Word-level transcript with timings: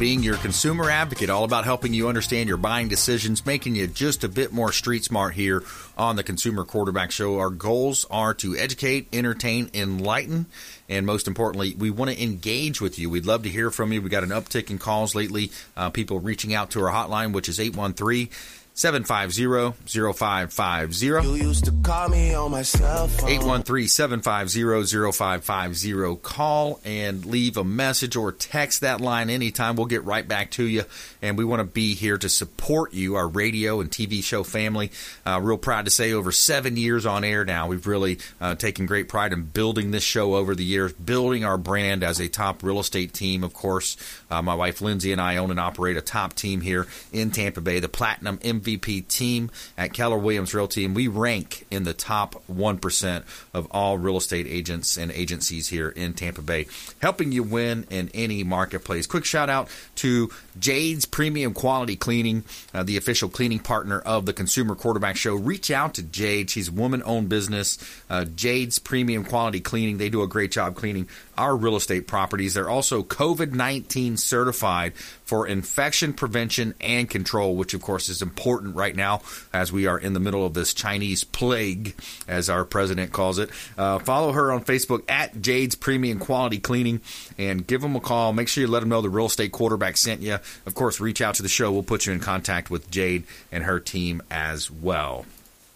being 0.00 0.22
your 0.22 0.38
consumer 0.38 0.88
advocate, 0.88 1.28
all 1.28 1.44
about 1.44 1.66
helping 1.66 1.92
you 1.92 2.08
understand 2.08 2.48
your 2.48 2.56
buying 2.56 2.88
decisions, 2.88 3.44
making 3.44 3.76
you 3.76 3.86
just 3.86 4.24
a 4.24 4.28
bit 4.30 4.50
more 4.50 4.72
street 4.72 5.04
smart 5.04 5.34
here 5.34 5.62
on 5.98 6.16
the 6.16 6.22
Consumer 6.22 6.64
Quarterback 6.64 7.10
Show. 7.10 7.38
Our 7.38 7.50
goals 7.50 8.06
are 8.10 8.32
to 8.34 8.56
educate, 8.56 9.08
entertain, 9.12 9.68
enlighten, 9.74 10.46
and 10.88 11.04
most 11.04 11.28
importantly, 11.28 11.74
we 11.78 11.90
want 11.90 12.10
to 12.10 12.22
engage 12.22 12.80
with 12.80 12.98
you. 12.98 13.10
We'd 13.10 13.26
love 13.26 13.42
to 13.42 13.50
hear 13.50 13.70
from 13.70 13.92
you. 13.92 14.00
We 14.00 14.08
got 14.08 14.24
an 14.24 14.30
uptick 14.30 14.70
in 14.70 14.78
calls 14.78 15.14
lately, 15.14 15.52
uh, 15.76 15.90
people 15.90 16.18
reaching 16.18 16.54
out 16.54 16.70
to 16.70 16.82
our 16.82 16.90
hotline, 16.90 17.34
which 17.34 17.50
is 17.50 17.58
813- 17.58 18.30
750-0550. 18.74 21.24
You 21.24 21.34
used 21.34 21.66
to 21.66 21.72
call 21.82 22.08
me 22.08 22.32
on 22.34 22.50
my 22.52 22.62
cell 22.62 23.08
phone. 23.08 23.28
813-750-0550. 23.30 26.22
Call 26.22 26.80
and 26.84 27.26
leave 27.26 27.56
a 27.56 27.64
message 27.64 28.14
or 28.16 28.32
text 28.32 28.80
that 28.80 29.00
line 29.00 29.28
anytime. 29.28 29.76
We'll 29.76 29.86
get 29.86 30.04
right 30.04 30.26
back 30.26 30.50
to 30.52 30.64
you. 30.64 30.84
And 31.20 31.36
we 31.36 31.44
want 31.44 31.60
to 31.60 31.64
be 31.64 31.94
here 31.94 32.16
to 32.18 32.28
support 32.28 32.94
you, 32.94 33.16
our 33.16 33.28
radio 33.28 33.80
and 33.80 33.90
TV 33.90 34.22
show 34.24 34.44
family. 34.44 34.92
Uh, 35.26 35.40
real 35.42 35.58
proud 35.58 35.84
to 35.84 35.90
say 35.90 36.12
over 36.12 36.30
seven 36.32 36.76
years 36.76 37.04
on 37.04 37.24
air 37.24 37.44
now. 37.44 37.66
We've 37.66 37.86
really 37.86 38.18
uh, 38.40 38.54
taken 38.54 38.86
great 38.86 39.08
pride 39.08 39.32
in 39.32 39.42
building 39.42 39.90
this 39.90 40.04
show 40.04 40.36
over 40.36 40.54
the 40.54 40.64
years, 40.64 40.92
building 40.94 41.44
our 41.44 41.58
brand 41.58 42.02
as 42.02 42.18
a 42.20 42.28
top 42.28 42.62
real 42.62 42.80
estate 42.80 43.12
team. 43.12 43.44
Of 43.44 43.52
course, 43.52 43.98
uh, 44.30 44.40
my 44.42 44.54
wife 44.54 44.80
Lindsay 44.80 45.12
and 45.12 45.20
I 45.20 45.36
own 45.36 45.50
and 45.50 45.60
operate 45.60 45.98
a 45.98 46.00
top 46.00 46.32
team 46.34 46.62
here 46.62 46.86
in 47.12 47.30
Tampa 47.30 47.60
Bay, 47.60 47.80
the 47.80 47.88
Platinum 47.88 48.38
MVP 48.60 49.08
team 49.08 49.50
at 49.76 49.92
Keller 49.92 50.18
Williams 50.18 50.54
Realty, 50.54 50.84
and 50.84 50.94
we 50.94 51.08
rank 51.08 51.66
in 51.70 51.84
the 51.84 51.94
top 51.94 52.42
1% 52.50 53.22
of 53.54 53.66
all 53.70 53.98
real 53.98 54.16
estate 54.16 54.46
agents 54.46 54.96
and 54.96 55.10
agencies 55.12 55.68
here 55.68 55.88
in 55.88 56.14
Tampa 56.14 56.42
Bay, 56.42 56.66
helping 57.00 57.32
you 57.32 57.42
win 57.42 57.86
in 57.90 58.10
any 58.14 58.44
marketplace. 58.44 59.06
Quick 59.06 59.24
shout 59.24 59.50
out 59.50 59.68
to 59.96 60.30
Jade's 60.58 61.04
Premium 61.04 61.54
Quality 61.54 61.96
Cleaning, 61.96 62.44
uh, 62.74 62.82
the 62.82 62.96
official 62.96 63.28
cleaning 63.28 63.58
partner 63.58 64.00
of 64.00 64.26
the 64.26 64.32
Consumer 64.32 64.74
Quarterback 64.74 65.16
Show. 65.16 65.34
Reach 65.34 65.70
out 65.70 65.94
to 65.94 66.02
Jade. 66.02 66.50
She's 66.50 66.68
a 66.68 66.72
woman 66.72 67.02
owned 67.04 67.28
business. 67.28 67.78
Uh, 68.08 68.24
Jade's 68.24 68.78
Premium 68.78 69.24
Quality 69.24 69.60
Cleaning, 69.60 69.98
they 69.98 70.08
do 70.08 70.22
a 70.22 70.28
great 70.28 70.50
job 70.52 70.74
cleaning 70.76 71.08
our 71.36 71.56
real 71.56 71.76
estate 71.76 72.06
properties. 72.06 72.54
They're 72.54 72.68
also 72.68 73.02
COVID 73.02 73.52
19 73.52 74.16
certified 74.16 74.92
for 75.30 75.46
infection 75.46 76.12
prevention 76.12 76.74
and 76.80 77.08
control, 77.08 77.54
which 77.54 77.72
of 77.72 77.80
course 77.80 78.08
is 78.08 78.20
important 78.20 78.74
right 78.74 78.96
now 78.96 79.22
as 79.52 79.70
we 79.70 79.86
are 79.86 79.96
in 79.96 80.12
the 80.12 80.18
middle 80.18 80.44
of 80.44 80.54
this 80.54 80.74
Chinese 80.74 81.22
plague, 81.22 81.94
as 82.26 82.50
our 82.50 82.64
president 82.64 83.12
calls 83.12 83.38
it. 83.38 83.48
Uh, 83.78 84.00
follow 84.00 84.32
her 84.32 84.50
on 84.50 84.64
Facebook 84.64 85.08
at 85.08 85.40
Jade's 85.40 85.76
Premium 85.76 86.18
Quality 86.18 86.58
Cleaning 86.58 87.00
and 87.38 87.64
give 87.64 87.80
them 87.80 87.94
a 87.94 88.00
call. 88.00 88.32
Make 88.32 88.48
sure 88.48 88.62
you 88.62 88.66
let 88.66 88.80
them 88.80 88.88
know 88.88 89.02
the 89.02 89.08
real 89.08 89.26
estate 89.26 89.52
quarterback 89.52 89.96
sent 89.96 90.20
you. 90.20 90.36
Of 90.66 90.74
course, 90.74 90.98
reach 90.98 91.20
out 91.20 91.36
to 91.36 91.44
the 91.44 91.48
show. 91.48 91.70
We'll 91.70 91.84
put 91.84 92.06
you 92.06 92.12
in 92.12 92.18
contact 92.18 92.68
with 92.68 92.90
Jade 92.90 93.22
and 93.52 93.62
her 93.62 93.78
team 93.78 94.22
as 94.32 94.68
well. 94.68 95.26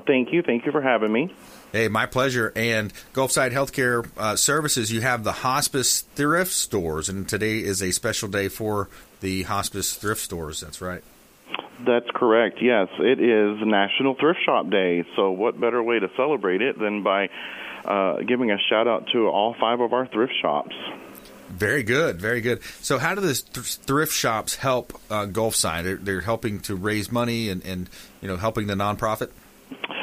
Thank 0.07 0.33
you. 0.33 0.43
Thank 0.43 0.67
you 0.67 0.73
for 0.73 0.81
having 0.81 1.13
me. 1.13 1.35
Hey, 1.73 1.89
my 1.89 2.07
pleasure. 2.07 2.53
And 2.55 2.93
Gulfside 3.13 3.53
Healthcare 3.53 4.09
uh, 4.17 4.37
Services, 4.37 4.93
you 4.93 5.01
have 5.01 5.25
the 5.25 5.33
hospice 5.33 6.03
thrift 6.03 6.53
stores, 6.53 7.09
and 7.09 7.29
today 7.29 7.59
is 7.59 7.83
a 7.83 7.91
special 7.91 8.29
day 8.29 8.49
for 8.49 8.89
the 9.21 9.43
hospice 9.43 9.95
thrift 9.95 10.21
stores. 10.21 10.61
That's 10.61 10.81
right. 10.81 11.03
That's 11.85 12.07
correct. 12.15 12.59
Yes, 12.63 12.89
it 12.99 13.21
is 13.21 13.59
National 13.67 14.15
Thrift 14.15 14.41
Shop 14.45 14.71
Day. 14.71 15.05
So, 15.17 15.33
what 15.33 15.61
better 15.61 15.83
way 15.83 15.99
to 15.99 16.09
celebrate 16.17 16.63
it 16.63 16.79
than 16.79 17.03
by 17.03 17.29
uh, 17.85 18.19
giving 18.21 18.51
a 18.51 18.59
shout 18.71 18.87
out 18.87 19.09
to 19.13 19.27
all 19.29 19.57
five 19.59 19.81
of 19.81 19.93
our 19.93 20.07
thrift 20.07 20.35
shops? 20.41 20.75
Very 21.51 21.83
good, 21.83 22.21
very 22.21 22.41
good. 22.41 22.63
So, 22.81 22.99
how 22.99 23.15
do 23.15 23.21
the 23.21 23.35
thrift 23.35 24.13
shops 24.13 24.57
help 24.57 24.99
uh, 25.11 25.27
Gulfside? 25.27 25.85
They're, 25.85 25.97
they're 25.97 26.21
helping 26.21 26.61
to 26.61 26.77
raise 26.77 27.11
money 27.11 27.49
and, 27.49 27.65
and 27.65 27.91
you 28.23 28.29
know 28.29 28.37
helping 28.37 28.67
the 28.67 28.75
nonprofit. 28.75 29.31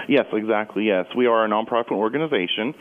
Yes, 0.08 0.26
exactly. 0.34 0.86
Yes, 0.86 1.06
we 1.16 1.28
are 1.28 1.46
a 1.46 1.48
nonprofit 1.50 1.92
organization, 1.92 2.74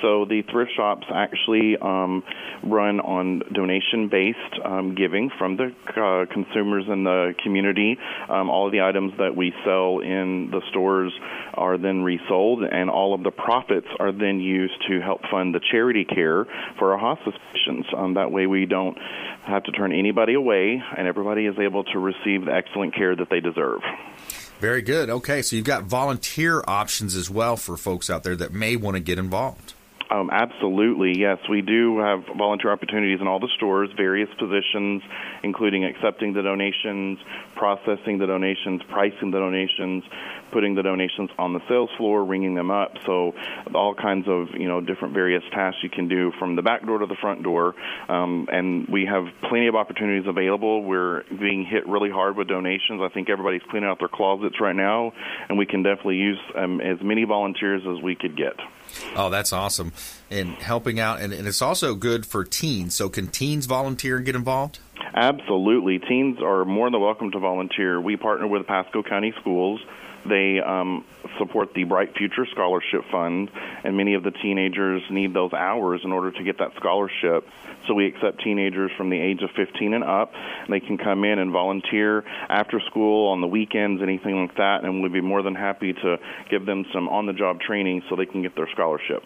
so 0.00 0.24
the 0.24 0.42
thrift 0.50 0.70
shops 0.76 1.06
actually 1.12 1.76
um, 1.76 2.22
run 2.62 3.00
on 3.00 3.42
donation-based 3.52 4.60
um, 4.64 4.94
giving 4.94 5.30
from 5.38 5.56
the 5.56 5.72
uh, 5.96 6.32
consumers 6.32 6.84
in 6.88 7.04
the 7.04 7.34
community. 7.42 7.98
Um, 8.28 8.48
all 8.48 8.66
of 8.66 8.72
the 8.72 8.80
items 8.80 9.12
that 9.18 9.36
we 9.36 9.52
sell 9.64 9.98
in 9.98 10.50
the 10.50 10.62
stores 10.70 11.12
are 11.54 11.76
then 11.76 12.02
resold, 12.02 12.62
and 12.62 12.88
all 12.88 13.12
of 13.12 13.22
the 13.22 13.32
profits 13.32 13.88
are 13.98 14.12
then 14.12 14.40
used 14.40 14.80
to 14.88 15.00
help 15.00 15.20
fund 15.30 15.54
the 15.54 15.60
charity 15.70 16.04
care 16.04 16.46
for 16.78 16.92
our 16.92 16.98
hospice 16.98 17.34
patients. 17.52 17.88
Um, 17.96 18.14
that 18.14 18.30
way, 18.30 18.46
we 18.46 18.66
don't 18.66 18.96
have 19.44 19.64
to 19.64 19.72
turn 19.72 19.92
anybody 19.92 20.34
away, 20.34 20.80
and 20.96 21.06
everybody 21.06 21.46
is 21.46 21.58
able 21.58 21.84
to 21.84 21.98
receive 21.98 22.46
the 22.46 22.54
excellent 22.54 22.94
care 22.94 23.14
that 23.16 23.28
they 23.30 23.40
deserve. 23.40 23.80
Very 24.60 24.82
good. 24.82 25.08
Okay, 25.08 25.42
so 25.42 25.54
you've 25.54 25.64
got 25.64 25.84
volunteer 25.84 26.64
options 26.66 27.14
as 27.14 27.30
well 27.30 27.56
for 27.56 27.76
folks 27.76 28.10
out 28.10 28.24
there 28.24 28.36
that 28.36 28.52
may 28.52 28.74
want 28.74 28.96
to 28.96 29.00
get 29.00 29.18
involved. 29.18 29.74
Um, 30.10 30.30
absolutely, 30.32 31.18
yes. 31.18 31.38
We 31.50 31.60
do 31.60 31.98
have 31.98 32.24
volunteer 32.36 32.72
opportunities 32.72 33.20
in 33.20 33.26
all 33.26 33.40
the 33.40 33.50
stores, 33.56 33.90
various 33.94 34.30
positions, 34.38 35.02
including 35.42 35.84
accepting 35.84 36.32
the 36.32 36.40
donations, 36.40 37.18
processing 37.56 38.16
the 38.16 38.26
donations, 38.26 38.80
pricing 38.88 39.30
the 39.30 39.38
donations, 39.38 40.04
putting 40.50 40.74
the 40.74 40.82
donations 40.82 41.28
on 41.38 41.52
the 41.52 41.60
sales 41.68 41.90
floor, 41.98 42.24
ringing 42.24 42.54
them 42.54 42.70
up. 42.70 42.92
So 43.04 43.34
all 43.74 43.94
kinds 43.94 44.26
of 44.28 44.48
you 44.58 44.66
know 44.66 44.80
different 44.80 45.12
various 45.12 45.42
tasks 45.52 45.82
you 45.82 45.90
can 45.90 46.08
do 46.08 46.32
from 46.38 46.56
the 46.56 46.62
back 46.62 46.86
door 46.86 46.98
to 46.98 47.06
the 47.06 47.16
front 47.20 47.42
door. 47.42 47.74
Um, 48.08 48.48
and 48.50 48.88
we 48.88 49.04
have 49.04 49.24
plenty 49.50 49.66
of 49.66 49.74
opportunities 49.74 50.26
available. 50.26 50.84
We're 50.84 51.24
being 51.38 51.66
hit 51.66 51.86
really 51.86 52.10
hard 52.10 52.34
with 52.34 52.48
donations. 52.48 53.02
I 53.02 53.08
think 53.12 53.28
everybody's 53.28 53.62
cleaning 53.70 53.90
out 53.90 53.98
their 53.98 54.08
closets 54.08 54.58
right 54.58 54.76
now, 54.76 55.12
and 55.50 55.58
we 55.58 55.66
can 55.66 55.82
definitely 55.82 56.16
use 56.16 56.38
um, 56.56 56.80
as 56.80 56.96
many 57.02 57.24
volunteers 57.24 57.82
as 57.86 58.02
we 58.02 58.14
could 58.14 58.34
get. 58.34 58.54
Oh, 59.14 59.30
that's 59.30 59.52
awesome. 59.52 59.92
And 60.30 60.54
helping 60.56 61.00
out, 61.00 61.20
and, 61.20 61.32
and 61.32 61.46
it's 61.46 61.62
also 61.62 61.94
good 61.94 62.26
for 62.26 62.44
teens. 62.44 62.94
So, 62.94 63.08
can 63.08 63.28
teens 63.28 63.66
volunteer 63.66 64.16
and 64.16 64.26
get 64.26 64.36
involved? 64.36 64.78
Absolutely. 65.14 65.98
Teens 65.98 66.38
are 66.42 66.64
more 66.64 66.90
than 66.90 67.00
welcome 67.00 67.30
to 67.32 67.38
volunteer. 67.38 68.00
We 68.00 68.16
partner 68.16 68.46
with 68.46 68.66
Pasco 68.66 69.02
County 69.02 69.32
Schools. 69.40 69.80
They 70.28 70.60
um, 70.60 71.04
support 71.38 71.74
the 71.74 71.84
Bright 71.84 72.14
Future 72.16 72.46
Scholarship 72.52 73.02
Fund, 73.10 73.50
and 73.84 73.96
many 73.96 74.14
of 74.14 74.22
the 74.22 74.30
teenagers 74.30 75.02
need 75.10 75.34
those 75.34 75.52
hours 75.52 76.02
in 76.04 76.12
order 76.12 76.30
to 76.30 76.44
get 76.44 76.58
that 76.58 76.72
scholarship. 76.76 77.48
So 77.86 77.94
we 77.94 78.06
accept 78.06 78.42
teenagers 78.42 78.90
from 78.96 79.10
the 79.10 79.18
age 79.18 79.40
of 79.42 79.50
15 79.56 79.94
and 79.94 80.04
up. 80.04 80.32
And 80.34 80.72
they 80.72 80.80
can 80.80 80.98
come 80.98 81.24
in 81.24 81.38
and 81.38 81.52
volunteer 81.52 82.24
after 82.48 82.80
school, 82.90 83.28
on 83.28 83.40
the 83.40 83.46
weekends, 83.46 84.02
anything 84.02 84.42
like 84.42 84.56
that, 84.56 84.84
and 84.84 85.02
we'd 85.02 85.12
be 85.12 85.20
more 85.20 85.42
than 85.42 85.54
happy 85.54 85.92
to 85.92 86.16
give 86.50 86.66
them 86.66 86.84
some 86.92 87.08
on-the-job 87.08 87.60
training 87.60 88.02
so 88.08 88.16
they 88.16 88.26
can 88.26 88.42
get 88.42 88.54
their 88.56 88.68
scholarship. 88.72 89.22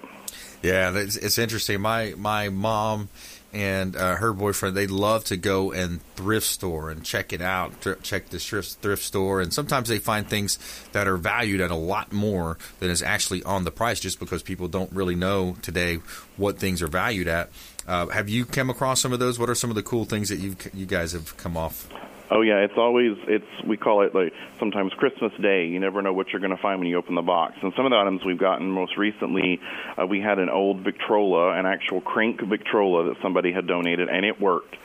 Yeah, 0.62 0.96
it's, 0.96 1.16
it's 1.16 1.38
interesting. 1.38 1.80
My 1.80 2.14
my 2.16 2.48
mom 2.48 3.08
and 3.52 3.96
uh, 3.96 4.16
her 4.16 4.32
boyfriend 4.32 4.76
they 4.76 4.86
love 4.86 5.24
to 5.24 5.36
go 5.36 5.72
and 5.72 6.00
thrift 6.14 6.46
store 6.46 6.90
and 6.90 7.04
check 7.04 7.32
it 7.32 7.42
out 7.42 7.72
check 8.02 8.28
the 8.30 8.38
thrift, 8.38 8.74
thrift 8.80 9.02
store. 9.02 9.40
And 9.40 9.52
sometimes 9.52 9.88
they 9.88 9.98
find 9.98 10.26
things 10.26 10.58
that 10.92 11.06
are 11.06 11.16
valued 11.16 11.60
at 11.60 11.70
a 11.70 11.76
lot 11.76 12.12
more 12.12 12.58
than 12.80 12.90
is 12.90 13.02
actually 13.02 13.42
on 13.42 13.64
the 13.64 13.70
price 13.70 14.00
just 14.00 14.18
because 14.18 14.42
people 14.42 14.68
don't 14.68 14.92
really 14.92 15.14
know 15.14 15.56
today 15.62 15.96
what 16.36 16.58
things 16.58 16.82
are 16.82 16.88
valued 16.88 17.28
at. 17.28 17.50
Uh, 17.86 18.06
have 18.08 18.28
you 18.28 18.44
come 18.44 18.70
across 18.70 19.00
some 19.00 19.12
of 19.12 19.18
those? 19.18 19.38
What 19.38 19.50
are 19.50 19.54
some 19.54 19.70
of 19.70 19.76
the 19.76 19.82
cool 19.82 20.04
things 20.04 20.28
that 20.28 20.38
you 20.38 20.56
you 20.72 20.86
guys 20.86 21.12
have 21.12 21.36
come 21.36 21.56
off 21.56 21.88
Oh 22.34 22.40
yeah, 22.40 22.60
it's 22.60 22.78
always 22.78 23.18
it's 23.28 23.44
we 23.66 23.76
call 23.76 24.00
it 24.02 24.14
like 24.14 24.32
sometimes 24.58 24.94
Christmas 24.94 25.32
Day. 25.38 25.66
You 25.66 25.78
never 25.78 26.00
know 26.00 26.14
what 26.14 26.30
you're 26.30 26.40
going 26.40 26.56
to 26.56 26.62
find 26.62 26.80
when 26.80 26.88
you 26.88 26.96
open 26.96 27.14
the 27.14 27.20
box. 27.20 27.56
And 27.60 27.74
some 27.76 27.84
of 27.84 27.90
the 27.90 27.98
items 27.98 28.24
we've 28.24 28.38
gotten 28.38 28.70
most 28.70 28.96
recently, 28.96 29.60
uh, 30.00 30.06
we 30.06 30.20
had 30.20 30.38
an 30.38 30.48
old 30.48 30.80
Victrola, 30.80 31.52
an 31.52 31.66
actual 31.66 32.00
crank 32.00 32.40
Victrola 32.40 33.10
that 33.10 33.20
somebody 33.20 33.52
had 33.52 33.66
donated, 33.66 34.08
and 34.08 34.24
it 34.24 34.40
worked. 34.40 34.76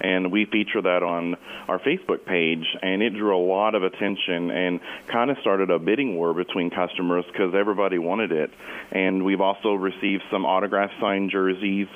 And 0.00 0.32
we 0.32 0.46
feature 0.46 0.82
that 0.82 1.04
on 1.04 1.36
our 1.68 1.78
Facebook 1.78 2.26
page, 2.26 2.66
and 2.82 3.00
it 3.02 3.10
drew 3.10 3.36
a 3.36 3.38
lot 3.38 3.76
of 3.76 3.84
attention 3.84 4.50
and 4.50 4.80
kind 5.06 5.30
of 5.30 5.38
started 5.38 5.70
a 5.70 5.78
bidding 5.78 6.16
war 6.16 6.34
between 6.34 6.70
customers 6.70 7.24
because 7.30 7.54
everybody 7.54 7.98
wanted 7.98 8.32
it. 8.32 8.50
And 8.90 9.24
we've 9.24 9.40
also 9.40 9.74
received 9.74 10.24
some 10.28 10.44
autograph 10.44 10.90
signed 11.00 11.30
jerseys 11.30 11.86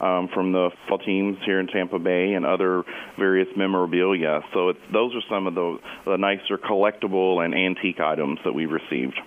um, 0.00 0.28
from 0.28 0.52
the 0.52 0.70
football 0.88 0.98
teams 0.98 1.38
here 1.44 1.60
in 1.60 1.66
Tampa 1.66 1.98
Bay 1.98 2.32
and 2.32 2.46
other 2.46 2.84
various 3.18 3.48
memorabilia. 3.56 4.42
So 4.52 4.72
those 4.92 5.14
are 5.14 5.22
some 5.28 5.46
of 5.46 5.54
the, 5.54 5.78
the 6.06 6.16
nicer 6.16 6.58
collectible 6.58 7.44
and 7.44 7.54
antique 7.54 8.00
items 8.00 8.38
that 8.44 8.52
we've 8.52 8.70
received. 8.70 9.18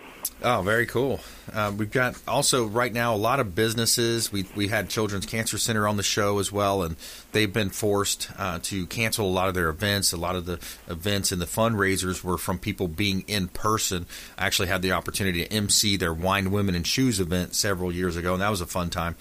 Oh, 0.41 0.61
very 0.61 0.85
cool. 0.85 1.19
Uh, 1.53 1.71
we've 1.75 1.91
got 1.91 2.15
also 2.27 2.65
right 2.65 2.91
now 2.91 3.15
a 3.15 3.17
lot 3.17 3.39
of 3.39 3.55
businesses. 3.55 4.31
We 4.31 4.45
we 4.55 4.67
had 4.67 4.89
Children's 4.89 5.25
Cancer 5.25 5.57
Center 5.57 5.87
on 5.87 5.97
the 5.97 6.03
show 6.03 6.39
as 6.39 6.51
well, 6.51 6.83
and 6.83 6.95
they've 7.31 7.51
been 7.51 7.69
forced 7.69 8.29
uh, 8.37 8.59
to 8.63 8.85
cancel 8.87 9.27
a 9.27 9.31
lot 9.31 9.47
of 9.47 9.53
their 9.53 9.69
events. 9.69 10.11
A 10.11 10.17
lot 10.17 10.35
of 10.35 10.45
the 10.45 10.59
events 10.87 11.31
and 11.31 11.41
the 11.41 11.45
fundraisers 11.45 12.23
were 12.23 12.37
from 12.37 12.57
people 12.57 12.87
being 12.87 13.23
in 13.27 13.47
person. 13.49 14.05
I 14.37 14.45
actually 14.45 14.67
had 14.67 14.81
the 14.81 14.91
opportunity 14.93 15.45
to 15.45 15.53
MC 15.53 15.97
their 15.97 16.13
Wine, 16.13 16.51
Women, 16.51 16.75
and 16.75 16.85
Shoes 16.85 17.19
event 17.19 17.55
several 17.55 17.91
years 17.91 18.15
ago, 18.15 18.33
and 18.33 18.41
that 18.41 18.49
was 18.49 18.61
a 18.61 18.67
fun 18.67 18.89
time. 18.89 19.15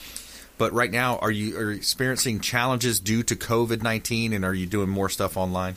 But 0.58 0.72
right 0.72 0.90
now, 0.90 1.18
are 1.18 1.30
you 1.30 1.56
are 1.56 1.70
you 1.70 1.76
experiencing 1.76 2.40
challenges 2.40 3.00
due 3.00 3.22
to 3.24 3.36
COVID 3.36 3.82
nineteen, 3.82 4.32
and 4.32 4.44
are 4.44 4.54
you 4.54 4.66
doing 4.66 4.88
more 4.88 5.08
stuff 5.08 5.36
online? 5.36 5.76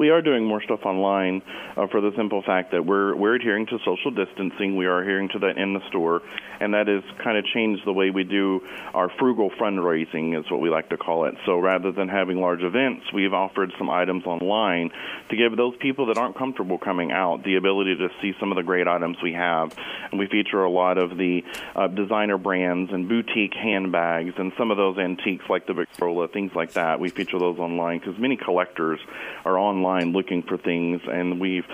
We 0.00 0.08
are 0.08 0.22
doing 0.22 0.46
more 0.46 0.62
stuff 0.62 0.86
online 0.86 1.42
uh, 1.76 1.86
for 1.88 2.00
the 2.00 2.10
simple 2.16 2.40
fact 2.40 2.72
that 2.72 2.86
we're 2.86 3.14
we're 3.14 3.34
adhering 3.34 3.66
to 3.66 3.78
social 3.84 4.10
distancing. 4.10 4.74
We 4.74 4.86
are 4.86 4.98
adhering 4.98 5.28
to 5.34 5.38
that 5.40 5.58
in 5.58 5.74
the 5.74 5.86
store, 5.90 6.22
and 6.58 6.72
that 6.72 6.88
has 6.88 7.02
kind 7.22 7.36
of 7.36 7.44
changed 7.44 7.82
the 7.84 7.92
way 7.92 8.08
we 8.08 8.24
do 8.24 8.66
our 8.94 9.10
frugal 9.18 9.50
fundraising, 9.50 10.40
is 10.40 10.50
what 10.50 10.62
we 10.62 10.70
like 10.70 10.88
to 10.88 10.96
call 10.96 11.26
it. 11.26 11.34
So 11.44 11.58
rather 11.58 11.92
than 11.92 12.08
having 12.08 12.40
large 12.40 12.62
events, 12.62 13.12
we've 13.12 13.34
offered 13.34 13.74
some 13.76 13.90
items 13.90 14.24
online 14.24 14.90
to 15.28 15.36
give 15.36 15.54
those 15.58 15.76
people 15.76 16.06
that 16.06 16.16
aren't 16.16 16.34
comfortable 16.34 16.78
coming 16.78 17.12
out 17.12 17.44
the 17.44 17.56
ability 17.56 17.96
to 17.96 18.08
see 18.22 18.32
some 18.40 18.50
of 18.52 18.56
the 18.56 18.62
great 18.62 18.88
items 18.88 19.18
we 19.22 19.34
have. 19.34 19.76
And 20.10 20.18
we 20.18 20.28
feature 20.28 20.64
a 20.64 20.70
lot 20.70 20.96
of 20.96 21.18
the 21.18 21.44
uh, 21.76 21.88
designer 21.88 22.38
brands 22.38 22.90
and 22.90 23.06
boutique 23.06 23.52
handbags 23.52 24.32
and 24.38 24.50
some 24.56 24.70
of 24.70 24.78
those 24.78 24.96
antiques 24.96 25.44
like 25.50 25.66
the 25.66 25.74
Victrola, 25.74 26.26
things 26.26 26.52
like 26.54 26.72
that. 26.72 27.00
We 27.00 27.10
feature 27.10 27.38
those 27.38 27.58
online 27.58 27.98
because 27.98 28.18
many 28.18 28.38
collectors 28.38 28.98
are 29.44 29.58
online 29.58 29.89
online 29.90 30.12
looking 30.12 30.42
for 30.42 30.56
things, 30.56 31.00
and 31.10 31.40
we've 31.40 31.66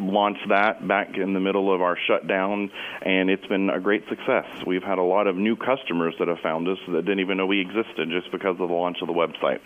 launched 0.00 0.48
that 0.48 0.86
back 0.86 1.16
in 1.16 1.32
the 1.34 1.40
middle 1.40 1.72
of 1.72 1.82
our 1.82 1.96
shutdown, 2.06 2.70
and 3.02 3.30
it's 3.30 3.46
been 3.46 3.70
a 3.70 3.80
great 3.80 4.08
success. 4.08 4.46
We've 4.66 4.82
had 4.82 4.98
a 4.98 5.02
lot 5.02 5.26
of 5.26 5.36
new 5.36 5.56
customers 5.56 6.14
that 6.18 6.28
have 6.28 6.40
found 6.40 6.68
us 6.68 6.78
that 6.88 7.04
didn't 7.04 7.20
even 7.20 7.36
know 7.36 7.46
we 7.46 7.60
existed 7.60 8.08
just 8.10 8.30
because 8.30 8.58
of 8.60 8.68
the 8.68 8.74
launch 8.74 8.98
of 9.02 9.08
the 9.08 9.14
website. 9.14 9.60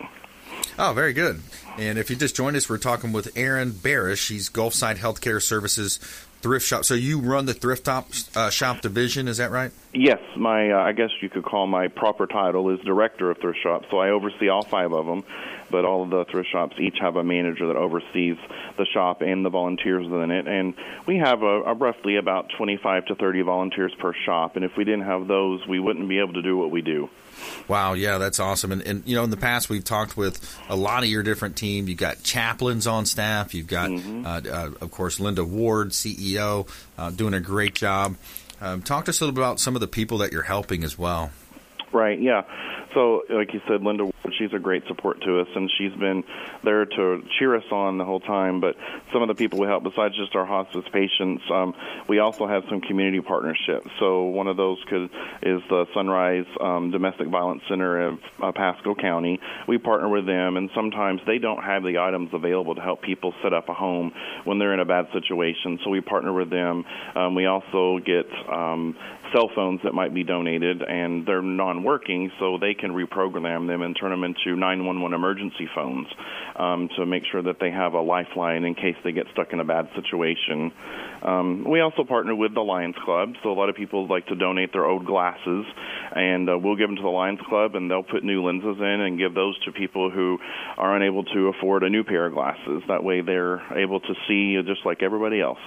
Oh, 0.79 0.93
very 0.93 1.13
good. 1.13 1.41
And 1.79 1.99
if 1.99 2.11
you 2.11 2.17
just 2.17 2.37
joined 2.37 2.57
us, 2.57 2.69
we're 2.69 2.79
talking 2.79 3.13
with 3.13 3.37
Aaron 3.37 3.71
Barrish. 3.73 4.19
She's 4.19 4.51
Gulfside 4.51 4.97
Healthcare 4.97 5.41
Services 5.41 5.99
thrift 6.45 6.67
shop. 6.67 6.85
So 6.85 6.93
you 6.93 7.21
run 7.21 7.47
the 7.47 7.55
thrift 7.55 7.87
shop, 7.87 8.09
uh, 8.37 8.51
shop 8.51 8.83
division, 8.83 9.29
is 9.29 9.39
that 9.39 9.51
right? 9.51 9.73
Yes, 9.95 10.21
my 10.37 10.73
uh, 10.73 10.79
I 10.79 10.93
guess 10.93 11.09
you 11.23 11.31
could 11.31 11.43
call 11.43 11.67
my 11.67 11.89
proper 11.89 12.27
title 12.27 12.69
is 12.69 12.81
director 12.81 13.31
of 13.31 13.39
thrift 13.39 13.61
shop. 13.63 13.85
So 13.91 13.99
I 13.99 14.11
oversee 14.11 14.51
all 14.51 14.63
five 14.63 14.93
of 14.93 15.07
them, 15.07 15.25
but 15.75 15.85
all 15.85 16.05
of 16.05 16.11
the 16.11 16.25
thrift 16.31 16.49
shops 16.53 16.77
each 16.79 16.99
have 17.01 17.17
a 17.17 17.25
manager 17.25 17.67
that 17.67 17.75
oversees 17.75 18.37
the 18.79 18.87
shop 18.95 19.23
and 19.23 19.45
the 19.45 19.51
volunteers 19.51 20.07
in 20.07 20.31
it. 20.31 20.47
And 20.47 20.75
we 21.05 21.17
have 21.17 21.43
a, 21.43 21.63
a 21.63 21.75
roughly 21.75 22.15
about 22.15 22.49
25 22.57 23.07
to 23.07 23.17
30 23.17 23.43
volunteers 23.43 23.93
per 23.99 24.13
shop. 24.25 24.55
And 24.55 24.65
if 24.65 24.77
we 24.77 24.85
didn't 24.85 25.03
have 25.03 25.27
those, 25.27 25.67
we 25.67 25.81
wouldn't 25.81 26.09
be 26.09 26.21
able 26.21 26.35
to 26.35 26.43
do 26.43 26.57
what 26.57 26.71
we 26.71 26.81
do. 26.81 27.11
Wow, 27.67 27.95
yeah, 27.95 28.19
that's 28.19 28.39
awesome. 28.39 28.71
And, 28.71 28.83
and, 28.83 29.03
you 29.05 29.17
know, 29.17 29.25
in 29.25 29.31
the 29.31 29.37
past, 29.37 29.69
we've 29.69 29.83
talked 29.83 30.17
with 30.17 30.57
a 30.69 30.77
lot 30.77 31.03
of 31.03 31.09
your 31.09 31.25
different 31.25 31.57
team. 31.57 31.89
You've 31.89 31.99
got 31.99 32.23
chaplains 32.23 32.87
on 32.87 33.05
staff. 33.05 33.53
You've 33.53 33.67
got, 33.67 33.91
mm-hmm. 33.91 34.25
uh, 34.25 34.43
uh, 34.49 34.71
of 34.81 34.93
course, 34.93 35.19
Linda 35.19 35.45
Ward, 35.45 35.89
CEO, 35.89 36.69
uh, 36.97 37.11
doing 37.11 37.35
a 37.35 37.41
great 37.41 37.75
job. 37.75 38.15
Um, 38.61 38.81
talk 38.81 39.07
to 39.07 39.09
us 39.09 39.21
a 39.21 39.25
little 39.25 39.35
bit 39.35 39.41
about 39.41 39.59
some 39.59 39.75
of 39.75 39.81
the 39.81 39.89
people 39.89 40.19
that 40.19 40.31
you're 40.31 40.43
helping 40.43 40.85
as 40.85 40.97
well. 40.97 41.33
Right. 41.93 42.21
Yeah. 42.21 42.43
So, 42.95 43.23
like 43.29 43.53
you 43.53 43.61
said, 43.67 43.83
Linda, 43.83 44.11
she's 44.39 44.53
a 44.53 44.59
great 44.59 44.87
support 44.87 45.21
to 45.23 45.41
us, 45.41 45.49
and 45.55 45.71
she's 45.77 45.93
been 45.95 46.23
there 46.63 46.87
to 46.87 47.23
cheer 47.39 47.57
us 47.57 47.65
on 47.73 47.99
the 47.99 48.05
whole 48.05 48.21
time. 48.21 48.61
But 48.61 48.77
some 49.13 49.21
of 49.21 49.29
the 49.29 49.35
people 49.35 49.59
we 49.59 49.67
help, 49.67 49.83
besides 49.83 50.17
just 50.17 50.35
our 50.37 50.47
hospice 50.47 50.85
patients, 50.93 51.43
um, 51.51 51.75
we 52.09 52.21
also 52.21 52.47
have 52.47 52.63
some 52.69 52.81
community 52.81 53.21
partnerships. 53.21 53.91
So, 53.99 54.23
one 54.23 54.47
of 54.47 54.57
those 54.57 54.79
could 54.89 55.11
is 55.43 55.61
the 55.69 55.87
Sunrise 55.93 56.47
um, 56.61 56.93
Domestic 56.93 57.29
Violence 57.29 57.63
Center 57.69 58.07
of 58.07 58.19
uh, 58.41 58.53
Pasco 58.53 58.95
County. 58.95 59.41
We 59.67 59.79
partner 59.79 60.09
with 60.09 60.27
them, 60.27 60.57
and 60.57 60.71
sometimes 60.75 61.21
they 61.27 61.39
don't 61.39 61.63
have 61.63 61.83
the 61.83 61.99
items 61.99 62.31
available 62.33 62.77
to 62.77 62.81
help 62.81 63.03
people 63.03 63.35
set 63.43 63.53
up 63.53 63.69
a 63.69 63.75
home 63.75 64.13
when 64.45 64.59
they're 64.61 64.73
in 64.73 64.81
a 64.81 64.85
bad 64.85 65.09
situation. 65.13 65.81
So, 65.83 65.91
we 65.91 66.01
partner 66.01 66.33
with 66.33 66.51
them. 66.51 66.85
Um, 67.17 67.35
we 67.35 67.47
also 67.47 67.99
get 67.99 68.27
um, 68.49 68.97
cell 69.35 69.51
phones 69.55 69.81
that 69.83 69.95
might 69.95 70.15
be 70.15 70.23
donated, 70.23 70.83
and 70.83 71.27
they're 71.27 71.43
non-working, 71.43 72.31
so 72.39 72.59
they 72.59 72.75
can 72.75 72.84
reprogram 72.93 73.67
them 73.67 73.83
and 73.83 73.97
turn 73.99 74.11
them 74.11 74.25
into 74.25 74.57
911 74.57 75.15
emergency 75.15 75.69
phones 75.75 76.07
um, 76.57 76.89
to 76.97 77.07
make 77.07 77.23
sure 77.31 77.43
that 77.43 77.57
they 77.61 77.71
have 77.71 77.95
a 77.95 78.01
lifeline 78.01 78.65
in 78.65 78.75
case 78.75 78.97
they 79.05 79.13
get 79.13 79.27
stuck 79.33 79.53
in 79.53 79.61
a 79.61 79.65
bad 79.65 79.89
situation. 79.95 80.73
Um, 81.23 81.65
we 81.69 81.81
also 81.81 82.05
partner 82.05 82.35
with 82.35 82.55
the 82.55 82.61
Lions 82.61 82.97
Club, 83.05 83.33
so 83.43 83.51
a 83.51 83.57
lot 83.57 83.69
of 83.69 83.77
people 83.77 84.07
like 84.07 84.27
to 84.27 84.35
donate 84.35 84.73
their 84.73 84.85
old 84.85 85.07
glasses, 85.07 85.65
and 86.15 86.49
uh, 86.51 86.59
we'll 86.59 86.77
give 86.77 86.89
them 86.89 86.97
to 86.97 87.03
the 87.03 87.09
Lions 87.09 87.41
Club, 87.49 87.75
and 87.75 87.91
they'll 87.91 88.03
put 88.03 88.25
new 88.25 88.45
lenses 88.45 88.77
in 88.79 89.01
and 89.01 89.19
give 89.19 89.35
those 89.35 89.59
to 89.65 89.73
people 89.73 90.11
who 90.11 90.39
are 90.77 90.95
unable 90.97 91.25
to 91.25 91.49
afford 91.49 91.83
a 91.83 91.89
new 91.89 92.05
pair 92.05 92.27
of 92.27 92.35
glasses. 92.35 92.83
That 92.89 93.03
way, 93.03 93.23
they're 93.23 93.63
able 93.79 94.01
to 94.01 94.15
see 94.29 94.61
just 94.67 94.85
like 94.85 95.03
everybody 95.03 95.41
else. 95.41 95.59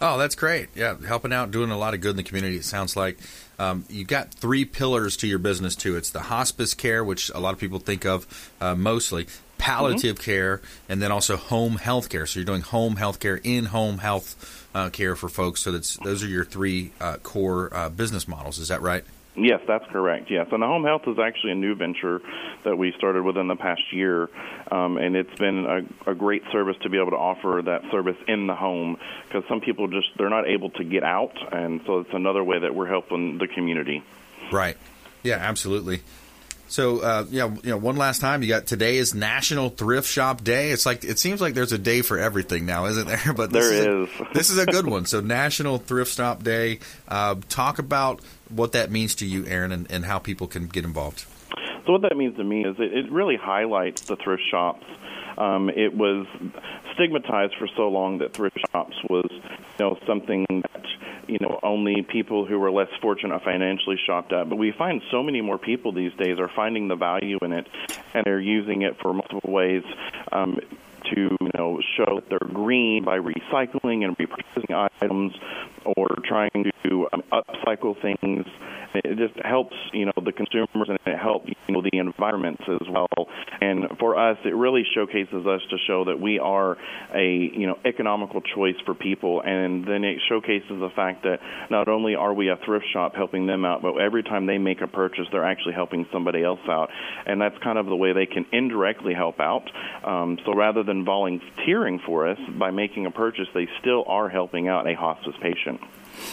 Oh, 0.00 0.18
that's 0.18 0.34
great. 0.34 0.68
Yeah, 0.74 0.96
helping 1.06 1.32
out, 1.32 1.50
doing 1.50 1.70
a 1.70 1.78
lot 1.78 1.94
of 1.94 2.00
good 2.00 2.10
in 2.10 2.16
the 2.16 2.22
community. 2.22 2.56
It 2.56 2.64
sounds 2.64 2.96
like 2.96 3.18
um, 3.58 3.84
you've 3.88 4.08
got 4.08 4.32
three 4.32 4.64
pillars 4.64 5.16
to 5.18 5.26
your 5.26 5.38
business 5.38 5.76
too. 5.76 5.96
It's 5.96 6.10
the 6.10 6.20
hospice 6.20 6.74
care, 6.74 7.04
which 7.04 7.30
a 7.34 7.40
lot 7.40 7.52
of 7.52 7.60
people 7.60 7.78
think 7.78 8.06
of 8.06 8.52
uh, 8.60 8.74
mostly, 8.74 9.26
palliative 9.58 10.16
mm-hmm. 10.16 10.24
care, 10.24 10.62
and 10.88 11.02
then 11.02 11.12
also 11.12 11.36
home 11.36 11.76
health 11.76 12.08
care. 12.08 12.26
So 12.26 12.40
you're 12.40 12.46
doing 12.46 12.62
home 12.62 12.96
health 12.96 13.20
care, 13.20 13.36
in 13.36 13.66
home 13.66 13.98
health 13.98 14.68
uh, 14.74 14.88
care 14.90 15.14
for 15.16 15.28
folks. 15.28 15.60
So 15.62 15.72
that's 15.72 15.96
those 15.98 16.24
are 16.24 16.28
your 16.28 16.44
three 16.44 16.92
uh, 17.00 17.18
core 17.18 17.74
uh, 17.74 17.90
business 17.90 18.26
models. 18.26 18.58
Is 18.58 18.68
that 18.68 18.80
right? 18.80 19.04
Yes, 19.36 19.60
that's 19.66 19.84
correct. 19.92 20.30
Yes, 20.30 20.48
and 20.50 20.60
the 20.60 20.66
home 20.66 20.84
health 20.84 21.02
is 21.06 21.18
actually 21.18 21.52
a 21.52 21.54
new 21.54 21.76
venture 21.76 22.20
that 22.64 22.76
we 22.76 22.92
started 22.98 23.22
within 23.22 23.46
the 23.46 23.54
past 23.54 23.80
year, 23.92 24.28
um, 24.72 24.96
and 24.96 25.14
it's 25.14 25.38
been 25.38 25.86
a, 26.06 26.10
a, 26.10 26.14
great 26.14 26.42
service 26.50 26.76
to 26.82 26.90
be 26.90 26.98
able 26.98 27.12
to 27.12 27.16
offer 27.16 27.62
that 27.64 27.82
service 27.92 28.16
in 28.26 28.48
the 28.48 28.56
home 28.56 28.96
because 29.28 29.44
some 29.48 29.60
people 29.60 29.86
just 29.86 30.08
they're 30.18 30.30
not 30.30 30.48
able 30.48 30.70
to 30.70 30.84
get 30.84 31.04
out, 31.04 31.36
and 31.52 31.80
so 31.86 32.00
it's 32.00 32.12
another 32.12 32.42
way 32.42 32.58
that 32.58 32.74
we're 32.74 32.88
helping 32.88 33.38
the 33.38 33.46
community. 33.46 34.02
Right. 34.50 34.76
Yeah, 35.22 35.36
absolutely. 35.36 36.02
So, 36.70 37.00
uh, 37.00 37.26
yeah, 37.30 37.52
you 37.64 37.70
know, 37.70 37.76
one 37.76 37.96
last 37.96 38.20
time, 38.20 38.44
you 38.44 38.48
got 38.48 38.66
today 38.66 38.98
is 38.98 39.12
National 39.12 39.70
Thrift 39.70 40.06
Shop 40.06 40.44
Day. 40.44 40.70
It's 40.70 40.86
like 40.86 41.02
it 41.02 41.18
seems 41.18 41.40
like 41.40 41.54
there's 41.54 41.72
a 41.72 41.78
day 41.78 42.00
for 42.02 42.16
everything 42.16 42.64
now, 42.64 42.86
isn't 42.86 43.08
there? 43.08 43.34
But 43.34 43.50
this 43.50 43.68
there 43.68 44.02
is. 44.02 44.08
is. 44.08 44.20
A, 44.20 44.26
this 44.34 44.50
is 44.50 44.58
a 44.58 44.66
good 44.66 44.86
one. 44.86 45.04
So, 45.04 45.20
National 45.20 45.78
Thrift 45.78 46.14
Shop 46.14 46.44
Day. 46.44 46.78
Uh, 47.08 47.34
talk 47.48 47.80
about 47.80 48.20
what 48.50 48.72
that 48.72 48.92
means 48.92 49.16
to 49.16 49.26
you, 49.26 49.46
Aaron, 49.46 49.72
and, 49.72 49.90
and, 49.90 50.04
how 50.04 50.20
people 50.20 50.46
can 50.46 50.68
get 50.68 50.84
involved. 50.84 51.24
So, 51.86 51.92
what 51.92 52.02
that 52.02 52.16
means 52.16 52.36
to 52.36 52.44
me 52.44 52.64
is 52.64 52.76
it, 52.78 52.92
it 52.92 53.10
really 53.10 53.36
highlights 53.36 54.02
the 54.02 54.14
thrift 54.14 54.44
shops. 54.48 54.86
Um, 55.38 55.70
it 55.70 55.92
was 55.92 56.26
stigmatized 57.00 57.54
for 57.58 57.66
so 57.76 57.88
long 57.88 58.18
that 58.18 58.34
thrift 58.34 58.58
shops 58.70 58.96
was, 59.08 59.26
you 59.30 59.40
know, 59.78 59.98
something 60.06 60.44
that 60.50 60.84
you 61.26 61.38
know 61.40 61.58
only 61.62 62.02
people 62.02 62.44
who 62.44 62.58
were 62.58 62.70
less 62.70 62.88
fortunate 63.00 63.42
financially 63.42 63.96
shopped 64.06 64.32
at. 64.32 64.48
But 64.48 64.56
we 64.56 64.72
find 64.72 65.00
so 65.10 65.22
many 65.22 65.40
more 65.40 65.58
people 65.58 65.92
these 65.92 66.12
days 66.14 66.38
are 66.38 66.50
finding 66.54 66.88
the 66.88 66.96
value 66.96 67.38
in 67.42 67.52
it, 67.52 67.66
and 68.12 68.24
they're 68.24 68.40
using 68.40 68.82
it 68.82 69.00
for 69.00 69.14
multiple 69.14 69.50
ways. 69.50 69.82
Um, 70.30 70.58
to 71.14 71.36
you 71.40 71.50
know 71.54 71.78
show 71.96 72.20
that 72.20 72.24
they're 72.28 72.52
green 72.52 73.04
by 73.04 73.18
recycling 73.18 74.04
and 74.04 74.16
repurposing 74.16 74.88
items 75.00 75.32
or 75.84 76.08
trying 76.24 76.70
to 76.84 77.08
um, 77.12 77.22
upcycle 77.32 78.00
things 78.00 78.46
it 78.94 79.16
just 79.16 79.34
helps, 79.44 79.76
you 79.92 80.06
know, 80.06 80.12
the 80.24 80.32
consumers 80.32 80.88
and 80.88 80.98
it 81.06 81.18
helps, 81.18 81.48
you 81.68 81.74
know, 81.74 81.82
the 81.82 81.98
environments 81.98 82.62
as 82.68 82.88
well. 82.90 83.28
And 83.60 83.86
for 83.98 84.18
us, 84.18 84.38
it 84.44 84.54
really 84.54 84.82
showcases 84.94 85.46
us 85.46 85.60
to 85.70 85.76
show 85.86 86.06
that 86.06 86.20
we 86.20 86.38
are 86.38 86.76
a, 87.14 87.50
you 87.54 87.66
know, 87.66 87.78
economical 87.84 88.40
choice 88.40 88.74
for 88.84 88.94
people. 88.94 89.42
And 89.44 89.84
then 89.86 90.02
it 90.02 90.18
showcases 90.28 90.68
the 90.68 90.90
fact 90.94 91.22
that 91.22 91.38
not 91.70 91.88
only 91.88 92.14
are 92.16 92.34
we 92.34 92.48
a 92.48 92.56
thrift 92.64 92.86
shop 92.92 93.14
helping 93.14 93.46
them 93.46 93.64
out, 93.64 93.82
but 93.82 93.96
every 93.98 94.22
time 94.22 94.46
they 94.46 94.58
make 94.58 94.80
a 94.80 94.88
purchase, 94.88 95.26
they're 95.30 95.46
actually 95.46 95.74
helping 95.74 96.06
somebody 96.12 96.42
else 96.42 96.60
out. 96.68 96.90
And 97.26 97.40
that's 97.40 97.56
kind 97.62 97.78
of 97.78 97.86
the 97.86 97.96
way 97.96 98.12
they 98.12 98.26
can 98.26 98.46
indirectly 98.52 99.14
help 99.14 99.38
out. 99.38 99.70
Um, 100.04 100.38
so 100.44 100.54
rather 100.54 100.82
than 100.82 100.89
volunteering 101.04 101.98
for 101.98 102.28
us 102.28 102.38
by 102.58 102.70
making 102.70 103.06
a 103.06 103.10
purchase, 103.10 103.48
they 103.54 103.68
still 103.80 104.04
are 104.06 104.28
helping 104.28 104.68
out 104.68 104.86
a 104.86 104.94
hospice 104.94 105.34
patient. 105.40 105.80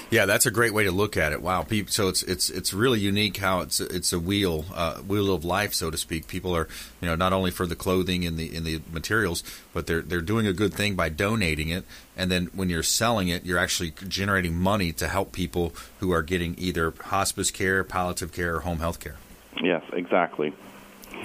Yeah, 0.09 0.25
that's 0.25 0.45
a 0.45 0.51
great 0.51 0.73
way 0.73 0.83
to 0.83 0.91
look 0.91 1.17
at 1.17 1.31
it. 1.31 1.41
Wow, 1.41 1.65
so 1.87 2.09
it's 2.09 2.23
it's 2.23 2.49
it's 2.49 2.73
really 2.73 2.99
unique 2.99 3.37
how 3.37 3.61
it's 3.61 3.79
it's 3.79 4.11
a 4.11 4.19
wheel 4.19 4.65
uh, 4.73 4.95
wheel 4.97 5.33
of 5.33 5.45
life, 5.45 5.73
so 5.73 5.91
to 5.91 5.97
speak. 5.97 6.27
People 6.27 6.55
are 6.55 6.67
you 7.01 7.07
know 7.07 7.15
not 7.15 7.33
only 7.33 7.51
for 7.51 7.65
the 7.65 7.75
clothing 7.75 8.25
and 8.25 8.37
the 8.37 8.53
in 8.53 8.63
the 8.63 8.81
materials, 8.91 9.43
but 9.73 9.87
they're 9.87 10.01
they're 10.01 10.21
doing 10.21 10.47
a 10.47 10.53
good 10.53 10.73
thing 10.73 10.95
by 10.95 11.09
donating 11.09 11.69
it, 11.69 11.85
and 12.15 12.31
then 12.31 12.47
when 12.53 12.69
you're 12.69 12.83
selling 12.83 13.27
it, 13.27 13.45
you're 13.45 13.59
actually 13.59 13.93
generating 14.07 14.55
money 14.55 14.91
to 14.93 15.07
help 15.07 15.31
people 15.31 15.73
who 15.99 16.11
are 16.11 16.23
getting 16.23 16.55
either 16.57 16.93
hospice 17.05 17.51
care, 17.51 17.83
palliative 17.83 18.31
care, 18.31 18.55
or 18.55 18.59
home 18.61 18.79
health 18.79 18.99
care. 18.99 19.17
Yes, 19.61 19.83
exactly. 19.93 20.53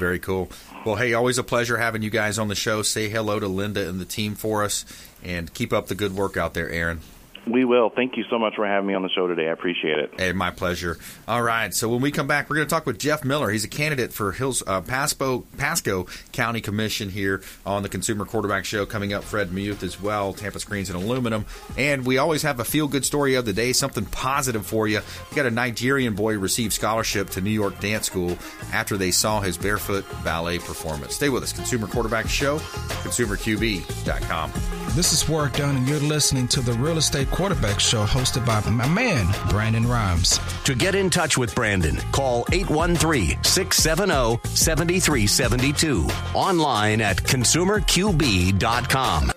Very 0.03 0.19
cool. 0.19 0.51
Well, 0.85 0.97
hey, 0.97 1.15
always 1.15 1.39
a 1.39 1.45
pleasure 1.45 1.79
having 1.79 2.03
you 2.03 2.11
guys 2.11 2.37
on 2.37 2.49
the 2.49 2.57
show. 2.57 2.83
Say 2.83 3.09
hello 3.09 3.39
to 3.39 3.47
Linda 3.47 3.89
and 3.89 4.01
the 4.01 4.05
team 4.05 4.35
for 4.35 4.65
us, 4.65 4.85
and 5.23 5.55
keep 5.55 5.73
up 5.73 5.87
the 5.87 5.95
good 5.95 6.13
work 6.13 6.37
out 6.37 6.55
there, 6.55 6.69
Aaron. 6.69 6.99
We 7.47 7.65
will. 7.65 7.91
Thank 7.91 8.17
you 8.17 8.25
so 8.31 8.39
much 8.39 8.55
for 8.55 8.65
having 8.67 8.87
me 8.87 8.95
on 8.95 9.03
the 9.03 9.09
show 9.09 9.27
today. 9.27 9.49
I 9.49 9.53
appreciate 9.53 9.99
it. 9.99 10.13
Hey, 10.17 10.33
my 10.33 10.53
pleasure. 10.53 10.99
All 11.27 11.43
right. 11.43 11.75
So 11.75 11.89
when 11.89 12.01
we 12.01 12.13
come 12.13 12.29
back, 12.29 12.49
we're 12.49 12.57
going 12.57 12.69
to 12.69 12.73
talk 12.73 12.87
with 12.87 12.99
Jeff 12.99 13.25
Miller. 13.25 13.51
He's 13.51 13.65
a 13.65 13.69
candidate 13.69 14.13
for 14.13 14.31
Hills 14.31 14.63
uh, 14.65 14.81
Pasco, 14.81 15.41
Pasco 15.59 16.07
County 16.31 16.61
Commission 16.61 17.11
here 17.11 17.43
on 17.67 17.83
the 17.83 17.89
Consumer 17.89 18.25
Quarterback 18.27 18.65
Show. 18.65 18.87
Coming 18.87 19.13
up, 19.13 19.25
Fred 19.25 19.53
Muth 19.53 19.83
as 19.83 20.01
well, 20.01 20.33
Tampa 20.33 20.61
Screens 20.61 20.89
and 20.89 21.03
Aluminum. 21.03 21.45
And 21.77 22.07
we 22.07 22.19
always 22.19 22.43
have 22.43 22.61
a 22.61 22.65
feel 22.65 22.87
good 22.87 23.05
story 23.05 23.35
of 23.35 23.45
the 23.45 23.53
day, 23.53 23.73
something 23.73 24.05
positive 24.07 24.65
for 24.65 24.87
you. 24.87 25.01
We 25.31 25.37
got 25.37 25.47
a 25.47 25.51
Nigerian 25.51 26.15
boy 26.15 26.39
receive 26.39 26.73
scholarship 26.73 27.31
to 27.31 27.41
New 27.41 27.51
York 27.51 27.81
Dance 27.81 28.07
School 28.07 28.39
after 28.73 28.97
they 28.97 29.11
saw 29.11 29.41
his 29.41 29.59
barefoot 29.59 30.05
ballet 30.23 30.61
performance. 30.61 31.17
Stay 31.17 31.29
with 31.29 31.43
us. 31.43 31.53
Consumer 31.53 31.89
Quarterback 31.89 32.29
Show, 32.29 32.59
consumerqb.com. 32.59 34.53
This 34.95 35.13
is 35.13 35.29
Work 35.29 35.55
Done, 35.57 35.77
and 35.77 35.89
you're 35.89 35.99
listening 36.01 36.47
to 36.49 36.61
the 36.61 36.75
Real 36.75 36.99
Estate 36.99 37.31
Quarterback 37.33 37.81
Show 37.81 38.05
hosted 38.05 38.45
by 38.45 38.61
my 38.71 38.87
man, 38.87 39.27
Brandon 39.49 39.89
Rhymes. 39.89 40.39
To 40.65 40.75
get 40.75 40.95
in 40.95 41.09
touch 41.09 41.39
with 41.39 41.55
Brandon, 41.55 41.97
call 42.13 42.45
813 42.53 43.43
670 43.43 44.39
7372. 44.55 46.07
Online 46.35 47.01
at 47.01 47.17
consumerqb.com. 47.17 49.33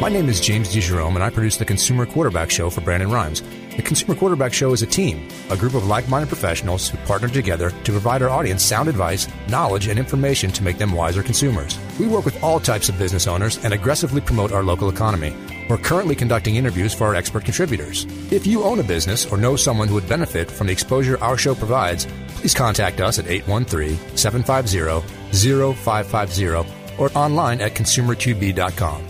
My 0.00 0.08
name 0.08 0.28
is 0.28 0.40
James 0.40 0.74
DeJerome, 0.74 1.14
and 1.14 1.22
I 1.22 1.30
produce 1.30 1.58
the 1.58 1.64
Consumer 1.64 2.06
Quarterback 2.06 2.50
Show 2.50 2.70
for 2.70 2.80
Brandon 2.80 3.10
Rhymes. 3.10 3.42
The 3.76 3.82
Consumer 3.82 4.16
Quarterback 4.16 4.52
Show 4.52 4.72
is 4.72 4.82
a 4.82 4.86
team, 4.86 5.28
a 5.48 5.56
group 5.56 5.74
of 5.74 5.86
like 5.86 6.08
minded 6.08 6.28
professionals 6.28 6.88
who 6.88 6.98
partner 6.98 7.28
together 7.28 7.70
to 7.70 7.92
provide 7.92 8.20
our 8.20 8.28
audience 8.28 8.64
sound 8.64 8.88
advice, 8.88 9.28
knowledge, 9.48 9.86
and 9.86 9.98
information 9.98 10.50
to 10.50 10.64
make 10.64 10.76
them 10.76 10.92
wiser 10.92 11.22
consumers. 11.22 11.78
We 11.98 12.08
work 12.08 12.24
with 12.24 12.42
all 12.42 12.58
types 12.58 12.88
of 12.88 12.98
business 12.98 13.28
owners 13.28 13.64
and 13.64 13.72
aggressively 13.72 14.20
promote 14.20 14.50
our 14.50 14.64
local 14.64 14.90
economy. 14.90 15.36
We're 15.68 15.78
currently 15.78 16.16
conducting 16.16 16.56
interviews 16.56 16.92
for 16.92 17.06
our 17.06 17.14
expert 17.14 17.44
contributors. 17.44 18.06
If 18.32 18.44
you 18.44 18.64
own 18.64 18.80
a 18.80 18.84
business 18.84 19.24
or 19.24 19.38
know 19.38 19.54
someone 19.54 19.86
who 19.86 19.94
would 19.94 20.08
benefit 20.08 20.50
from 20.50 20.66
the 20.66 20.72
exposure 20.72 21.22
our 21.22 21.36
show 21.36 21.54
provides, 21.54 22.08
please 22.28 22.54
contact 22.54 23.00
us 23.00 23.20
at 23.20 23.28
813 23.28 24.16
750 24.16 25.74
0550 25.74 26.46
or 26.98 27.10
online 27.14 27.60
at 27.60 27.74
consumerqb.com. 27.74 29.09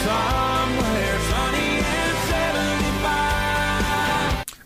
somewhere 0.04 0.93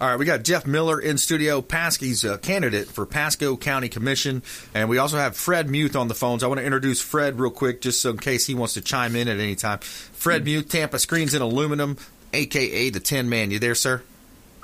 All 0.00 0.07
right, 0.09 0.17
we 0.17 0.26
got 0.26 0.45
Jeff 0.45 0.64
Miller 0.64 1.00
in 1.00 1.19
studio. 1.19 1.61
Pasco's 1.61 2.23
a 2.23 2.38
candidate 2.38 2.87
for 2.87 3.05
Pasco 3.05 3.57
County 3.57 3.88
Commission, 3.88 4.45
and 4.73 4.88
we 4.88 4.99
also 4.99 5.17
have 5.17 5.37
Fred 5.37 5.69
Muth 5.69 5.97
on 5.97 6.07
the 6.07 6.14
phones. 6.14 6.45
I 6.45 6.47
want 6.47 6.59
to 6.61 6.64
introduce 6.64 7.00
Fred 7.00 7.40
real 7.40 7.50
quick, 7.50 7.81
just 7.81 8.00
so 8.00 8.11
in 8.11 8.19
case 8.19 8.47
he 8.47 8.55
wants 8.55 8.75
to 8.75 8.81
chime 8.81 9.17
in 9.17 9.26
at 9.26 9.40
any 9.40 9.57
time. 9.57 9.81
Fred 9.81 10.45
Muth, 10.45 10.69
Tampa 10.69 11.00
Screens 11.00 11.35
and 11.35 11.43
Aluminum, 11.43 11.97
aka 12.33 12.90
the 12.90 13.00
Tin 13.00 13.28
Man. 13.28 13.50
You 13.50 13.59
there, 13.59 13.75
sir? 13.75 14.00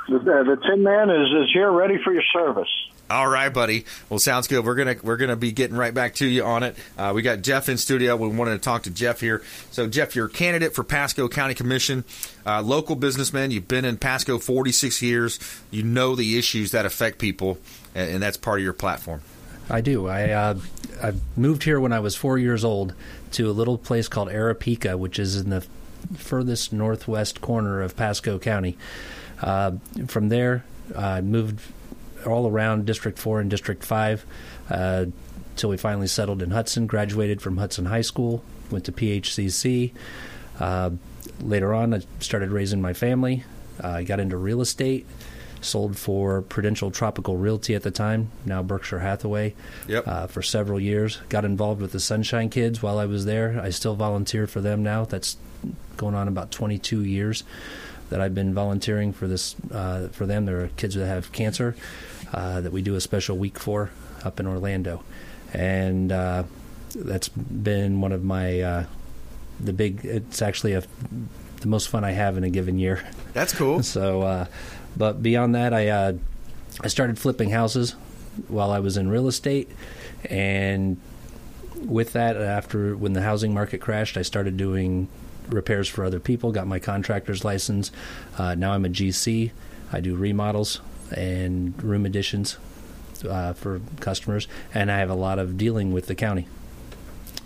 The, 0.08 0.18
the 0.20 0.56
Tin 0.68 0.84
Man 0.84 1.10
is 1.10 1.26
is 1.32 1.52
here, 1.52 1.72
ready 1.72 1.98
for 2.04 2.12
your 2.12 2.22
service. 2.32 2.70
All 3.10 3.28
right, 3.28 3.52
buddy. 3.52 3.84
Well, 4.08 4.18
sounds 4.18 4.48
good. 4.48 4.64
We're 4.64 4.74
gonna 4.74 4.96
we're 5.02 5.18
gonna 5.18 5.36
be 5.36 5.52
getting 5.52 5.76
right 5.76 5.92
back 5.92 6.14
to 6.16 6.26
you 6.26 6.42
on 6.42 6.62
it. 6.62 6.74
Uh, 6.96 7.12
we 7.14 7.20
got 7.20 7.42
Jeff 7.42 7.68
in 7.68 7.76
studio. 7.76 8.16
We 8.16 8.28
wanted 8.28 8.52
to 8.52 8.58
talk 8.58 8.84
to 8.84 8.90
Jeff 8.90 9.20
here. 9.20 9.42
So, 9.70 9.86
Jeff, 9.86 10.16
you're 10.16 10.26
a 10.26 10.30
candidate 10.30 10.74
for 10.74 10.84
Pasco 10.84 11.28
County 11.28 11.54
Commission, 11.54 12.04
uh, 12.46 12.62
local 12.62 12.96
businessman. 12.96 13.50
You've 13.50 13.68
been 13.68 13.84
in 13.84 13.98
Pasco 13.98 14.38
46 14.38 15.02
years. 15.02 15.38
You 15.70 15.82
know 15.82 16.16
the 16.16 16.38
issues 16.38 16.70
that 16.70 16.86
affect 16.86 17.18
people, 17.18 17.58
and, 17.94 18.14
and 18.14 18.22
that's 18.22 18.38
part 18.38 18.60
of 18.60 18.64
your 18.64 18.72
platform. 18.72 19.20
I 19.68 19.82
do. 19.82 20.08
I 20.08 20.30
uh, 20.30 20.58
I 21.02 21.12
moved 21.36 21.64
here 21.64 21.78
when 21.78 21.92
I 21.92 22.00
was 22.00 22.16
four 22.16 22.38
years 22.38 22.64
old 22.64 22.94
to 23.32 23.50
a 23.50 23.52
little 23.52 23.76
place 23.76 24.08
called 24.08 24.28
Aripeka, 24.28 24.98
which 24.98 25.18
is 25.18 25.36
in 25.36 25.50
the 25.50 25.66
furthest 26.16 26.72
northwest 26.72 27.40
corner 27.42 27.82
of 27.82 27.96
Pasco 27.96 28.38
County. 28.38 28.78
Uh, 29.42 29.72
from 30.06 30.30
there, 30.30 30.64
I 30.96 31.20
moved 31.20 31.60
all 32.26 32.48
around 32.48 32.86
District 32.86 33.18
4 33.18 33.40
and 33.40 33.50
District 33.50 33.84
5 33.84 34.26
uh, 34.70 35.06
until 35.54 35.70
we 35.70 35.76
finally 35.76 36.06
settled 36.06 36.42
in 36.42 36.50
Hudson, 36.50 36.86
graduated 36.86 37.40
from 37.40 37.58
Hudson 37.58 37.86
High 37.86 38.00
School, 38.00 38.42
went 38.70 38.84
to 38.86 38.92
PHCC. 38.92 39.92
Uh, 40.58 40.90
later 41.40 41.72
on, 41.72 41.94
I 41.94 42.00
started 42.20 42.50
raising 42.50 42.82
my 42.82 42.92
family. 42.92 43.44
Uh, 43.82 43.88
I 43.88 44.04
got 44.04 44.20
into 44.20 44.36
real 44.36 44.60
estate, 44.60 45.06
sold 45.60 45.96
for 45.96 46.42
Prudential 46.42 46.90
Tropical 46.90 47.36
Realty 47.36 47.74
at 47.74 47.82
the 47.82 47.90
time, 47.90 48.30
now 48.44 48.62
Berkshire 48.62 48.98
Hathaway, 49.00 49.54
yep. 49.86 50.06
uh, 50.06 50.26
for 50.26 50.42
several 50.42 50.80
years. 50.80 51.18
Got 51.28 51.44
involved 51.44 51.80
with 51.80 51.92
the 51.92 52.00
Sunshine 52.00 52.50
Kids 52.50 52.82
while 52.82 52.98
I 52.98 53.06
was 53.06 53.24
there. 53.24 53.60
I 53.62 53.70
still 53.70 53.94
volunteer 53.94 54.46
for 54.46 54.60
them 54.60 54.82
now. 54.82 55.04
That's 55.04 55.36
going 55.96 56.14
on 56.14 56.28
about 56.28 56.50
22 56.50 57.04
years 57.04 57.44
that 58.10 58.20
I've 58.20 58.34
been 58.34 58.54
volunteering 58.54 59.12
for 59.12 59.26
this 59.26 59.56
uh, 59.72 60.08
for 60.12 60.26
them. 60.26 60.46
There 60.46 60.62
are 60.62 60.68
kids 60.76 60.94
that 60.94 61.06
have 61.06 61.32
cancer 61.32 61.74
uh, 62.34 62.60
that 62.60 62.72
we 62.72 62.82
do 62.82 62.96
a 62.96 63.00
special 63.00 63.36
week 63.36 63.58
for 63.58 63.90
up 64.24 64.40
in 64.40 64.46
Orlando, 64.46 65.04
and 65.52 66.10
uh, 66.10 66.42
that's 66.94 67.28
been 67.28 68.00
one 68.00 68.12
of 68.12 68.24
my 68.24 68.60
uh, 68.60 68.84
the 69.60 69.72
big. 69.72 70.04
It's 70.04 70.42
actually 70.42 70.72
a 70.72 70.82
the 71.60 71.68
most 71.68 71.88
fun 71.88 72.04
I 72.04 72.10
have 72.10 72.36
in 72.36 72.44
a 72.44 72.50
given 72.50 72.78
year. 72.78 73.06
That's 73.32 73.52
cool. 73.52 73.82
so, 73.84 74.22
uh, 74.22 74.46
but 74.96 75.22
beyond 75.22 75.54
that, 75.54 75.72
I 75.72 75.88
uh, 75.88 76.12
I 76.80 76.88
started 76.88 77.18
flipping 77.18 77.50
houses 77.50 77.92
while 78.48 78.72
I 78.72 78.80
was 78.80 78.96
in 78.96 79.08
real 79.08 79.28
estate, 79.28 79.70
and 80.28 81.00
with 81.78 82.14
that, 82.14 82.36
after 82.36 82.96
when 82.96 83.12
the 83.12 83.22
housing 83.22 83.54
market 83.54 83.80
crashed, 83.80 84.16
I 84.16 84.22
started 84.22 84.56
doing 84.56 85.06
repairs 85.48 85.88
for 85.88 86.04
other 86.04 86.18
people. 86.18 86.50
Got 86.50 86.66
my 86.66 86.80
contractor's 86.80 87.44
license. 87.44 87.92
Uh, 88.36 88.56
now 88.56 88.72
I'm 88.72 88.84
a 88.84 88.88
GC. 88.88 89.52
I 89.92 90.00
do 90.00 90.16
remodels 90.16 90.80
and 91.14 91.80
room 91.82 92.06
additions 92.06 92.58
uh, 93.28 93.52
for 93.54 93.80
customers, 94.00 94.48
and 94.72 94.90
I 94.90 94.98
have 94.98 95.10
a 95.10 95.14
lot 95.14 95.38
of 95.38 95.56
dealing 95.56 95.92
with 95.92 96.06
the 96.06 96.14
county. 96.14 96.46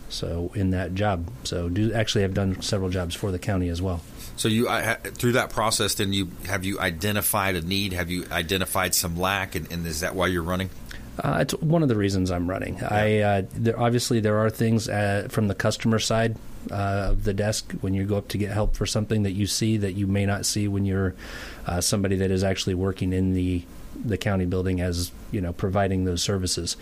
So 0.09 0.51
in 0.55 0.71
that 0.71 0.95
job, 0.95 1.29
so 1.45 1.69
do 1.69 1.93
actually 1.93 2.25
I've 2.25 2.35
done 2.35 2.63
several 2.63 2.89
jobs 2.89 3.15
for 3.15 3.31
the 3.31 3.39
county 3.39 3.69
as 3.69 3.83
well. 3.83 4.01
So 4.37 4.49
you 4.49 4.69
uh, 4.69 4.95
through 4.95 5.33
that 5.33 5.51
process, 5.51 5.95
then 5.95 6.13
you 6.13 6.31
have 6.47 6.65
you 6.65 6.81
identified 6.81 7.57
a 7.57 7.61
need? 7.61 7.93
Have 7.93 8.11
you 8.11 8.25
identified 8.31 8.95
some 8.95 9.19
lack, 9.19 9.55
and, 9.55 9.71
and 9.71 9.87
is 9.87 10.01
that 10.01 10.15
why 10.15 10.29
you're 10.29 10.43
running? 10.43 10.71
Uh, 11.19 11.39
it's 11.41 11.55
one 11.55 11.83
of 11.83 11.89
the 11.89 11.97
reasons 11.97 12.31
I'm 12.31 12.49
running. 12.49 12.77
Yeah. 12.77 12.89
I 12.91 13.19
uh, 13.19 13.43
there, 13.53 13.79
obviously 13.79 14.21
there 14.21 14.39
are 14.39 14.51
things 14.51 14.89
uh, 14.89 15.29
from 15.31 15.49
the 15.49 15.55
customer 15.55 15.99
side 15.99 16.37
uh, 16.71 17.09
of 17.11 17.25
the 17.25 17.35
desk 17.35 17.73
when 17.81 17.95
you 17.95 18.05
go 18.05 18.17
up 18.17 18.29
to 18.29 18.39
get 18.39 18.53
help 18.53 18.77
for 18.77 18.87
something 18.87 19.23
that 19.23 19.33
you 19.33 19.47
see 19.47 19.77
that 19.79 19.93
you 19.93 20.07
may 20.07 20.27
not 20.27 20.47
see 20.47 20.69
when 20.69 20.85
you're 20.85 21.15
uh, 21.67 21.81
somebody 21.81 22.17
that 22.17 22.31
is 22.31 22.45
actually 22.45 22.75
working 22.75 23.13
in 23.13 23.35
the 23.35 23.63
the 24.05 24.17
county 24.17 24.47
building 24.47 24.81
as 24.81 25.11
you 25.33 25.41
know 25.41 25.53
providing 25.53 26.05
those 26.05 26.23
services. 26.23 26.77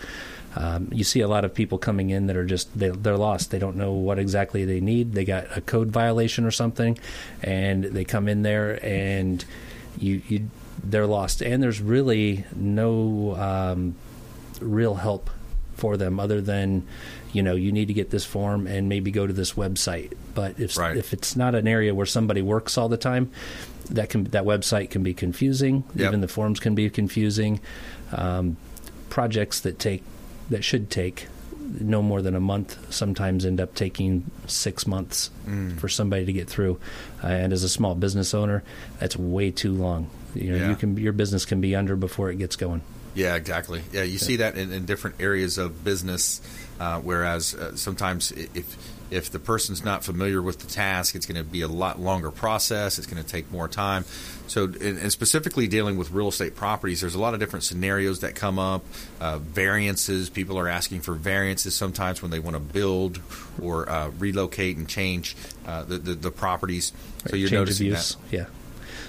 Um, 0.55 0.89
you 0.91 1.03
see 1.03 1.19
a 1.19 1.27
lot 1.27 1.45
of 1.45 1.53
people 1.53 1.77
coming 1.77 2.09
in 2.09 2.27
that 2.27 2.35
are 2.35 2.45
just 2.45 2.77
they, 2.77 2.89
they're 2.89 3.17
lost. 3.17 3.51
They 3.51 3.59
don't 3.59 3.75
know 3.75 3.91
what 3.91 4.17
exactly 4.17 4.65
they 4.65 4.79
need. 4.79 5.13
They 5.13 5.25
got 5.25 5.55
a 5.55 5.61
code 5.61 5.89
violation 5.89 6.45
or 6.45 6.51
something, 6.51 6.97
and 7.43 7.83
they 7.85 8.03
come 8.03 8.27
in 8.27 8.41
there 8.43 8.83
and 8.85 9.43
you 9.97 10.21
you 10.27 10.49
they're 10.83 11.07
lost. 11.07 11.41
And 11.41 11.61
there's 11.61 11.81
really 11.81 12.45
no 12.55 13.35
um, 13.35 13.95
real 14.61 14.95
help 14.95 15.29
for 15.75 15.95
them 15.95 16.19
other 16.19 16.41
than 16.41 16.85
you 17.31 17.43
know 17.43 17.55
you 17.55 17.71
need 17.71 17.87
to 17.87 17.93
get 17.93 18.09
this 18.09 18.25
form 18.25 18.67
and 18.67 18.89
maybe 18.89 19.11
go 19.11 19.27
to 19.27 19.33
this 19.33 19.53
website 19.53 20.13
but 20.33 20.59
if 20.59 20.77
right. 20.77 20.97
if 20.97 21.13
it's 21.13 21.35
not 21.35 21.55
an 21.55 21.67
area 21.67 21.93
where 21.93 22.05
somebody 22.05 22.41
works 22.41 22.77
all 22.77 22.89
the 22.89 22.97
time 22.97 23.31
that 23.89 24.09
can 24.09 24.25
that 24.25 24.43
website 24.43 24.89
can 24.89 25.03
be 25.03 25.13
confusing 25.13 25.83
yep. 25.95 26.07
even 26.07 26.21
the 26.21 26.27
forms 26.27 26.59
can 26.59 26.75
be 26.75 26.89
confusing 26.89 27.59
um, 28.11 28.57
projects 29.09 29.61
that 29.61 29.77
take 29.79 30.03
that 30.49 30.63
should 30.63 30.89
take 30.89 31.27
no 31.79 32.01
more 32.01 32.21
than 32.21 32.33
a 32.35 32.39
month 32.39 32.93
sometimes 32.93 33.45
end 33.45 33.59
up 33.59 33.75
taking 33.75 34.29
six 34.47 34.87
months 34.87 35.29
mm. 35.45 35.77
for 35.77 35.89
somebody 35.89 36.25
to 36.25 36.33
get 36.33 36.49
through 36.49 36.79
uh, 37.23 37.27
and 37.27 37.53
as 37.53 37.63
a 37.63 37.69
small 37.69 37.93
business 37.93 38.33
owner 38.33 38.63
that's 38.99 39.17
way 39.17 39.51
too 39.51 39.73
long 39.73 40.09
you 40.33 40.51
know 40.51 40.57
yeah. 40.57 40.69
you 40.69 40.75
can 40.75 40.97
your 40.97 41.13
business 41.13 41.45
can 41.45 41.61
be 41.61 41.75
under 41.75 41.95
before 41.95 42.31
it 42.31 42.37
gets 42.37 42.55
going 42.55 42.81
yeah, 43.17 43.35
exactly. 43.35 43.81
Yeah, 43.91 44.03
you 44.03 44.19
see 44.19 44.37
that 44.37 44.57
in, 44.57 44.71
in 44.71 44.85
different 44.85 45.19
areas 45.19 45.57
of 45.57 45.83
business. 45.83 46.39
Uh, 46.79 46.99
whereas 46.99 47.55
uh, 47.55 47.75
sometimes 47.75 48.31
if 48.31 48.77
if 49.09 49.31
the 49.31 49.39
person's 49.39 49.83
not 49.83 50.03
familiar 50.03 50.39
with 50.39 50.59
the 50.59 50.67
task, 50.67 51.15
it's 51.15 51.25
going 51.25 51.43
to 51.43 51.43
be 51.43 51.61
a 51.61 51.67
lot 51.67 51.99
longer 51.99 52.29
process. 52.29 52.99
It's 52.99 53.07
going 53.07 53.23
to 53.23 53.27
take 53.27 53.49
more 53.51 53.67
time. 53.67 54.05
So, 54.45 54.65
and, 54.65 54.99
and, 54.99 55.11
specifically 55.11 55.67
dealing 55.67 55.97
with 55.97 56.11
real 56.11 56.27
estate 56.27 56.55
properties, 56.55 57.01
there's 57.01 57.15
a 57.15 57.19
lot 57.19 57.33
of 57.33 57.39
different 57.39 57.63
scenarios 57.63 58.19
that 58.19 58.35
come 58.35 58.59
up. 58.59 58.83
Uh, 59.19 59.39
variances. 59.39 60.29
People 60.29 60.59
are 60.59 60.67
asking 60.67 61.01
for 61.01 61.13
variances 61.13 61.73
sometimes 61.73 62.21
when 62.21 62.29
they 62.29 62.39
want 62.39 62.55
to 62.55 62.59
build 62.59 63.19
or 63.59 63.89
uh, 63.89 64.09
relocate 64.19 64.77
and 64.77 64.87
change 64.87 65.35
uh, 65.65 65.83
the, 65.83 65.97
the, 65.97 66.13
the 66.13 66.31
properties. 66.31 66.91
So 67.27 67.35
you're 67.35 67.49
change 67.49 67.59
noticing 67.59 67.89
that. 67.91 68.15
Yeah. 68.29 68.45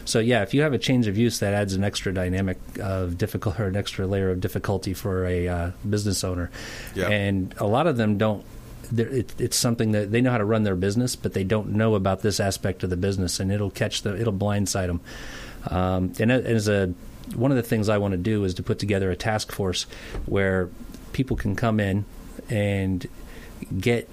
So 0.08 0.20
yeah, 0.20 0.42
if 0.42 0.54
you 0.54 0.62
have 0.62 0.72
a 0.72 0.78
change 0.78 1.06
of 1.06 1.18
use, 1.18 1.40
that 1.40 1.52
adds 1.52 1.74
an 1.74 1.84
extra 1.84 2.14
dynamic 2.14 2.58
of 2.80 3.18
difficult 3.18 3.60
or 3.60 3.66
an 3.66 3.76
extra 3.76 4.06
layer 4.06 4.30
of 4.30 4.40
difficulty 4.40 4.94
for 4.94 5.26
a 5.26 5.48
uh, 5.48 5.70
business 5.88 6.24
owner. 6.24 6.50
Yeah. 6.94 7.08
And 7.08 7.54
a 7.58 7.66
lot 7.66 7.86
of 7.86 7.96
them 7.98 8.16
don't. 8.16 8.44
It, 8.96 9.34
it's 9.38 9.56
something 9.56 9.92
that 9.92 10.10
they 10.10 10.22
know 10.22 10.30
how 10.30 10.38
to 10.38 10.46
run 10.46 10.62
their 10.62 10.76
business, 10.76 11.14
but 11.14 11.34
they 11.34 11.44
don't 11.44 11.72
know 11.72 11.94
about 11.94 12.22
this 12.22 12.40
aspect 12.40 12.82
of 12.82 12.88
the 12.88 12.96
business, 12.96 13.38
and 13.38 13.52
it'll 13.52 13.70
catch 13.70 14.00
them. 14.00 14.18
It'll 14.18 14.32
blindside 14.32 14.86
them. 14.86 15.00
Um, 15.66 16.12
and 16.18 16.32
as 16.32 16.68
a 16.68 16.94
one 17.34 17.50
of 17.50 17.58
the 17.58 17.62
things 17.62 17.90
I 17.90 17.98
want 17.98 18.12
to 18.12 18.18
do 18.18 18.44
is 18.44 18.54
to 18.54 18.62
put 18.62 18.78
together 18.78 19.10
a 19.10 19.16
task 19.16 19.52
force 19.52 19.84
where 20.24 20.70
people 21.12 21.36
can 21.36 21.54
come 21.54 21.80
in 21.80 22.06
and 22.48 23.06
get 23.78 24.08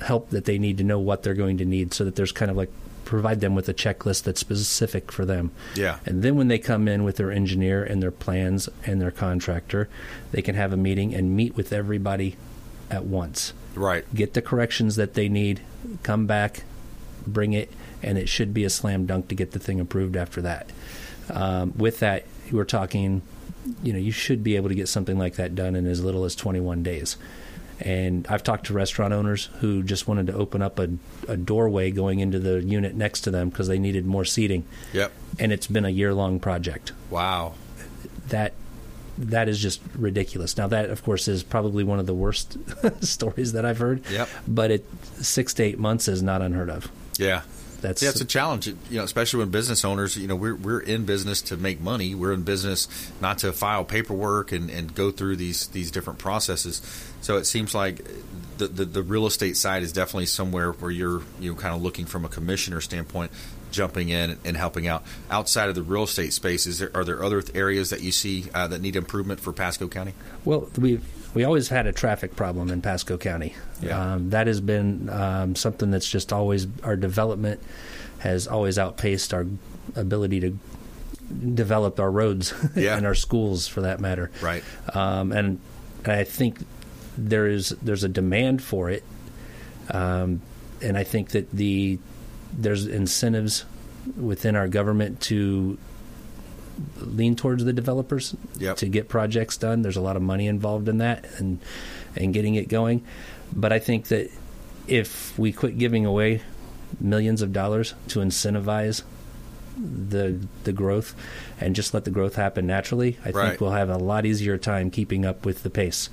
help 0.00 0.30
that 0.30 0.46
they 0.46 0.58
need 0.58 0.78
to 0.78 0.84
know 0.84 0.98
what 0.98 1.22
they're 1.22 1.34
going 1.34 1.58
to 1.58 1.66
need 1.66 1.92
so 1.92 2.04
that 2.04 2.16
there's 2.16 2.32
kind 2.32 2.50
of 2.50 2.56
like 2.56 2.70
provide 3.04 3.40
them 3.40 3.54
with 3.54 3.68
a 3.68 3.74
checklist 3.74 4.24
that's 4.24 4.40
specific 4.40 5.12
for 5.12 5.24
them. 5.24 5.50
Yeah. 5.74 5.98
And 6.04 6.22
then 6.22 6.36
when 6.36 6.48
they 6.48 6.58
come 6.58 6.88
in 6.88 7.04
with 7.04 7.16
their 7.16 7.30
engineer 7.30 7.84
and 7.84 8.02
their 8.02 8.10
plans 8.10 8.68
and 8.84 9.00
their 9.00 9.10
contractor, 9.10 9.88
they 10.32 10.42
can 10.42 10.54
have 10.54 10.72
a 10.72 10.76
meeting 10.76 11.14
and 11.14 11.36
meet 11.36 11.56
with 11.56 11.72
everybody 11.72 12.36
at 12.90 13.04
once. 13.04 13.52
Right. 13.74 14.04
Get 14.14 14.34
the 14.34 14.42
corrections 14.42 14.96
that 14.96 15.14
they 15.14 15.28
need, 15.28 15.60
come 16.02 16.26
back, 16.26 16.64
bring 17.26 17.52
it, 17.52 17.70
and 18.02 18.18
it 18.18 18.28
should 18.28 18.54
be 18.54 18.64
a 18.64 18.70
slam 18.70 19.06
dunk 19.06 19.28
to 19.28 19.34
get 19.34 19.52
the 19.52 19.58
thing 19.58 19.80
approved 19.80 20.16
after 20.16 20.42
that. 20.42 20.70
Um, 21.30 21.72
with 21.76 22.00
that, 22.00 22.26
we're 22.52 22.64
talking, 22.64 23.22
you 23.82 23.92
know, 23.92 23.98
you 23.98 24.12
should 24.12 24.44
be 24.44 24.56
able 24.56 24.68
to 24.68 24.74
get 24.74 24.88
something 24.88 25.18
like 25.18 25.36
that 25.36 25.54
done 25.54 25.74
in 25.74 25.86
as 25.86 26.04
little 26.04 26.24
as 26.24 26.34
21 26.36 26.82
days. 26.82 27.16
And 27.80 28.26
I've 28.28 28.42
talked 28.42 28.66
to 28.66 28.72
restaurant 28.72 29.12
owners 29.12 29.46
who 29.60 29.82
just 29.82 30.06
wanted 30.06 30.28
to 30.28 30.34
open 30.34 30.62
up 30.62 30.78
a, 30.78 30.90
a 31.28 31.36
doorway 31.36 31.90
going 31.90 32.20
into 32.20 32.38
the 32.38 32.62
unit 32.62 32.94
next 32.94 33.22
to 33.22 33.30
them 33.30 33.50
because 33.50 33.68
they 33.68 33.78
needed 33.78 34.06
more 34.06 34.24
seating. 34.24 34.64
Yep. 34.92 35.12
And 35.38 35.52
it's 35.52 35.66
been 35.66 35.84
a 35.84 35.90
year 35.90 36.14
long 36.14 36.38
project. 36.40 36.92
Wow. 37.10 37.54
That 38.28 38.52
that 39.16 39.48
is 39.48 39.60
just 39.60 39.80
ridiculous. 39.94 40.56
Now 40.56 40.66
that 40.68 40.90
of 40.90 41.02
course 41.04 41.28
is 41.28 41.42
probably 41.42 41.84
one 41.84 41.98
of 41.98 42.06
the 42.06 42.14
worst 42.14 42.56
stories 43.04 43.52
that 43.52 43.64
I've 43.64 43.78
heard. 43.78 44.02
Yep. 44.10 44.28
But 44.46 44.70
it 44.70 44.86
six 45.16 45.54
to 45.54 45.62
eight 45.62 45.78
months 45.78 46.08
is 46.08 46.22
not 46.22 46.42
unheard 46.42 46.70
of. 46.70 46.90
Yeah. 47.18 47.42
That's 47.84 48.02
yeah, 48.02 48.08
it's 48.08 48.20
a 48.22 48.24
challenge. 48.24 48.66
You 48.66 48.76
know, 48.90 49.04
especially 49.04 49.40
when 49.40 49.50
business 49.50 49.84
owners, 49.84 50.16
you 50.16 50.26
know, 50.26 50.36
we're 50.36 50.54
we're 50.54 50.80
in 50.80 51.04
business 51.04 51.42
to 51.42 51.58
make 51.58 51.82
money. 51.82 52.14
We're 52.14 52.32
in 52.32 52.42
business 52.42 52.88
not 53.20 53.38
to 53.38 53.52
file 53.52 53.84
paperwork 53.84 54.52
and, 54.52 54.70
and 54.70 54.94
go 54.94 55.10
through 55.10 55.36
these 55.36 55.66
these 55.68 55.90
different 55.90 56.18
processes. 56.18 56.80
So 57.20 57.36
it 57.36 57.44
seems 57.44 57.74
like 57.74 58.02
the, 58.56 58.68
the, 58.68 58.86
the 58.86 59.02
real 59.02 59.26
estate 59.26 59.58
side 59.58 59.82
is 59.82 59.92
definitely 59.92 60.26
somewhere 60.26 60.72
where 60.72 60.90
you're 60.90 61.20
you 61.38 61.52
know 61.52 61.58
kind 61.58 61.74
of 61.74 61.82
looking 61.82 62.06
from 62.06 62.24
a 62.24 62.28
commissioner 62.30 62.80
standpoint, 62.80 63.30
jumping 63.70 64.08
in 64.08 64.38
and 64.46 64.56
helping 64.56 64.88
out. 64.88 65.04
Outside 65.30 65.68
of 65.68 65.74
the 65.74 65.82
real 65.82 66.04
estate 66.04 66.32
space, 66.32 66.66
is 66.66 66.78
there 66.78 66.90
are 66.94 67.04
there 67.04 67.22
other 67.22 67.42
areas 67.54 67.90
that 67.90 68.00
you 68.00 68.12
see 68.12 68.46
uh, 68.54 68.66
that 68.66 68.80
need 68.80 68.96
improvement 68.96 69.40
for 69.40 69.52
Pasco 69.52 69.88
County? 69.88 70.14
Well, 70.46 70.70
we 70.78 71.00
we 71.34 71.44
always 71.44 71.68
had 71.68 71.86
a 71.86 71.92
traffic 71.92 72.36
problem 72.36 72.70
in 72.70 72.80
Pasco 72.80 73.18
County. 73.18 73.54
Yeah. 73.82 74.14
Um, 74.14 74.30
that 74.30 74.46
has 74.46 74.60
been 74.60 75.08
um, 75.10 75.54
something 75.56 75.90
that's 75.90 76.08
just 76.08 76.32
always 76.32 76.66
our 76.82 76.96
development 76.96 77.60
has 78.18 78.46
always 78.46 78.78
outpaced 78.78 79.34
our 79.34 79.46
ability 79.96 80.40
to 80.40 80.58
develop 81.54 81.98
our 82.00 82.10
roads 82.10 82.54
Yeah. 82.76 82.96
and 82.96 83.04
our 83.06 83.14
schools, 83.14 83.66
for 83.66 83.82
that 83.82 84.00
matter. 84.00 84.30
Right. 84.40 84.62
Um, 84.94 85.32
and, 85.32 85.60
and 86.04 86.12
I 86.12 86.24
think 86.24 86.58
there 87.18 87.46
is 87.46 87.70
there's 87.82 88.04
a 88.04 88.08
demand 88.08 88.62
for 88.62 88.90
it, 88.90 89.04
um, 89.90 90.40
and 90.82 90.96
I 90.98 91.04
think 91.04 91.30
that 91.30 91.50
the 91.50 91.98
there's 92.52 92.86
incentives 92.86 93.64
within 94.16 94.56
our 94.56 94.68
government 94.68 95.20
to 95.22 95.78
lean 97.00 97.36
towards 97.36 97.64
the 97.64 97.72
developers 97.72 98.34
Yep. 98.58 98.76
to 98.78 98.86
get 98.88 99.08
projects 99.08 99.56
done. 99.56 99.82
There's 99.82 99.96
a 99.96 100.00
lot 100.00 100.16
of 100.16 100.22
money 100.22 100.46
involved 100.46 100.88
in 100.88 100.98
that 100.98 101.24
and 101.38 101.58
and 102.16 102.32
getting 102.34 102.54
it 102.54 102.68
going. 102.68 103.02
But 103.54 103.72
I 103.72 103.78
think 103.78 104.08
that 104.08 104.30
if 104.86 105.38
we 105.38 105.52
quit 105.52 105.78
giving 105.78 106.04
away 106.06 106.42
millions 107.00 107.42
of 107.42 107.52
dollars 107.52 107.94
to 108.08 108.20
incentivize 108.20 109.02
the 109.76 110.38
the 110.62 110.72
growth 110.72 111.14
and 111.60 111.74
just 111.74 111.94
let 111.94 112.04
the 112.04 112.10
growth 112.10 112.36
happen 112.36 112.66
naturally, 112.66 113.18
I 113.24 113.30
Right. 113.30 113.48
think 113.50 113.60
we'll 113.60 113.72
have 113.72 113.90
a 113.90 113.96
lot 113.98 114.24
easier 114.26 114.56
time 114.58 114.90
keeping 114.90 115.24
up 115.24 115.44
with 115.44 115.62
the 115.62 115.70
pace. 115.70 116.08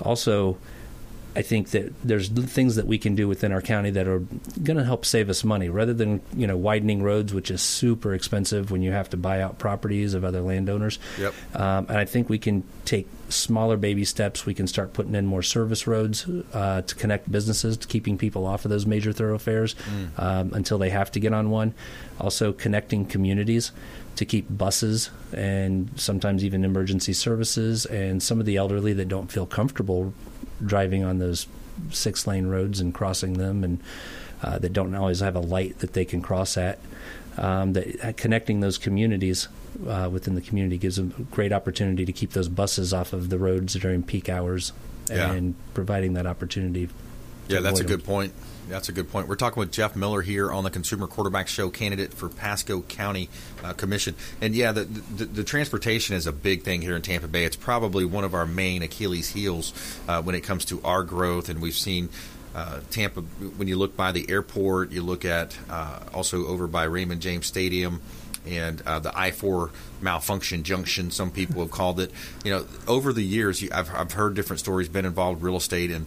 Also, 0.00 0.58
I 1.34 1.42
think 1.42 1.70
that 1.70 1.92
there's 2.02 2.28
things 2.28 2.76
that 2.76 2.86
we 2.86 2.98
can 2.98 3.14
do 3.14 3.26
within 3.26 3.52
our 3.52 3.62
county 3.62 3.90
that 3.90 4.06
are 4.06 4.20
going 4.62 4.76
to 4.76 4.84
help 4.84 5.06
save 5.06 5.30
us 5.30 5.44
money, 5.44 5.68
rather 5.68 5.94
than 5.94 6.20
you 6.34 6.46
know 6.46 6.56
widening 6.56 7.02
roads, 7.02 7.32
which 7.32 7.50
is 7.50 7.62
super 7.62 8.14
expensive 8.14 8.70
when 8.70 8.82
you 8.82 8.92
have 8.92 9.08
to 9.10 9.16
buy 9.16 9.40
out 9.40 9.58
properties 9.58 10.14
of 10.14 10.24
other 10.24 10.42
landowners. 10.42 10.98
Yep. 11.18 11.34
Um, 11.54 11.86
and 11.88 11.96
I 11.96 12.04
think 12.04 12.28
we 12.28 12.38
can 12.38 12.64
take 12.84 13.08
smaller 13.30 13.76
baby 13.76 14.04
steps. 14.04 14.44
We 14.44 14.54
can 14.54 14.66
start 14.66 14.92
putting 14.92 15.14
in 15.14 15.26
more 15.26 15.42
service 15.42 15.86
roads 15.86 16.28
uh, 16.52 16.82
to 16.82 16.94
connect 16.94 17.32
businesses, 17.32 17.76
to 17.78 17.88
keeping 17.88 18.18
people 18.18 18.46
off 18.46 18.64
of 18.64 18.70
those 18.70 18.84
major 18.84 19.12
thoroughfares 19.12 19.74
um, 20.18 20.52
until 20.52 20.78
they 20.78 20.90
have 20.90 21.10
to 21.12 21.20
get 21.20 21.32
on 21.32 21.50
one. 21.50 21.74
Also, 22.20 22.52
connecting 22.52 23.06
communities 23.06 23.72
to 24.16 24.24
keep 24.24 24.46
buses 24.50 25.10
and 25.32 25.90
sometimes 25.96 26.44
even 26.44 26.64
emergency 26.64 27.14
services 27.14 27.86
and 27.86 28.22
some 28.22 28.38
of 28.38 28.46
the 28.46 28.56
elderly 28.56 28.92
that 28.92 29.08
don't 29.08 29.32
feel 29.32 29.46
comfortable 29.46 30.12
driving 30.64 31.04
on 31.04 31.18
those 31.18 31.46
six 31.90 32.26
lane 32.26 32.46
roads 32.46 32.80
and 32.80 32.92
crossing 32.94 33.34
them 33.34 33.64
and 33.64 33.80
uh, 34.42 34.58
that 34.58 34.72
don't 34.72 34.94
always 34.94 35.20
have 35.20 35.34
a 35.36 35.40
light 35.40 35.78
that 35.78 35.92
they 35.92 36.04
can 36.04 36.20
cross 36.22 36.56
at. 36.56 36.78
Um, 37.38 37.72
that 37.72 38.04
uh, 38.04 38.12
connecting 38.16 38.60
those 38.60 38.76
communities 38.76 39.48
uh, 39.88 40.10
within 40.12 40.34
the 40.34 40.42
community 40.42 40.76
gives 40.76 40.96
them 40.96 41.14
a 41.18 41.22
great 41.34 41.50
opportunity 41.52 42.04
to 42.04 42.12
keep 42.12 42.32
those 42.32 42.48
buses 42.48 42.92
off 42.92 43.12
of 43.14 43.30
the 43.30 43.38
roads 43.38 43.72
during 43.74 44.02
peak 44.02 44.28
hours 44.28 44.72
Yeah. 45.08 45.32
and 45.32 45.54
providing 45.72 46.12
that 46.14 46.26
opportunity. 46.26 46.88
Yeah, 47.48 47.60
that's 47.60 47.80
a 47.80 47.84
good 47.84 48.04
point. 48.04 48.32
That's 48.68 48.88
a 48.88 48.92
good 48.92 49.10
point. 49.10 49.28
We're 49.28 49.36
talking 49.36 49.60
with 49.60 49.72
Jeff 49.72 49.96
Miller 49.96 50.22
here 50.22 50.50
on 50.50 50.64
the 50.64 50.70
Consumer 50.70 51.06
Quarterback 51.06 51.48
Show, 51.48 51.68
candidate 51.68 52.14
for 52.14 52.28
Pasco 52.28 52.80
County 52.82 53.28
uh, 53.62 53.72
Commission. 53.72 54.14
And 54.40 54.54
yeah, 54.54 54.72
the, 54.72 54.84
the 54.84 55.24
the 55.24 55.44
transportation 55.44 56.14
is 56.16 56.26
a 56.26 56.32
big 56.32 56.62
thing 56.62 56.80
here 56.80 56.96
in 56.96 57.02
Tampa 57.02 57.28
Bay. 57.28 57.44
It's 57.44 57.56
probably 57.56 58.04
one 58.04 58.24
of 58.24 58.34
our 58.34 58.46
main 58.46 58.82
Achilles 58.82 59.30
heels 59.30 59.72
uh, 60.08 60.22
when 60.22 60.34
it 60.34 60.42
comes 60.42 60.64
to 60.66 60.80
our 60.84 61.02
growth. 61.02 61.48
And 61.48 61.60
we've 61.60 61.74
seen 61.76 62.08
uh, 62.54 62.80
Tampa 62.90 63.20
when 63.20 63.68
you 63.68 63.76
look 63.76 63.96
by 63.96 64.12
the 64.12 64.30
airport, 64.30 64.92
you 64.92 65.02
look 65.02 65.24
at 65.24 65.58
uh, 65.68 66.00
also 66.14 66.46
over 66.46 66.66
by 66.66 66.84
Raymond 66.84 67.20
James 67.20 67.46
Stadium 67.46 68.00
and 68.46 68.80
uh, 68.82 68.98
the 68.98 69.16
I 69.16 69.30
four 69.30 69.70
malfunction 70.00 70.62
junction. 70.62 71.10
Some 71.10 71.30
people 71.30 71.62
have 71.62 71.70
called 71.70 72.00
it. 72.00 72.10
You 72.44 72.52
know, 72.52 72.66
over 72.86 73.12
the 73.12 73.22
years, 73.22 73.62
you, 73.62 73.70
I've 73.72 73.92
I've 73.94 74.12
heard 74.12 74.34
different 74.34 74.60
stories. 74.60 74.88
Been 74.88 75.04
involved 75.04 75.40
in 75.40 75.46
real 75.46 75.56
estate, 75.56 75.90
and 75.90 76.06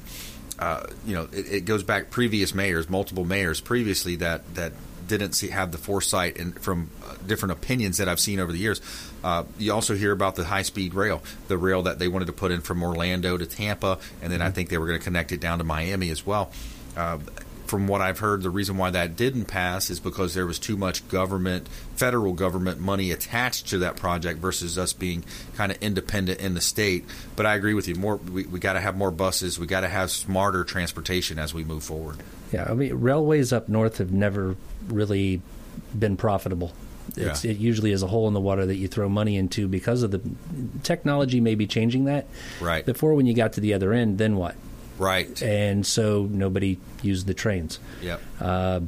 uh, 0.60 0.86
you 1.06 1.16
know, 1.16 1.28
it, 1.32 1.52
it 1.52 1.66
goes 1.66 1.84
back 1.84 2.10
previous 2.12 2.54
mayors, 2.54 2.90
multiple 2.90 3.26
mayors 3.26 3.62
previously 3.62 4.16
that 4.18 4.56
that 4.56 4.74
didn't 5.08 5.34
see 5.34 5.50
have 5.50 5.72
the 5.72 5.78
foresight 5.78 6.38
and 6.38 6.60
from 6.60 6.90
uh, 7.06 7.16
different 7.28 7.52
opinions 7.52 7.98
that 7.98 8.10
I've 8.10 8.20
seen 8.20 8.40
over 8.40 8.52
the 8.52 8.58
years. 8.58 8.82
Uh, 9.24 9.44
you 9.58 9.74
also 9.74 9.96
hear 9.96 10.12
about 10.12 10.36
the 10.36 10.46
high 10.46 10.64
speed 10.64 10.94
rail, 10.94 11.22
the 11.48 11.58
rail 11.58 11.84
that 11.84 12.00
they 12.00 12.08
wanted 12.08 12.26
to 12.26 12.34
put 12.34 12.52
in 12.52 12.62
from 12.62 12.82
Orlando 12.84 13.38
to 13.38 13.46
Tampa, 13.46 14.00
and 14.22 14.32
then 14.32 14.42
I 14.42 14.52
think 14.52 14.70
they 14.70 14.78
were 14.78 14.88
going 14.88 15.00
to 15.00 15.04
connect 15.04 15.32
it 15.32 15.40
down 15.40 15.60
to 15.60 15.64
Miami 15.64 16.10
as 16.10 16.26
well. 16.26 16.52
Uh, 16.96 17.20
from 17.68 17.88
what 17.88 18.02
I've 18.02 18.20
heard, 18.20 18.44
the 18.44 18.50
reason 18.50 18.78
why 18.78 18.92
that 18.92 19.16
didn't 19.16 19.46
pass 19.46 19.90
is 19.90 20.00
because 20.00 20.34
there 20.34 20.46
was 20.46 20.60
too 20.60 20.78
much 20.78 21.08
government, 21.08 21.68
federal 21.96 22.34
government 22.34 22.80
money 22.80 23.12
attached 23.12 23.68
to 23.70 23.80
that 23.80 23.96
project 23.96 24.40
versus 24.40 24.78
us 24.78 24.94
being 24.94 25.24
kind 25.56 25.72
of 25.72 25.78
independent 25.82 26.40
in 26.40 26.54
the 26.54 26.62
state. 26.62 27.06
But 27.36 27.46
I 27.46 27.56
agree 27.56 27.74
with 27.74 27.88
you. 27.88 27.96
More, 27.96 28.18
we, 28.18 28.46
we 28.46 28.60
got 28.60 28.74
to 28.74 28.82
have 28.82 28.96
more 28.96 29.12
buses. 29.12 29.60
We 29.60 29.68
got 29.68 29.82
to 29.82 29.90
have 29.90 30.12
smarter 30.12 30.64
transportation 30.64 31.40
as 31.40 31.54
we 31.54 31.64
move 31.64 31.84
forward. 31.84 32.18
Yeah, 32.52 32.68
I 32.70 32.74
mean, 32.74 32.94
railways 32.94 33.52
up 33.52 33.68
north 33.70 33.98
have 33.98 34.12
never 34.12 34.56
really 34.88 35.42
been 35.98 36.18
profitable. 36.18 36.74
It's, 37.16 37.44
Yeah. 37.44 37.52
It 37.52 37.58
usually 37.58 37.92
is 37.92 38.04
a 38.04 38.08
hole 38.08 38.28
in 38.28 38.34
the 38.34 38.40
water 38.40 38.66
that 38.66 38.76
you 38.76 38.88
throw 38.88 39.10
money 39.10 39.38
into 39.38 39.68
because 39.68 40.04
of 40.04 40.12
the 40.12 40.22
technology 40.84 41.40
may 41.40 41.56
be 41.56 41.68
changing 41.68 42.06
that. 42.06 42.28
Right. 42.60 42.86
Before, 42.86 43.14
when 43.14 43.26
you 43.26 43.34
got 43.34 43.54
to 43.54 43.62
the 43.62 43.74
other 43.74 43.94
end, 43.94 44.18
then 44.18 44.38
what? 44.38 44.56
Right. 44.98 45.42
And 45.42 45.86
so 45.86 46.28
nobody 46.32 46.78
used 47.02 47.28
the 47.28 47.34
trains. 47.34 47.80
Yep. 48.02 48.22
Uh, 48.40 48.80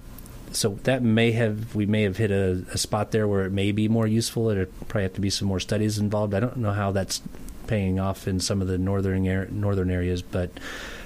so 0.52 0.80
that 0.84 1.04
may 1.04 1.32
have 1.34 1.76
we 1.76 1.86
may 1.86 2.04
have 2.04 2.18
hit 2.18 2.32
a, 2.32 2.64
a 2.74 2.78
spot 2.78 3.12
there 3.12 3.28
where 3.28 3.46
it 3.46 3.52
may 3.52 3.72
be 3.72 3.88
more 3.90 4.08
useful. 4.08 4.48
There 4.48 4.66
probably 4.66 5.04
have 5.04 5.14
to 5.16 5.22
be 5.22 5.30
some 5.30 5.48
more 5.48 5.60
studies 5.60 6.00
involved. 6.00 6.34
I 6.34 6.40
don't 6.40 6.58
know 6.58 6.72
how 6.72 6.92
that's 6.92 7.22
paying 7.68 8.00
off 8.00 8.28
in 8.30 8.40
some 8.40 8.62
of 8.62 8.68
the 8.70 8.78
northern 8.78 9.28
air, 9.28 9.48
northern 9.52 9.92
areas, 9.92 10.22
but 10.22 10.50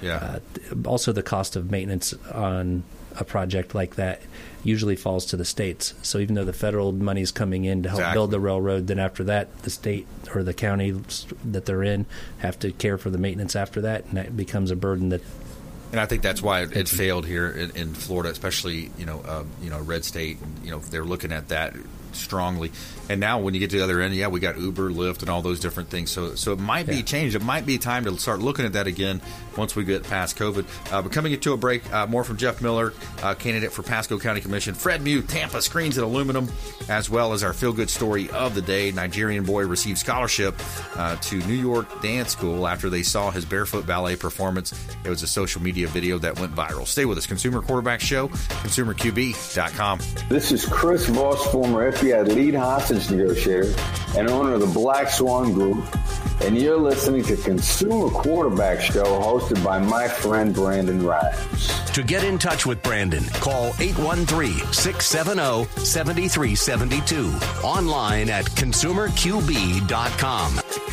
Yeah. 0.00 0.38
uh, 0.70 0.88
also 0.88 1.10
the 1.12 1.22
cost 1.24 1.56
of 1.56 1.70
maintenance 1.72 2.14
on 2.32 2.84
a 3.18 3.24
project 3.24 3.74
like 3.74 3.96
that 3.96 4.22
usually 4.64 4.96
falls 4.96 5.26
to 5.26 5.36
the 5.36 5.44
states. 5.44 5.94
So 6.02 6.18
even 6.18 6.34
though 6.34 6.44
the 6.44 6.52
federal 6.52 6.92
money 6.92 7.20
is 7.20 7.32
coming 7.32 7.64
in 7.64 7.82
to 7.82 7.88
help 7.88 8.00
Exactly. 8.00 8.16
build 8.16 8.30
the 8.30 8.40
railroad, 8.40 8.86
then 8.86 8.98
after 8.98 9.24
that, 9.24 9.62
the 9.62 9.70
state 9.70 10.06
or 10.34 10.42
the 10.42 10.54
county 10.54 10.92
that 11.44 11.66
they're 11.66 11.82
in 11.82 12.06
have 12.38 12.58
to 12.60 12.72
care 12.72 12.98
for 12.98 13.10
the 13.10 13.18
maintenance 13.18 13.56
after 13.56 13.80
that, 13.82 14.04
and 14.06 14.16
that 14.16 14.36
becomes 14.36 14.70
a 14.70 14.76
burden 14.76 15.08
that 15.10 15.20
And 15.90 16.00
I 16.00 16.06
think 16.06 16.22
that's 16.22 16.40
why 16.40 16.62
it, 16.62 16.76
it 16.76 16.88
failed 16.88 17.26
here 17.26 17.50
in, 17.50 17.70
in 17.76 17.94
Florida, 17.94 18.30
especially 18.30 18.90
you 18.96 19.04
know 19.06 19.20
uh, 19.26 19.44
you 19.62 19.70
know 19.70 19.80
red 19.80 20.04
state. 20.04 20.38
You 20.64 20.70
know 20.70 20.78
they're 20.78 21.04
looking 21.04 21.32
at 21.32 21.48
that 21.48 21.74
strongly. 22.12 22.70
And 23.08 23.20
now 23.20 23.40
when 23.40 23.54
you 23.54 23.60
get 23.60 23.70
to 23.70 23.78
the 23.78 23.84
other 23.84 24.00
end, 24.00 24.14
yeah, 24.14 24.28
we 24.28 24.40
got 24.40 24.58
Uber, 24.58 24.90
Lyft, 24.90 25.20
and 25.20 25.30
all 25.30 25.42
those 25.42 25.60
different 25.60 25.88
things. 25.90 26.10
So 26.10 26.34
so 26.34 26.52
it 26.52 26.60
might 26.60 26.86
be 26.86 27.02
changed. 27.02 27.34
It 27.36 27.42
might 27.42 27.66
be 27.66 27.78
time 27.78 28.04
to 28.04 28.16
start 28.18 28.40
looking 28.40 28.64
at 28.64 28.72
that 28.74 28.86
again 28.86 29.20
once 29.56 29.76
we 29.76 29.84
get 29.84 30.02
past 30.04 30.36
COVID. 30.38 30.92
Uh, 30.92 31.02
but 31.02 31.12
coming 31.12 31.32
into 31.32 31.52
a 31.52 31.56
break, 31.56 31.90
uh, 31.92 32.06
more 32.06 32.24
from 32.24 32.36
Jeff 32.36 32.62
Miller, 32.62 32.92
uh, 33.22 33.34
candidate 33.34 33.72
for 33.72 33.82
Pasco 33.82 34.18
County 34.18 34.40
Commission. 34.40 34.74
Fred 34.74 35.02
Muth, 35.02 35.28
Tampa 35.28 35.60
Screens 35.60 35.98
and 35.98 36.04
Aluminum, 36.04 36.48
as 36.88 37.10
well 37.10 37.32
as 37.32 37.42
our 37.42 37.52
feel 37.52 37.72
good 37.72 37.90
story 37.90 38.30
of 38.30 38.54
the 38.54 38.62
day. 38.62 38.92
Nigerian 38.92 39.44
boy 39.44 39.66
received 39.66 39.98
scholarship 39.98 40.54
uh, 40.96 41.16
to 41.16 41.36
New 41.46 41.54
York 41.54 42.02
Dance 42.02 42.32
School 42.32 42.66
after 42.66 42.88
they 42.88 43.02
saw 43.02 43.30
his 43.30 43.44
barefoot 43.44 43.86
ballet 43.86 44.16
performance. 44.16 44.72
It 45.04 45.08
was 45.08 45.22
a 45.22 45.28
social 45.28 45.62
media 45.62 45.86
video 45.88 46.18
that 46.18 46.38
went 46.38 46.54
viral. 46.54 46.86
Stay 46.86 47.04
with 47.04 47.18
us. 47.18 47.26
Consumer 47.26 47.62
Quarterback 47.62 48.00
Show, 48.00 48.28
consumerqb.com. 48.28 49.98
This 50.28 50.52
is 50.52 50.64
Chris 50.66 51.06
Voss, 51.06 51.44
former 51.50 51.92
FBI 51.92 52.26
lead 52.34 52.54
hostage 52.54 52.91
negotiator 53.10 53.74
and 54.16 54.28
owner 54.28 54.54
of 54.54 54.60
the 54.60 54.66
Black 54.66 55.08
Swan 55.08 55.52
Group, 55.52 55.84
and 56.42 56.56
you're 56.56 56.78
listening 56.78 57.22
to 57.24 57.36
Consumer 57.36 58.08
Quarterback 58.10 58.80
Show 58.80 59.04
hosted 59.04 59.62
by 59.64 59.78
my 59.78 60.08
friend 60.08 60.54
Brandon 60.54 61.04
Rhymes. 61.04 61.68
To 61.92 62.02
get 62.02 62.24
in 62.24 62.38
touch 62.38 62.66
with 62.66 62.82
Brandon, 62.82 63.24
call 63.34 63.72
813 63.78 64.72
670 64.72 65.68
7372. 65.84 67.66
Online 67.66 68.30
at 68.30 68.46
consumerqb.com. 68.46 70.91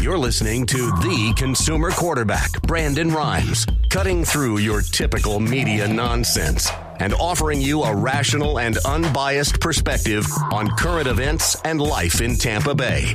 You're 0.00 0.16
listening 0.16 0.64
to 0.66 0.90
the 0.92 1.34
consumer 1.36 1.90
quarterback, 1.90 2.62
Brandon 2.62 3.10
Rhymes, 3.10 3.66
cutting 3.90 4.24
through 4.24 4.56
your 4.56 4.80
typical 4.80 5.40
media 5.40 5.86
nonsense 5.86 6.70
and 6.98 7.12
offering 7.12 7.60
you 7.60 7.82
a 7.82 7.94
rational 7.94 8.60
and 8.60 8.78
unbiased 8.78 9.60
perspective 9.60 10.26
on 10.52 10.74
current 10.76 11.06
events 11.06 11.54
and 11.66 11.82
life 11.82 12.22
in 12.22 12.36
Tampa 12.36 12.74
Bay. 12.74 13.14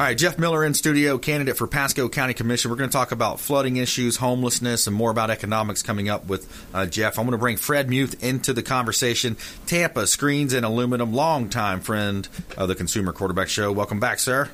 All 0.00 0.06
right, 0.06 0.16
Jeff 0.16 0.38
Miller 0.38 0.64
in 0.64 0.72
studio, 0.72 1.18
candidate 1.18 1.58
for 1.58 1.66
Pasco 1.66 2.08
County 2.08 2.32
Commission. 2.32 2.70
We're 2.70 2.78
going 2.78 2.88
to 2.88 2.96
talk 2.96 3.12
about 3.12 3.38
flooding 3.38 3.76
issues, 3.76 4.16
homelessness, 4.16 4.86
and 4.86 4.96
more 4.96 5.10
about 5.10 5.28
economics 5.28 5.82
coming 5.82 6.08
up 6.08 6.24
with 6.24 6.50
uh, 6.72 6.86
Jeff. 6.86 7.18
I'm 7.18 7.26
going 7.26 7.32
to 7.32 7.38
bring 7.38 7.58
Fred 7.58 7.90
Muth 7.90 8.24
into 8.24 8.54
the 8.54 8.62
conversation. 8.62 9.36
Tampa 9.66 10.06
Screens 10.06 10.54
and 10.54 10.64
Aluminum, 10.64 11.12
longtime 11.12 11.82
friend 11.82 12.26
of 12.56 12.68
the 12.68 12.74
Consumer 12.74 13.12
Quarterback 13.12 13.50
Show. 13.50 13.72
Welcome 13.72 14.00
back, 14.00 14.20
sir. 14.20 14.48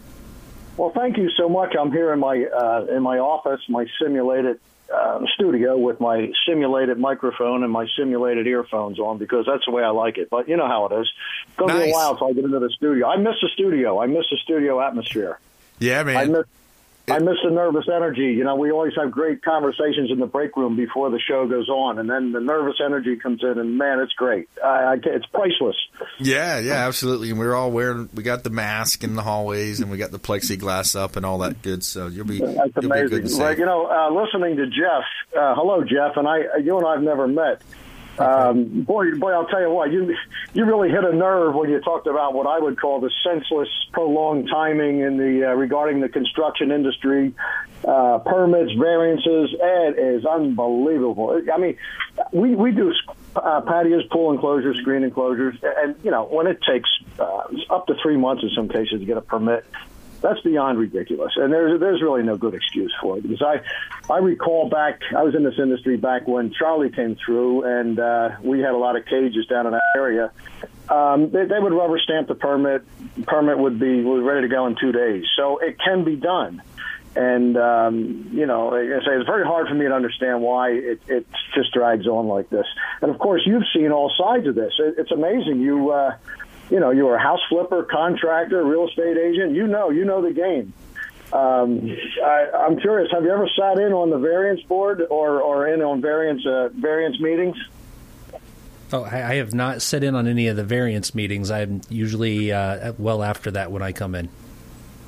Well, 0.76 0.90
thank 0.90 1.16
you 1.16 1.30
so 1.36 1.48
much. 1.48 1.76
I'm 1.80 1.92
here 1.92 2.12
in 2.12 2.18
my 2.18 2.44
uh, 2.44 2.86
in 2.90 3.04
my 3.04 3.20
office, 3.20 3.60
my 3.68 3.86
simulated 4.02 4.58
uh, 4.92 5.20
studio 5.34 5.76
with 5.76 6.00
my 6.00 6.30
simulated 6.46 6.98
microphone 6.98 7.62
and 7.62 7.72
my 7.72 7.86
simulated 7.96 8.46
earphones 8.46 8.98
on 8.98 9.18
because 9.18 9.46
that's 9.46 9.64
the 9.66 9.72
way 9.72 9.82
I 9.82 9.90
like 9.90 10.18
it. 10.18 10.30
But 10.30 10.48
you 10.48 10.56
know 10.56 10.68
how 10.68 10.86
it 10.86 11.00
is. 11.00 11.08
It's 11.48 11.56
going 11.56 11.74
to 11.74 11.80
be 11.80 11.90
a 11.90 11.92
while 11.92 12.12
until 12.12 12.28
I 12.28 12.32
get 12.32 12.44
into 12.44 12.58
the 12.58 12.70
studio. 12.70 13.08
I 13.08 13.16
miss 13.16 13.34
the 13.42 13.48
studio. 13.52 14.00
I 14.00 14.06
miss 14.06 14.26
the 14.30 14.38
studio 14.42 14.80
atmosphere. 14.80 15.38
Yeah, 15.78 16.02
man. 16.04 16.16
I 16.16 16.24
miss 16.26 16.46
I 17.08 17.20
miss 17.20 17.36
the 17.44 17.50
nervous 17.50 17.86
energy. 17.88 18.34
You 18.36 18.42
know, 18.42 18.56
we 18.56 18.72
always 18.72 18.92
have 18.96 19.12
great 19.12 19.42
conversations 19.42 20.10
in 20.10 20.18
the 20.18 20.26
break 20.26 20.56
room 20.56 20.74
before 20.74 21.10
the 21.10 21.20
show 21.20 21.46
goes 21.46 21.68
on, 21.68 22.00
and 22.00 22.10
then 22.10 22.32
the 22.32 22.40
nervous 22.40 22.76
energy 22.84 23.16
comes 23.16 23.42
in, 23.44 23.58
and 23.58 23.78
man, 23.78 24.00
it's 24.00 24.12
great. 24.14 24.48
I, 24.62 24.68
I, 24.68 24.94
it's 25.04 25.26
priceless. 25.26 25.76
Yeah, 26.18 26.58
yeah, 26.58 26.86
absolutely. 26.86 27.30
And 27.30 27.38
we're 27.38 27.54
all 27.54 27.70
wearing, 27.70 28.08
we 28.12 28.24
got 28.24 28.42
the 28.42 28.50
mask 28.50 29.04
in 29.04 29.14
the 29.14 29.22
hallways 29.22 29.80
and 29.80 29.90
we 29.90 29.98
got 29.98 30.10
the 30.10 30.18
plexiglass 30.18 30.96
up 30.98 31.16
and 31.16 31.24
all 31.24 31.38
that 31.38 31.62
good. 31.62 31.84
So 31.84 32.08
you'll 32.08 32.26
be, 32.26 32.38
That's 32.40 32.56
you'll 32.56 32.64
be 32.64 32.88
good 32.88 33.12
amazing. 33.12 33.18
and 33.26 33.38
But, 33.38 33.58
you 33.58 33.66
know, 33.66 33.86
uh, 33.86 34.10
listening 34.10 34.56
to 34.56 34.66
Jeff, 34.66 35.04
uh, 35.38 35.54
hello, 35.54 35.84
Jeff, 35.84 36.16
and 36.16 36.26
I, 36.26 36.58
you 36.62 36.76
and 36.76 36.86
I 36.86 36.94
have 36.94 37.02
never 37.02 37.28
met. 37.28 37.62
Um, 38.18 38.82
boy, 38.82 39.14
boy, 39.16 39.32
I'll 39.32 39.46
tell 39.46 39.60
you 39.60 39.70
what, 39.70 39.92
you 39.92 40.14
you 40.54 40.64
really 40.64 40.88
hit 40.88 41.04
a 41.04 41.12
nerve 41.14 41.54
when 41.54 41.70
you 41.70 41.80
talked 41.80 42.06
about 42.06 42.34
what 42.34 42.46
I 42.46 42.58
would 42.58 42.80
call 42.80 43.00
the 43.00 43.10
senseless, 43.22 43.68
prolonged 43.92 44.48
timing 44.48 45.00
in 45.00 45.16
the 45.16 45.50
uh, 45.50 45.54
regarding 45.54 46.00
the 46.00 46.08
construction 46.08 46.70
industry, 46.70 47.34
uh, 47.84 48.18
permits, 48.18 48.72
variances. 48.72 49.54
It 49.60 49.98
is 49.98 50.24
unbelievable. 50.24 51.42
I 51.52 51.58
mean, 51.58 51.76
we 52.32 52.54
we 52.54 52.72
do 52.72 52.92
uh, 53.36 53.60
patios, 53.62 54.04
pool 54.10 54.32
enclosures, 54.32 54.78
screen 54.78 55.02
enclosures, 55.02 55.56
and 55.62 55.94
you 56.02 56.10
know 56.10 56.24
when 56.24 56.46
it 56.46 56.60
takes 56.62 56.88
uh, 57.18 57.42
up 57.70 57.86
to 57.88 57.94
three 58.02 58.16
months 58.16 58.42
in 58.42 58.50
some 58.56 58.68
cases 58.68 59.00
to 59.00 59.06
get 59.06 59.18
a 59.18 59.22
permit 59.22 59.66
that's 60.20 60.40
beyond 60.40 60.78
ridiculous. 60.78 61.32
And 61.36 61.52
there's 61.52 61.78
there's 61.80 62.02
really 62.02 62.22
no 62.22 62.36
good 62.36 62.54
excuse 62.54 62.94
for 63.00 63.18
it 63.18 63.22
because 63.22 63.42
I 63.42 64.12
I 64.12 64.18
recall 64.18 64.68
back 64.68 65.00
I 65.16 65.22
was 65.22 65.34
in 65.34 65.44
this 65.44 65.58
industry 65.58 65.96
back 65.96 66.26
when 66.26 66.52
Charlie 66.52 66.90
came 66.90 67.16
through 67.24 67.64
and 67.64 67.98
uh, 67.98 68.30
we 68.42 68.60
had 68.60 68.72
a 68.72 68.78
lot 68.78 68.96
of 68.96 69.04
cages 69.06 69.46
down 69.46 69.66
in 69.66 69.72
that 69.72 69.82
area. 69.96 70.32
Um, 70.88 71.30
they, 71.30 71.46
they 71.46 71.58
would 71.58 71.72
rubber 71.72 71.98
stamp 71.98 72.28
the 72.28 72.34
permit. 72.34 72.84
Permit 73.26 73.58
would 73.58 73.78
be 73.78 74.02
was 74.02 74.22
ready 74.22 74.42
to 74.42 74.48
go 74.48 74.66
in 74.66 74.76
two 74.80 74.92
days. 74.92 75.24
So 75.36 75.58
it 75.58 75.78
can 75.80 76.04
be 76.04 76.16
done. 76.16 76.62
And 77.16 77.56
um, 77.56 78.28
you 78.32 78.44
know, 78.44 78.68
like 78.68 78.84
I 78.84 79.04
say 79.04 79.12
it's 79.16 79.26
very 79.26 79.44
hard 79.44 79.68
for 79.68 79.74
me 79.74 79.86
to 79.86 79.94
understand 79.94 80.42
why 80.42 80.72
it, 80.72 81.00
it 81.08 81.26
just 81.54 81.72
drags 81.72 82.06
on 82.06 82.28
like 82.28 82.50
this. 82.50 82.66
And 83.00 83.10
of 83.10 83.18
course, 83.18 83.42
you've 83.46 83.64
seen 83.74 83.90
all 83.90 84.12
sides 84.16 84.46
of 84.46 84.54
this. 84.54 84.74
It, 84.78 84.96
it's 84.98 85.10
amazing. 85.10 85.62
You 85.62 85.92
uh, 85.92 86.16
you 86.70 86.80
know, 86.80 86.90
you 86.90 87.04
were 87.06 87.16
a 87.16 87.22
house 87.22 87.40
flipper, 87.48 87.84
contractor, 87.84 88.64
real 88.64 88.88
estate 88.88 89.16
agent. 89.16 89.54
You 89.54 89.66
know, 89.66 89.90
you 89.90 90.04
know 90.04 90.22
the 90.22 90.32
game. 90.32 90.72
Um, 91.32 91.96
I, 92.24 92.50
I'm 92.54 92.78
curious. 92.78 93.10
Have 93.12 93.24
you 93.24 93.30
ever 93.30 93.48
sat 93.58 93.78
in 93.78 93.92
on 93.92 94.10
the 94.10 94.18
variance 94.18 94.62
board 94.62 95.02
or, 95.10 95.40
or 95.40 95.68
in 95.68 95.82
on 95.82 96.00
variance 96.00 96.46
uh, 96.46 96.68
variance 96.72 97.20
meetings? 97.20 97.56
Oh, 98.92 99.02
I 99.02 99.32
I 99.32 99.34
have 99.36 99.52
not 99.52 99.82
sat 99.82 100.04
in 100.04 100.14
on 100.14 100.28
any 100.28 100.46
of 100.46 100.56
the 100.56 100.64
variance 100.64 101.14
meetings. 101.14 101.50
I'm 101.50 101.80
usually 101.88 102.52
uh, 102.52 102.92
well 102.98 103.22
after 103.22 103.50
that 103.52 103.72
when 103.72 103.82
I 103.82 103.92
come 103.92 104.14
in. 104.14 104.28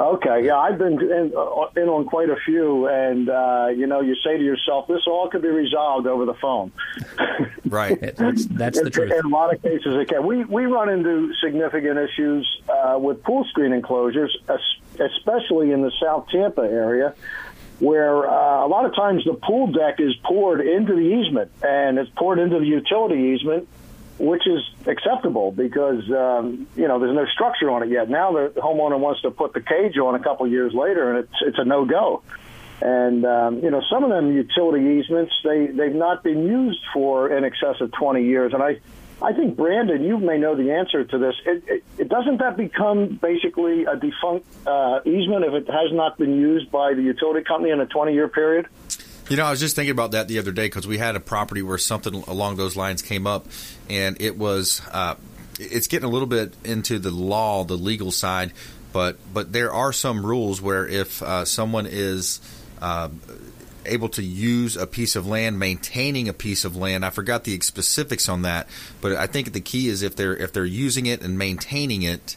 Okay, 0.01 0.45
yeah, 0.47 0.57
I've 0.57 0.79
been 0.79 0.93
in, 1.01 1.33
uh, 1.37 1.67
in 1.77 1.89
on 1.89 2.05
quite 2.05 2.31
a 2.31 2.37
few, 2.45 2.87
and 2.87 3.29
uh, 3.29 3.67
you 3.75 3.87
know, 3.89 4.01
you 4.01 4.15
say 4.25 4.39
to 4.39 4.45
yourself, 4.45 4.87
"This 4.87 5.03
all 5.09 5.29
could 5.29 5.43
be 5.43 5.49
resolved 5.49 6.07
over 6.07 6.25
the 6.25 6.35
phone." 6.35 6.73
Right. 7.69 8.01
That's 8.01 8.47
that's 8.47 8.81
the 8.81 8.89
truth. 8.89 9.13
In 9.13 9.27
a 9.27 9.29
lot 9.29 9.53
of 9.53 9.61
cases, 9.61 9.89
it 10.01 10.09
can. 10.09 10.27
We 10.27 10.43
we 10.45 10.65
run 10.65 10.89
into 10.89 11.35
significant 11.35 11.99
issues 11.99 12.63
uh, 12.67 12.99
with 12.99 13.23
pool 13.23 13.45
screen 13.45 13.73
enclosures, 13.75 14.35
especially 14.99 15.73
in 15.73 15.83
the 15.83 15.93
South 16.01 16.29
Tampa 16.31 16.63
area. 16.63 17.15
where 17.79 18.27
uh, 18.29 18.67
a 18.67 18.69
lot 18.69 18.87
of 18.87 18.95
times 18.95 19.25
the 19.25 19.35
pool 19.35 19.67
deck 19.69 20.01
is 20.01 20.15
poured 20.25 20.61
into 20.61 20.95
the 20.95 21.01
easement 21.01 21.51
and 21.63 21.99
it's 21.99 22.11
poured 22.17 22.39
into 22.39 22.59
the 22.59 22.67
utility 22.67 23.35
easement, 23.35 23.69
which 24.19 24.47
is 24.47 24.61
acceptable 24.87 25.53
because 25.53 26.11
um, 26.11 26.67
you 26.77 26.89
know 26.89 26.99
there's 26.99 27.15
no 27.15 27.27
structure 27.27 27.71
on 27.71 27.83
it 27.83 27.91
yet. 27.91 28.09
Now 28.09 28.33
the 28.33 28.53
homeowner 28.61 28.99
wants 28.99 29.23
to 29.23 29.31
put 29.31 29.53
the 29.55 29.61
cage 29.61 29.97
on 29.99 30.15
a 30.15 30.21
couple 30.21 30.47
years 30.47 30.75
later, 30.75 31.15
and 31.15 31.25
it's 31.25 31.43
it's 31.43 31.59
a 31.59 31.65
no 31.65 31.85
go. 31.85 32.23
And 32.81 33.25
um, 33.25 33.61
you 33.61 33.71
know 33.71 33.83
some 33.91 34.05
of 34.05 34.11
them 34.11 34.33
utility 34.33 35.01
easements 35.01 35.33
they 35.45 35.67
they've 35.67 35.95
not 35.95 36.23
been 36.23 36.45
used 36.47 36.81
for 36.93 37.37
in 37.37 37.45
excess 37.45 37.81
of 37.81 37.93
20 37.93 38.25
years, 38.25 38.53
and 38.55 38.63
I 38.63 38.81
I 39.21 39.33
think 39.33 39.57
Brandon, 39.57 40.05
you 40.05 40.19
may 40.19 40.39
know 40.39 40.55
the 40.55 40.73
answer 40.73 41.05
to 41.05 41.19
this. 41.19 41.35
It, 41.45 41.65
it, 41.67 41.85
it 41.99 42.09
doesn't 42.09 42.39
that 42.39 42.57
become 42.57 43.19
basically 43.21 43.85
a 43.85 43.97
defunct 43.97 44.47
uh, 44.65 45.01
easement 45.05 45.45
if 45.45 45.55
it 45.55 45.67
has 45.67 45.93
not 45.93 46.19
been 46.19 46.39
used 46.39 46.71
by 46.71 46.95
the 46.95 47.03
utility 47.03 47.43
company 47.43 47.71
in 47.71 47.81
a 47.81 47.87
20 47.87 48.15
year 48.15 48.29
period? 48.29 48.67
You 49.29 49.37
know, 49.37 49.45
I 49.45 49.51
was 49.51 49.61
just 49.61 49.77
thinking 49.77 49.91
about 49.91 50.13
that 50.13 50.27
the 50.27 50.39
other 50.39 50.53
day 50.53 50.67
because 50.67 50.87
we 50.87 50.97
had 50.97 51.15
a 51.15 51.21
property 51.21 51.61
where 51.61 51.77
something 51.77 52.15
along 52.27 52.57
those 52.57 52.77
lines 52.77 53.03
came 53.03 53.27
up, 53.27 53.47
and 53.91 54.21
it 54.23 54.39
was 54.39 54.81
uh, 54.91 55.17
it's 55.59 55.87
getting 55.87 56.09
a 56.09 56.11
little 56.11 56.29
bit 56.29 56.55
into 56.65 56.99
the 56.99 57.11
law, 57.11 57.65
the 57.65 57.77
legal 57.77 58.11
side, 58.11 58.53
but 58.93 59.19
but 59.35 59.53
there 59.53 59.71
are 59.71 59.93
some 59.93 60.25
rules 60.25 60.63
where 60.63 60.87
if 60.87 61.23
uh, 61.23 61.45
someone 61.45 61.87
is 61.87 62.41
uh, 62.81 63.11
able 63.85 64.09
to 64.11 64.23
use 64.23 64.77
a 64.77 64.87
piece 64.87 65.15
of 65.15 65.27
land, 65.27 65.59
maintaining 65.59 66.29
a 66.29 66.33
piece 66.33 66.65
of 66.65 66.77
land. 66.77 67.05
I 67.05 67.11
forgot 67.11 67.45
the 67.45 67.61
specifics 67.61 68.31
on 68.31 68.43
that, 68.43 68.67
but 69.03 69.13
I 69.13 69.27
think 69.27 69.53
the 69.53 69.61
key 69.61 69.89
is 69.89 70.03
if 70.03 70.17
they're 70.17 70.37
if 70.37 70.55
they're 70.55 70.65
using 70.65 71.05
it 71.05 71.23
and 71.23 71.39
maintaining 71.39 72.03
it. 72.03 72.37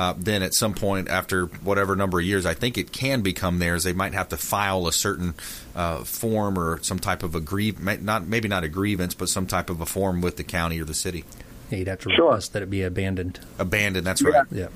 Uh, 0.00 0.14
then 0.16 0.42
at 0.42 0.54
some 0.54 0.72
point 0.72 1.10
after 1.10 1.44
whatever 1.62 1.94
number 1.94 2.18
of 2.18 2.24
years, 2.24 2.46
I 2.46 2.54
think 2.54 2.78
it 2.78 2.90
can 2.90 3.20
become 3.20 3.58
theirs. 3.58 3.84
They 3.84 3.92
might 3.92 4.14
have 4.14 4.30
to 4.30 4.38
file 4.38 4.86
a 4.86 4.94
certain 4.94 5.34
uh, 5.74 6.04
form 6.04 6.58
or 6.58 6.82
some 6.82 6.98
type 6.98 7.22
of 7.22 7.34
a 7.34 7.40
grievance, 7.40 8.00
not 8.00 8.26
maybe 8.26 8.48
not 8.48 8.64
a 8.64 8.68
grievance, 8.70 9.12
but 9.12 9.28
some 9.28 9.46
type 9.46 9.68
of 9.68 9.82
a 9.82 9.84
form 9.84 10.22
with 10.22 10.38
the 10.38 10.42
county 10.42 10.80
or 10.80 10.86
the 10.86 10.94
city. 10.94 11.26
Yeah, 11.68 11.78
you'd 11.80 11.88
have 11.88 11.98
to 11.98 12.10
sure. 12.14 12.28
request 12.28 12.54
that 12.54 12.62
it 12.62 12.70
be 12.70 12.82
abandoned. 12.82 13.40
Abandoned. 13.58 14.06
That's 14.06 14.22
right. 14.22 14.46
Yeah. 14.50 14.68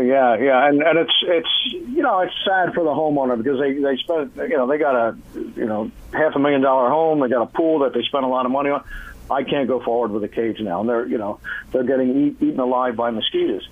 Yeah, 0.00 0.36
yeah, 0.36 0.68
and 0.68 0.80
and 0.80 0.96
it's 0.96 1.14
it's 1.22 1.48
you 1.72 2.02
know 2.02 2.20
it's 2.20 2.34
sad 2.44 2.72
for 2.72 2.84
the 2.84 2.90
homeowner 2.90 3.36
because 3.36 3.58
they 3.58 3.72
they 3.72 3.96
spent 3.96 4.36
you 4.36 4.56
know 4.56 4.68
they 4.68 4.78
got 4.78 4.94
a 4.94 5.16
you 5.34 5.66
know 5.66 5.90
half 6.12 6.36
a 6.36 6.38
million 6.38 6.60
dollar 6.60 6.88
home, 6.88 7.18
they 7.18 7.28
got 7.28 7.42
a 7.42 7.46
pool 7.46 7.80
that 7.80 7.94
they 7.94 8.02
spent 8.02 8.24
a 8.24 8.28
lot 8.28 8.46
of 8.46 8.52
money 8.52 8.70
on. 8.70 8.84
I 9.28 9.42
can't 9.42 9.66
go 9.66 9.80
forward 9.82 10.12
with 10.12 10.22
a 10.22 10.28
cage 10.28 10.60
now, 10.60 10.80
and 10.80 10.88
they're 10.88 11.06
you 11.06 11.18
know 11.18 11.40
they're 11.72 11.82
getting 11.82 12.26
eat, 12.26 12.36
eaten 12.40 12.60
alive 12.60 12.94
by 12.94 13.10
mosquitoes. 13.10 13.68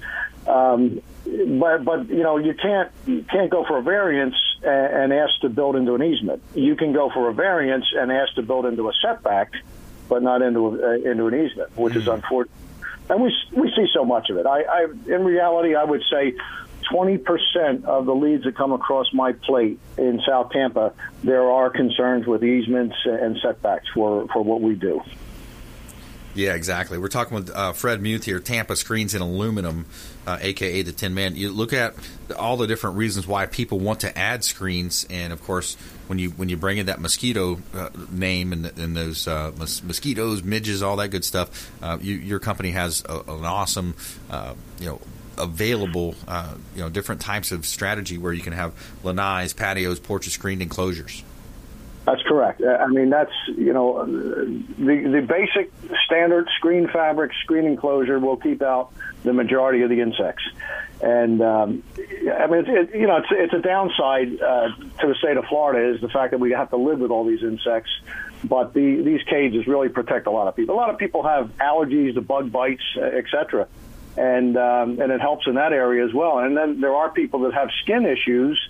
Um, 0.46 1.00
but 1.24 1.84
but 1.84 2.08
you 2.08 2.22
know 2.22 2.36
you 2.36 2.54
can't 2.54 2.90
you 3.06 3.24
can't 3.30 3.50
go 3.50 3.64
for 3.64 3.78
a 3.78 3.82
variance 3.82 4.36
and, 4.62 5.12
and 5.12 5.12
ask 5.12 5.40
to 5.40 5.48
build 5.48 5.76
into 5.76 5.94
an 5.94 6.02
easement. 6.02 6.42
You 6.54 6.76
can 6.76 6.92
go 6.92 7.10
for 7.10 7.28
a 7.28 7.34
variance 7.34 7.86
and 7.96 8.12
ask 8.12 8.34
to 8.34 8.42
build 8.42 8.66
into 8.66 8.88
a 8.88 8.92
setback, 9.02 9.52
but 10.08 10.22
not 10.22 10.42
into 10.42 10.82
a, 10.82 11.10
into 11.10 11.26
an 11.26 11.34
easement, 11.34 11.76
which 11.76 11.94
mm. 11.94 11.98
is 11.98 12.08
unfortunate 12.08 12.50
and 13.08 13.22
we 13.22 13.32
we 13.52 13.70
see 13.76 13.86
so 13.92 14.04
much 14.04 14.30
of 14.30 14.36
it. 14.36 14.46
I, 14.46 14.62
I 14.62 14.82
in 15.06 15.24
reality, 15.24 15.74
I 15.74 15.84
would 15.84 16.02
say. 16.10 16.34
20% 16.92 17.84
of 17.84 18.04
the 18.04 18.14
leads 18.14 18.44
that 18.44 18.54
come 18.58 18.72
across 18.72 19.10
my 19.14 19.32
plate 19.32 19.78
in 19.96 20.20
South 20.28 20.50
Tampa, 20.50 20.92
there 21.22 21.50
are 21.50 21.70
concerns 21.70 22.26
with 22.26 22.44
easements 22.44 22.94
and 23.06 23.38
setbacks 23.42 23.86
for, 23.94 24.28
for 24.28 24.44
what 24.44 24.60
we 24.60 24.74
do. 24.74 25.00
Yeah, 26.34 26.52
exactly. 26.52 26.98
We're 26.98 27.08
talking 27.08 27.36
with 27.36 27.50
uh, 27.50 27.72
Fred 27.72 28.02
Muth 28.02 28.24
here, 28.24 28.38
Tampa 28.38 28.76
Screens 28.76 29.14
and 29.14 29.22
Aluminum, 29.22 29.86
uh, 30.26 30.38
aka 30.40 30.82
the 30.82 30.92
Tin 30.92 31.14
Man. 31.14 31.36
You 31.36 31.50
look 31.50 31.72
at 31.72 31.94
all 32.38 32.56
the 32.56 32.66
different 32.66 32.96
reasons 32.96 33.26
why 33.26 33.46
people 33.46 33.78
want 33.78 34.00
to 34.00 34.18
add 34.18 34.44
screens, 34.44 35.06
and 35.10 35.32
of 35.32 35.42
course, 35.42 35.76
when 36.06 36.18
you 36.18 36.30
when 36.30 36.48
you 36.48 36.56
bring 36.56 36.78
in 36.78 36.86
that 36.86 37.00
mosquito 37.00 37.58
uh, 37.74 37.90
name 38.10 38.52
and, 38.52 38.66
and 38.78 38.96
those 38.96 39.26
uh, 39.26 39.52
mos- 39.56 39.82
mosquitoes, 39.82 40.42
midges, 40.42 40.82
all 40.82 40.96
that 40.96 41.08
good 41.08 41.24
stuff, 41.24 41.70
uh, 41.82 41.98
you, 42.00 42.14
your 42.14 42.38
company 42.38 42.70
has 42.70 43.02
a, 43.08 43.20
an 43.28 43.44
awesome, 43.44 43.94
uh, 44.30 44.54
you 44.78 44.86
know 44.86 45.00
available, 45.36 46.14
uh, 46.28 46.54
you 46.74 46.82
know, 46.82 46.88
different 46.88 47.20
types 47.20 47.52
of 47.52 47.66
strategy 47.66 48.18
where 48.18 48.32
you 48.32 48.40
can 48.40 48.52
have 48.52 48.72
lanais, 49.02 49.54
patios, 49.56 49.98
porches, 49.98 50.32
screened 50.32 50.62
enclosures. 50.62 51.24
That's 52.04 52.22
correct. 52.22 52.60
Uh, 52.60 52.68
I 52.68 52.88
mean, 52.88 53.08
that's 53.08 53.32
you 53.48 53.72
know, 53.72 54.04
the 54.04 55.08
the 55.10 55.26
basic 55.26 55.72
standard 56.04 56.48
screen 56.58 56.88
fabric 56.88 57.32
screen 57.42 57.64
enclosure 57.64 58.18
will 58.18 58.36
keep 58.36 58.60
out 58.62 58.92
the 59.22 59.32
majority 59.32 59.82
of 59.82 59.88
the 59.88 60.00
insects. 60.00 60.44
And 61.00 61.40
um, 61.40 61.82
I 61.96 62.46
mean, 62.46 62.66
it's, 62.66 62.92
it, 62.92 62.98
you 62.98 63.06
know, 63.06 63.16
it's 63.16 63.28
it's 63.30 63.54
a 63.54 63.60
downside 63.60 64.40
uh, 64.40 64.68
to 65.00 65.08
the 65.08 65.14
state 65.18 65.38
of 65.38 65.46
Florida 65.46 65.94
is 65.94 66.00
the 66.02 66.08
fact 66.08 66.32
that 66.32 66.40
we 66.40 66.50
have 66.52 66.70
to 66.70 66.76
live 66.76 66.98
with 66.98 67.10
all 67.10 67.24
these 67.24 67.42
insects. 67.42 67.90
But 68.44 68.74
the, 68.74 69.00
these 69.00 69.22
cages 69.22 69.66
really 69.66 69.88
protect 69.88 70.26
a 70.26 70.30
lot 70.30 70.48
of 70.48 70.54
people. 70.54 70.74
A 70.74 70.76
lot 70.76 70.90
of 70.90 70.98
people 70.98 71.22
have 71.22 71.50
allergies 71.56 72.14
to 72.14 72.20
bug 72.20 72.52
bites, 72.52 72.82
uh, 72.98 73.00
etc. 73.00 73.66
And 74.18 74.58
um, 74.58 75.00
and 75.00 75.10
it 75.10 75.22
helps 75.22 75.46
in 75.46 75.54
that 75.54 75.72
area 75.72 76.04
as 76.04 76.12
well. 76.12 76.38
And 76.38 76.54
then 76.54 76.82
there 76.82 76.94
are 76.94 77.10
people 77.10 77.40
that 77.40 77.54
have 77.54 77.70
skin 77.82 78.04
issues 78.04 78.60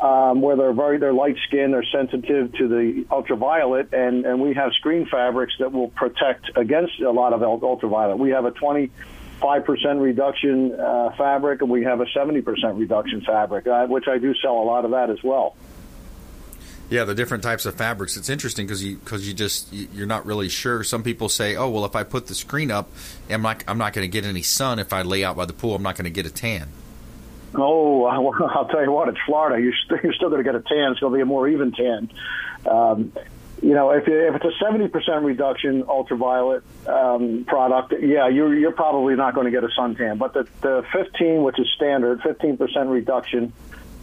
um, 0.00 0.40
where 0.40 0.56
they're 0.56 0.72
very 0.72 0.98
they're 0.98 1.12
light 1.12 1.36
skinned, 1.46 1.74
they're 1.74 1.84
sensitive 1.84 2.52
to 2.54 2.68
the 2.68 3.06
ultraviolet, 3.10 3.92
and 3.92 4.24
and 4.24 4.40
we 4.40 4.54
have 4.54 4.72
screen 4.72 5.06
fabrics 5.06 5.54
that 5.58 5.72
will 5.72 5.88
protect 5.88 6.50
against 6.56 7.00
a 7.00 7.10
lot 7.10 7.32
of 7.32 7.42
ultraviolet. 7.42 8.18
We 8.18 8.30
have 8.30 8.44
a 8.44 8.50
25 8.50 9.64
percent 9.64 10.00
reduction 10.00 10.72
uh, 10.78 11.10
fabric, 11.16 11.60
and 11.60 11.70
we 11.70 11.84
have 11.84 12.00
a 12.00 12.06
70 12.14 12.40
percent 12.42 12.76
reduction 12.76 13.20
fabric, 13.20 13.66
uh, 13.66 13.86
which 13.86 14.08
I 14.08 14.18
do 14.18 14.34
sell 14.36 14.58
a 14.58 14.64
lot 14.64 14.84
of 14.84 14.92
that 14.92 15.10
as 15.10 15.22
well. 15.22 15.54
Yeah, 16.88 17.04
the 17.04 17.14
different 17.14 17.44
types 17.44 17.66
of 17.66 17.76
fabrics. 17.76 18.16
It's 18.16 18.28
interesting 18.28 18.66
because 18.66 18.82
you 18.82 18.96
because 18.96 19.28
you 19.28 19.34
just 19.34 19.72
you're 19.72 20.06
not 20.08 20.26
really 20.26 20.48
sure. 20.48 20.82
Some 20.82 21.02
people 21.02 21.28
say, 21.28 21.54
"Oh, 21.56 21.68
well, 21.68 21.84
if 21.84 21.94
I 21.94 22.02
put 22.02 22.26
the 22.26 22.34
screen 22.34 22.70
up, 22.70 22.90
I'm 23.28 23.42
not 23.42 23.62
I'm 23.68 23.78
not 23.78 23.92
going 23.92 24.04
to 24.04 24.10
get 24.10 24.24
any 24.24 24.42
sun. 24.42 24.78
If 24.78 24.92
I 24.92 25.02
lay 25.02 25.22
out 25.22 25.36
by 25.36 25.44
the 25.44 25.52
pool, 25.52 25.76
I'm 25.76 25.82
not 25.82 25.96
going 25.96 26.04
to 26.04 26.10
get 26.10 26.26
a 26.26 26.30
tan." 26.30 26.68
Oh, 27.54 28.04
I'll 28.54 28.68
tell 28.68 28.82
you 28.82 28.92
what, 28.92 29.08
it's 29.08 29.18
Florida. 29.26 29.60
You're, 29.62 30.00
you're 30.02 30.12
still 30.12 30.30
going 30.30 30.44
to 30.44 30.50
get 30.50 30.54
a 30.54 30.62
tan. 30.62 30.92
It's 30.92 31.00
going 31.00 31.12
to 31.12 31.16
be 31.16 31.22
a 31.22 31.26
more 31.26 31.48
even 31.48 31.72
tan. 31.72 32.10
Um, 32.70 33.12
you 33.62 33.74
know, 33.74 33.90
if, 33.90 34.04
if 34.08 34.34
it's 34.34 34.44
a 34.44 34.64
70% 34.64 35.22
reduction 35.22 35.84
ultraviolet 35.86 36.62
um, 36.86 37.44
product, 37.46 37.92
yeah, 38.00 38.28
you're, 38.28 38.56
you're 38.56 38.72
probably 38.72 39.16
not 39.16 39.34
going 39.34 39.44
to 39.44 39.50
get 39.50 39.64
a 39.64 39.68
suntan. 39.68 40.18
But 40.18 40.32
the, 40.32 40.48
the 40.62 40.84
15, 40.92 41.42
which 41.42 41.58
is 41.58 41.68
standard, 41.76 42.20
15% 42.20 42.90
reduction, 42.90 43.52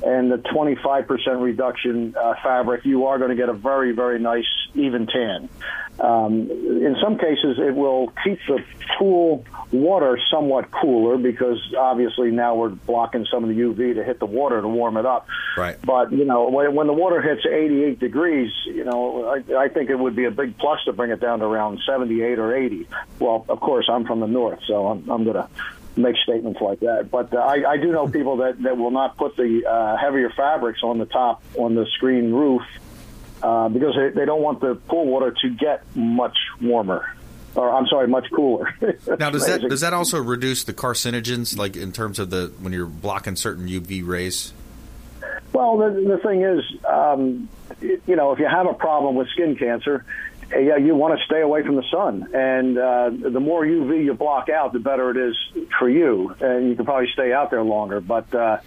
and 0.03 0.31
the 0.31 0.38
25% 0.38 1.41
reduction 1.41 2.15
uh, 2.15 2.36
fabric, 2.43 2.86
you 2.86 3.05
are 3.05 3.17
going 3.17 3.31
to 3.31 3.36
get 3.36 3.49
a 3.49 3.53
very, 3.53 3.93
very 3.93 4.19
nice 4.19 4.45
even 4.75 5.07
tan. 5.07 5.49
Um, 5.99 6.49
in 6.51 6.95
some 7.01 7.17
cases, 7.17 7.57
it 7.57 7.73
will 7.75 8.13
keep 8.23 8.38
the 8.47 8.63
pool 8.97 9.43
water 9.71 10.19
somewhat 10.31 10.69
cooler 10.71 11.17
because 11.17 11.60
obviously 11.77 12.29
now 12.29 12.55
we're 12.55 12.69
blocking 12.69 13.25
some 13.31 13.43
of 13.43 13.49
the 13.49 13.55
UV 13.55 13.95
to 13.95 14.03
hit 14.03 14.19
the 14.19 14.27
water 14.27 14.62
to 14.62 14.67
warm 14.67 14.97
it 14.97 15.07
up. 15.07 15.27
Right. 15.57 15.75
But 15.83 16.12
you 16.12 16.25
know, 16.25 16.49
when, 16.49 16.75
when 16.75 16.86
the 16.86 16.93
water 16.93 17.19
hits 17.19 17.45
88 17.45 17.99
degrees, 17.99 18.51
you 18.65 18.83
know, 18.83 19.25
I, 19.25 19.63
I 19.63 19.67
think 19.69 19.89
it 19.89 19.97
would 19.97 20.15
be 20.15 20.25
a 20.25 20.31
big 20.31 20.57
plus 20.60 20.83
to 20.86 20.93
bring 20.93 21.10
it 21.10 21.19
down 21.19 21.39
to 21.39 21.45
around 21.45 21.79
78 21.86 22.38
or 22.38 22.55
80. 22.55 22.88
Well, 23.19 23.45
of 23.49 23.60
course, 23.60 23.89
I'm 23.91 24.05
from 24.05 24.19
the 24.19 24.27
north, 24.27 24.60
so 24.67 24.88
I'm, 24.88 25.10
I'm 25.10 25.23
going 25.23 25.36
to 25.36 25.49
make 25.97 26.15
statements 26.23 26.62
like 26.62 26.79
that. 26.81 27.10
But 27.12 27.33
uh, 27.33 27.38
I, 27.38 27.71
I 27.71 27.77
do 27.77 27.91
know 27.91 28.07
people 28.07 28.38
that, 28.38 28.62
that 28.63 28.77
will 28.77 28.91
not 28.91 29.17
put 29.17 29.36
the 29.36 29.65
uh, 29.65 29.97
heavier 29.97 30.29
fabrics 30.29 30.81
on 30.83 30.97
the 30.97 31.05
top 31.05 31.43
on 31.55 31.75
the 31.75 31.86
screen 31.95 32.31
roof 32.31 32.62
uh, 33.41 33.69
because 33.69 33.95
they, 33.95 34.10
they 34.10 34.25
don't 34.25 34.41
want 34.41 34.62
the 34.62 34.75
pool 34.75 35.05
water 35.05 35.36
to 35.41 35.49
get 35.49 35.83
much 35.95 36.38
warmer. 36.62 37.13
Or 37.55 37.71
I'm 37.71 37.88
sorry, 37.88 38.07
much 38.07 38.27
cooler. 38.36 38.71
now, 39.19 39.31
does 39.31 39.47
that 39.47 39.62
does 39.62 39.81
that 39.81 39.91
also 39.91 40.21
reduce 40.21 40.63
the 40.63 40.73
carcinogens, 40.73 41.57
like 41.57 41.75
in 41.75 41.91
terms 41.91 42.19
of 42.19 42.29
the 42.29 42.53
when 42.60 42.71
you're 42.71 42.86
blocking 42.86 43.36
certain 43.36 43.67
UV 43.67 44.05
rays? 44.05 44.53
Well, 45.53 45.77
the, 45.77 45.89
the 45.89 46.17
thing 46.19 46.43
is, 46.43 46.63
um, 46.86 47.49
you 47.81 48.15
know, 48.15 48.31
if 48.31 48.39
you 48.39 48.45
have 48.47 48.67
a 48.67 48.75
problem 48.75 49.15
with 49.15 49.27
skin 49.29 49.55
cancer, 49.55 50.05
yeah, 50.51 50.77
you 50.77 50.95
want 50.95 51.19
to 51.19 51.25
stay 51.25 51.41
away 51.41 51.63
from 51.63 51.75
the 51.75 51.83
sun, 51.91 52.29
and 52.33 52.77
uh, 52.77 53.10
the 53.10 53.39
more 53.39 53.65
UV 53.65 54.05
you 54.05 54.13
block 54.13 54.49
out, 54.49 54.73
the 54.73 54.79
better 54.79 55.12
it 55.12 55.17
is 55.17 55.36
for 55.77 55.89
you, 55.89 56.33
and 56.39 56.69
you 56.69 56.75
can 56.75 56.86
probably 56.86 57.10
stay 57.12 57.33
out 57.33 57.51
there 57.51 57.63
longer. 57.63 57.99
But 57.99 58.33
uh, 58.33 58.60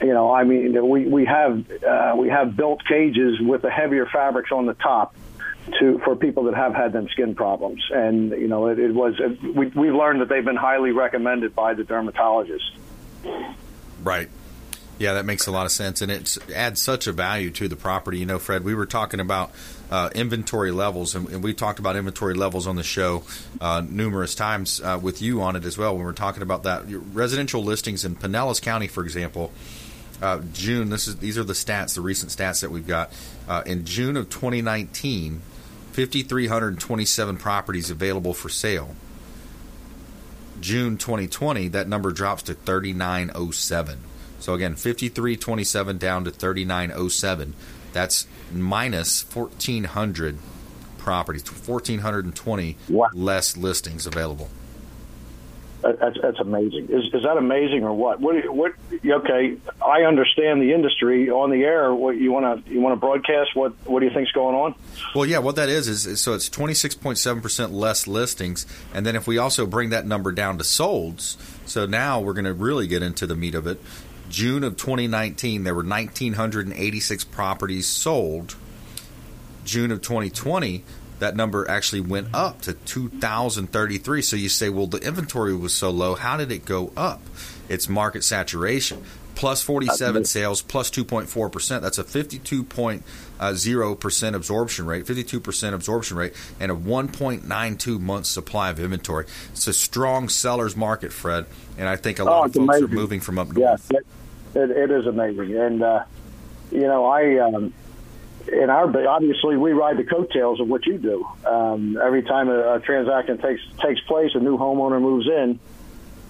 you 0.00 0.12
know, 0.12 0.32
I 0.32 0.44
mean, 0.44 0.88
we 0.88 1.06
we 1.06 1.24
have 1.26 1.64
uh, 1.82 2.14
we 2.16 2.28
have 2.28 2.56
built 2.56 2.84
cages 2.84 3.40
with 3.40 3.62
the 3.62 3.70
heavier 3.70 4.06
fabrics 4.06 4.50
on 4.52 4.66
the 4.66 4.74
top 4.74 5.14
to 5.78 5.98
for 6.04 6.16
people 6.16 6.44
that 6.44 6.54
have 6.54 6.74
had 6.74 6.92
them 6.92 7.08
skin 7.08 7.34
problems, 7.34 7.82
and 7.92 8.30
you 8.30 8.48
know, 8.48 8.68
it, 8.68 8.78
it 8.78 8.92
was 8.92 9.14
it, 9.18 9.42
we 9.54 9.66
we've 9.68 9.94
learned 9.94 10.22
that 10.22 10.28
they've 10.28 10.44
been 10.44 10.56
highly 10.56 10.92
recommended 10.92 11.54
by 11.54 11.74
the 11.74 11.84
dermatologist. 11.84 12.72
Right. 14.02 14.28
Yeah, 14.98 15.14
that 15.14 15.24
makes 15.24 15.46
a 15.46 15.50
lot 15.50 15.66
of 15.66 15.72
sense, 15.72 16.00
and 16.00 16.10
it 16.10 16.38
adds 16.54 16.80
such 16.80 17.06
a 17.06 17.12
value 17.12 17.50
to 17.52 17.68
the 17.68 17.76
property. 17.76 18.18
You 18.18 18.26
know, 18.26 18.38
Fred, 18.38 18.64
we 18.64 18.74
were 18.74 18.86
talking 18.86 19.20
about 19.20 19.52
uh, 19.92 20.08
inventory 20.14 20.70
levels, 20.70 21.14
and, 21.14 21.28
and, 21.28 21.44
we 21.44 21.52
talked 21.52 21.78
about 21.78 21.96
inventory 21.96 22.32
levels 22.32 22.66
on 22.66 22.76
the 22.76 22.82
show 22.82 23.24
uh, 23.60 23.82
numerous 23.86 24.34
times 24.34 24.80
uh, 24.80 24.98
with 25.00 25.20
you 25.20 25.42
on 25.42 25.54
it 25.54 25.66
as 25.66 25.76
well. 25.76 25.94
When 25.94 26.06
we 26.06 26.10
are 26.10 26.14
talking 26.14 26.42
about 26.42 26.62
that, 26.62 26.84
residential 27.12 27.62
listings 27.62 28.02
in 28.02 28.16
Pinellas 28.16 28.62
County, 28.62 28.86
for 28.86 29.04
example, 29.04 29.52
uh, 30.22 30.40
June. 30.54 30.88
This 30.88 31.08
is 31.08 31.16
these 31.16 31.36
are 31.36 31.44
the 31.44 31.52
stats, 31.52 31.94
the 31.94 32.00
recent 32.00 32.32
stats 32.32 32.62
that 32.62 32.70
we've 32.70 32.86
got. 32.86 33.12
Uh, 33.46 33.62
in 33.66 33.84
June 33.84 34.16
of 34.16 34.30
2019, 34.30 35.42
5,327 35.92 37.36
properties 37.36 37.90
available 37.90 38.32
for 38.32 38.48
sale. 38.48 38.96
June 40.62 40.96
2020, 40.96 41.68
that 41.68 41.86
number 41.86 42.12
drops 42.12 42.44
to 42.44 42.54
3,907. 42.54 43.98
So 44.38 44.54
again, 44.54 44.74
5,327 44.74 45.98
down 45.98 46.24
to 46.24 46.30
3,907. 46.30 47.52
That's 47.92 48.26
minus 48.52 49.22
1,400 49.34 50.38
properties, 50.98 51.42
1,420 51.44 52.76
wow. 52.88 53.08
less 53.12 53.56
listings 53.56 54.06
available. 54.06 54.48
That's, 55.82 56.16
that's 56.22 56.38
amazing. 56.38 56.84
Is, 56.90 57.12
is 57.12 57.24
that 57.24 57.36
amazing 57.36 57.82
or 57.82 57.92
what? 57.92 58.20
What? 58.20 58.48
What? 58.54 58.72
Okay, 59.04 59.56
I 59.84 60.02
understand 60.02 60.62
the 60.62 60.72
industry 60.72 61.28
on 61.28 61.50
the 61.50 61.64
air. 61.64 61.92
What 61.92 62.16
you 62.16 62.30
want 62.30 62.64
to 62.64 62.72
you 62.72 62.80
want 62.80 62.92
to 62.92 63.00
broadcast? 63.00 63.56
What 63.56 63.72
What 63.84 63.98
do 63.98 64.06
you 64.06 64.12
think's 64.12 64.30
going 64.30 64.54
on? 64.54 64.76
Well, 65.12 65.26
yeah, 65.26 65.38
what 65.38 65.56
that 65.56 65.68
is 65.68 65.88
is, 65.88 66.06
is 66.06 66.20
so 66.20 66.34
it's 66.34 66.48
twenty 66.48 66.74
six 66.74 66.94
point 66.94 67.18
seven 67.18 67.42
percent 67.42 67.72
less 67.72 68.06
listings, 68.06 68.64
and 68.94 69.04
then 69.04 69.16
if 69.16 69.26
we 69.26 69.38
also 69.38 69.66
bring 69.66 69.90
that 69.90 70.06
number 70.06 70.30
down 70.30 70.56
to 70.58 70.64
solds, 70.64 71.36
so 71.66 71.84
now 71.84 72.20
we're 72.20 72.34
going 72.34 72.44
to 72.44 72.54
really 72.54 72.86
get 72.86 73.02
into 73.02 73.26
the 73.26 73.34
meat 73.34 73.56
of 73.56 73.66
it. 73.66 73.80
June 74.32 74.64
of 74.64 74.76
2019, 74.78 75.62
there 75.62 75.74
were 75.74 75.82
1,986 75.82 77.24
properties 77.24 77.86
sold. 77.86 78.56
June 79.66 79.92
of 79.92 80.00
2020, 80.00 80.82
that 81.18 81.36
number 81.36 81.70
actually 81.70 82.00
went 82.00 82.28
up 82.32 82.62
to 82.62 82.72
2,033. 82.72 84.22
So 84.22 84.34
you 84.34 84.48
say, 84.48 84.70
well, 84.70 84.86
the 84.86 85.06
inventory 85.06 85.54
was 85.54 85.74
so 85.74 85.90
low. 85.90 86.14
How 86.14 86.38
did 86.38 86.50
it 86.50 86.64
go 86.64 86.94
up? 86.96 87.20
It's 87.68 87.90
market 87.90 88.24
saturation. 88.24 89.04
Plus 89.34 89.62
47 89.62 90.24
sales, 90.24 90.62
plus 90.62 90.90
2.4%. 90.90 91.82
That's 91.82 91.98
a 91.98 92.04
52.0% 92.04 94.32
uh, 94.32 94.36
absorption 94.36 94.86
rate, 94.86 95.04
52% 95.04 95.74
absorption 95.74 96.16
rate, 96.16 96.32
and 96.58 96.72
a 96.72 96.74
1.92 96.74 98.00
months 98.00 98.30
supply 98.30 98.70
of 98.70 98.80
inventory. 98.80 99.26
It's 99.50 99.66
a 99.66 99.74
strong 99.74 100.30
seller's 100.30 100.74
market, 100.74 101.12
Fred, 101.12 101.44
and 101.76 101.86
I 101.88 101.96
think 101.96 102.18
a 102.18 102.24
lot 102.24 102.40
oh, 102.40 102.44
of 102.44 102.54
folks 102.54 102.56
amazing. 102.56 102.84
are 102.84 102.88
moving 102.88 103.20
from 103.20 103.38
up 103.38 103.48
north. 103.48 103.90
Yeah, 103.92 103.98
it, 104.54 104.70
it 104.70 104.90
is 104.90 105.06
amazing. 105.06 105.56
And, 105.56 105.82
uh, 105.82 106.04
you 106.70 106.82
know, 106.82 107.04
I. 107.06 107.38
Um, 107.38 107.72
in 108.48 108.70
our 108.70 109.06
obviously 109.06 109.56
we 109.56 109.72
ride 109.72 109.96
the 109.96 110.04
coattails 110.04 110.60
of 110.60 110.68
what 110.68 110.84
you 110.86 110.98
do. 110.98 111.24
Um, 111.46 111.96
every 112.02 112.22
time 112.22 112.48
a, 112.48 112.74
a, 112.74 112.80
transaction 112.80 113.38
takes 113.38 113.62
takes 113.80 114.00
place, 114.00 114.32
a 114.34 114.40
new 114.40 114.58
homeowner 114.58 115.00
moves 115.00 115.28
in. 115.28 115.60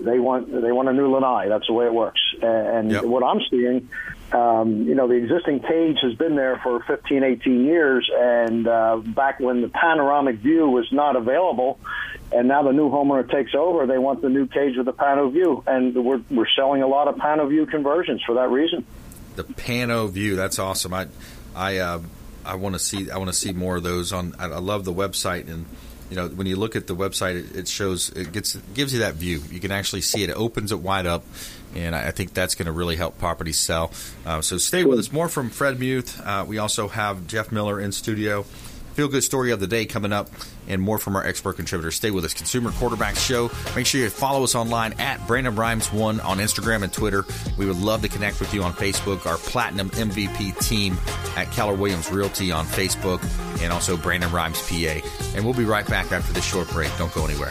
They 0.01 0.19
want 0.19 0.53
they 0.53 0.73
want 0.73 0.89
a 0.89 0.93
new 0.93 1.11
lanai. 1.11 1.49
That's 1.49 1.67
the 1.67 1.73
way 1.73 1.87
it 1.87 1.95
works. 1.95 2.21
And, 2.43 2.91
yep. 2.91 3.05
what 3.05 3.23
I'm 3.23 3.41
seeing, 3.51 3.89
um, 4.33 4.83
you 4.83 4.95
know, 4.95 5.07
the 5.07 5.15
existing 5.15 5.61
cage 5.61 5.99
has 6.03 6.15
been 6.15 6.35
there 6.35 6.59
for 6.63 6.83
15, 6.85 7.23
18 7.23 7.65
years, 7.65 8.11
and 8.13 8.67
uh, 8.67 8.97
back 8.97 9.39
when 9.39 9.61
the 9.61 9.69
panoramic 9.69 10.37
view 10.37 10.67
was 10.69 10.91
not 10.91 11.17
available, 11.17 11.79
and 12.35 12.49
now 12.49 12.63
the 12.63 12.73
new 12.73 12.91
homeowner 12.91 13.31
takes 13.31 13.55
over, 13.55 13.87
they 13.87 13.99
want 13.99 14.23
the 14.23 14.29
new 14.29 14.47
cage 14.47 14.77
with 14.77 14.87
the 14.87 14.93
pano 14.93 15.31
view, 15.33 15.63
and 15.67 15.95
we're 15.95 16.23
we're 16.31 16.49
selling 16.57 16.83
a 16.83 16.87
lot 16.87 17.09
of 17.09 17.17
pano 17.17 17.49
view 17.49 17.67
conversions 17.67 18.23
for 18.25 18.35
that 18.37 18.51
reason. 18.51 18.85
The 19.37 19.45
pano 19.45 20.11
view, 20.11 20.37
that's 20.37 20.59
awesome. 20.59 20.95
I 20.95 21.09
I 21.55 21.79
uh, 21.79 22.01
I 22.45 22.57
want 22.57 22.75
to 22.75 22.79
see 22.79 23.11
I 23.11 23.19
want 23.19 23.29
to 23.29 23.37
see 23.37 23.53
more 23.53 23.77
of 23.77 23.83
those 23.83 24.13
on. 24.13 24.35
I, 24.39 24.47
I, 24.47 24.59
love 24.59 24.85
the 24.85 24.93
website 24.93 25.49
and 25.49 25.67
you 26.11 26.17
know 26.17 26.29
when 26.29 26.47
you 26.47 26.57
look 26.57 26.77
at 26.77 26.87
the 26.87 26.95
website, 26.95 27.37
it, 27.37 27.57
it 27.57 27.69
shows 27.69 28.11
it 28.11 28.33
gets 28.33 28.55
it 28.55 28.75
gives 28.75 28.93
you 28.93 29.01
that 29.01 29.15
view. 29.15 29.43
You 29.51 29.61
can 29.61 29.71
actually 29.71 30.03
see 30.03 30.23
it. 30.23 30.31
It 30.31 30.37
opens 30.37 30.73
it 30.73 30.79
wide 30.79 31.07
up, 31.07 31.25
and 31.75 31.95
I, 31.95 32.11
think 32.11 32.35
that's 32.35 32.55
going 32.55 32.67
to 32.67 32.73
really 32.73 32.97
help 32.97 33.19
properties 33.19 33.59
sell. 33.59 33.93
Uh, 34.27 34.43
so 34.43 34.59
stay 34.59 34.85
with 34.85 34.99
us. 34.99 35.11
More 35.11 35.29
from 35.29 35.49
Fred 35.49 35.79
Muth. 35.79 36.21
Uh, 36.21 36.45
we 36.47 36.59
also 36.59 36.89
have 36.89 37.27
Jeff 37.27 37.51
Miller 37.51 37.81
in 37.81 37.93
studio. 37.93 38.45
Feel 38.95 39.09
good 39.09 39.25
story 39.25 39.53
of 39.53 39.61
the 39.61 39.67
day 39.67 39.87
coming 39.87 40.13
up, 40.13 40.29
and 40.69 40.83
more 40.83 40.99
from 40.99 41.17
our 41.17 41.27
expert 41.27 41.55
contributors. 41.55 41.95
Stay 41.95 42.11
with 42.11 42.25
us. 42.25 42.35
Consumer 42.35 42.73
Quarterback 42.73 43.17
Show. 43.17 43.51
Make 43.75 43.87
sure 43.87 44.01
you 44.01 44.11
follow 44.11 44.45
us 44.45 44.55
online 44.55 44.93
at 44.95 45.27
Brandon 45.27 45.55
Rhymes1 45.55 46.23
on 46.25 46.39
Instagram 46.39 46.83
and 46.83 46.93
Twitter. 46.93 47.25
We 47.57 47.67
would 47.67 47.79
love 47.79 48.03
to 48.03 48.09
connect 48.09 48.39
with 48.39 48.53
you 48.53 48.63
on 48.63 48.73
Facebook. 48.73 49.25
Our 49.27 49.39
Platinum 49.39 49.91
MVP 49.91 50.59
team 50.67 50.97
at 51.37 51.51
Keller 51.53 51.75
Williams 51.75 52.11
Realty 52.11 52.53
on 52.53 52.67
Facebook, 52.67 53.23
and 53.63 53.73
also 53.73 53.97
Brandon 53.97 54.31
Rhymes 54.31 54.61
PA. 54.69 55.01
And 55.35 55.45
we'll 55.45 55.55
be 55.55 55.65
right 55.65 55.87
back 55.87 56.13
after 56.13 56.33
this 56.33 56.45
short 56.45 56.69
break. 56.71 56.91
Don't 56.99 57.13
go 57.15 57.25
anywhere. 57.25 57.51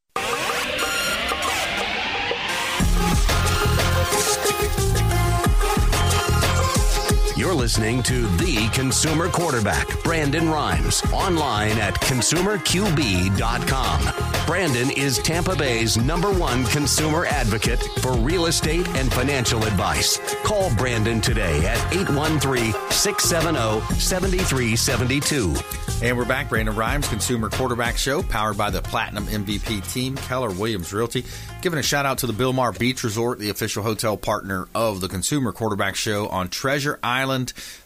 You're 7.41 7.55
listening 7.55 8.03
to 8.03 8.27
The 8.37 8.69
Consumer 8.71 9.27
Quarterback, 9.27 10.03
Brandon 10.03 10.47
Rhymes, 10.47 11.01
online 11.11 11.79
at 11.79 11.95
consumerqb.com. 11.95 14.45
Brandon 14.45 14.91
is 14.91 15.17
Tampa 15.17 15.55
Bay's 15.55 15.97
number 15.97 16.31
one 16.31 16.63
consumer 16.65 17.25
advocate 17.25 17.81
for 18.01 18.13
real 18.13 18.45
estate 18.45 18.87
and 18.89 19.11
financial 19.11 19.63
advice. 19.63 20.19
Call 20.43 20.71
Brandon 20.75 21.19
today 21.19 21.65
at 21.65 21.79
813 21.91 22.73
670 22.91 23.99
7372. 23.99 25.55
And 26.03 26.17
we're 26.17 26.25
back. 26.25 26.49
Brandon 26.49 26.75
Rhymes, 26.75 27.07
Consumer 27.07 27.49
Quarterback 27.49 27.95
Show, 27.95 28.23
powered 28.23 28.57
by 28.57 28.71
the 28.71 28.81
Platinum 28.81 29.25
MVP 29.25 29.93
team, 29.93 30.15
Keller 30.15 30.49
Williams 30.49 30.91
Realty. 30.91 31.23
Giving 31.61 31.77
a 31.77 31.83
shout 31.83 32.07
out 32.07 32.17
to 32.19 32.27
the 32.27 32.33
Bilmar 32.33 32.77
Beach 32.77 33.03
Resort, 33.03 33.37
the 33.37 33.51
official 33.51 33.83
hotel 33.83 34.17
partner 34.17 34.67
of 34.73 34.99
the 34.99 35.07
Consumer 35.07 35.51
Quarterback 35.51 35.95
Show 35.95 36.27
on 36.27 36.49
Treasure 36.49 36.97
Island. 37.03 37.30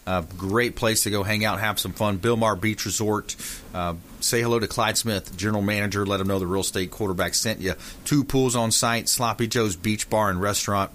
Uh, 0.06 0.22
great 0.38 0.76
place 0.76 1.04
to 1.04 1.10
go 1.10 1.24
hang 1.24 1.46
out, 1.46 1.60
have 1.60 1.80
some 1.80 1.94
fun. 1.94 2.18
Bilmar 2.20 2.60
Beach 2.60 2.86
Resort. 2.86 3.36
Uh, 3.74 3.96
say 4.20 4.42
hello 4.42 4.60
to 4.60 4.68
Clyde 4.68 4.98
Smith, 4.98 5.36
general 5.38 5.62
manager. 5.62 6.06
Let 6.06 6.20
him 6.20 6.28
know 6.28 6.40
the 6.40 6.48
real 6.48 6.62
estate 6.62 6.92
quarterback 6.92 7.34
sent 7.34 7.62
you. 7.62 7.74
Two 8.04 8.24
pools 8.24 8.56
on 8.56 8.72
site, 8.72 9.10
Sloppy 9.10 9.48
Joe's 9.48 9.76
Beach 9.76 10.10
Bar 10.10 10.30
and 10.30 10.42
Restaurant. 10.42 10.92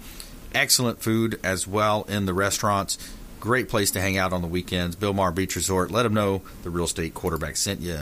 Excellent 0.55 1.01
food 1.01 1.39
as 1.45 1.67
well 1.67 2.05
in 2.09 2.27
the 2.27 2.35
restaurants 2.35 2.99
Great 3.41 3.71
place 3.71 3.93
to 3.93 4.01
hang 4.03 4.19
out 4.19 4.35
on 4.35 4.43
the 4.43 4.49
weekends. 4.49 4.97
Bilmar 4.97 5.35
Beach 5.35 5.57
Resort. 5.57 5.91
Let 5.91 6.03
them 6.03 6.13
know 6.13 6.43
the 6.63 6.69
real 6.69 6.85
estate 6.85 7.15
quarterback 7.15 7.57
sent 7.57 7.81
you. 7.81 7.99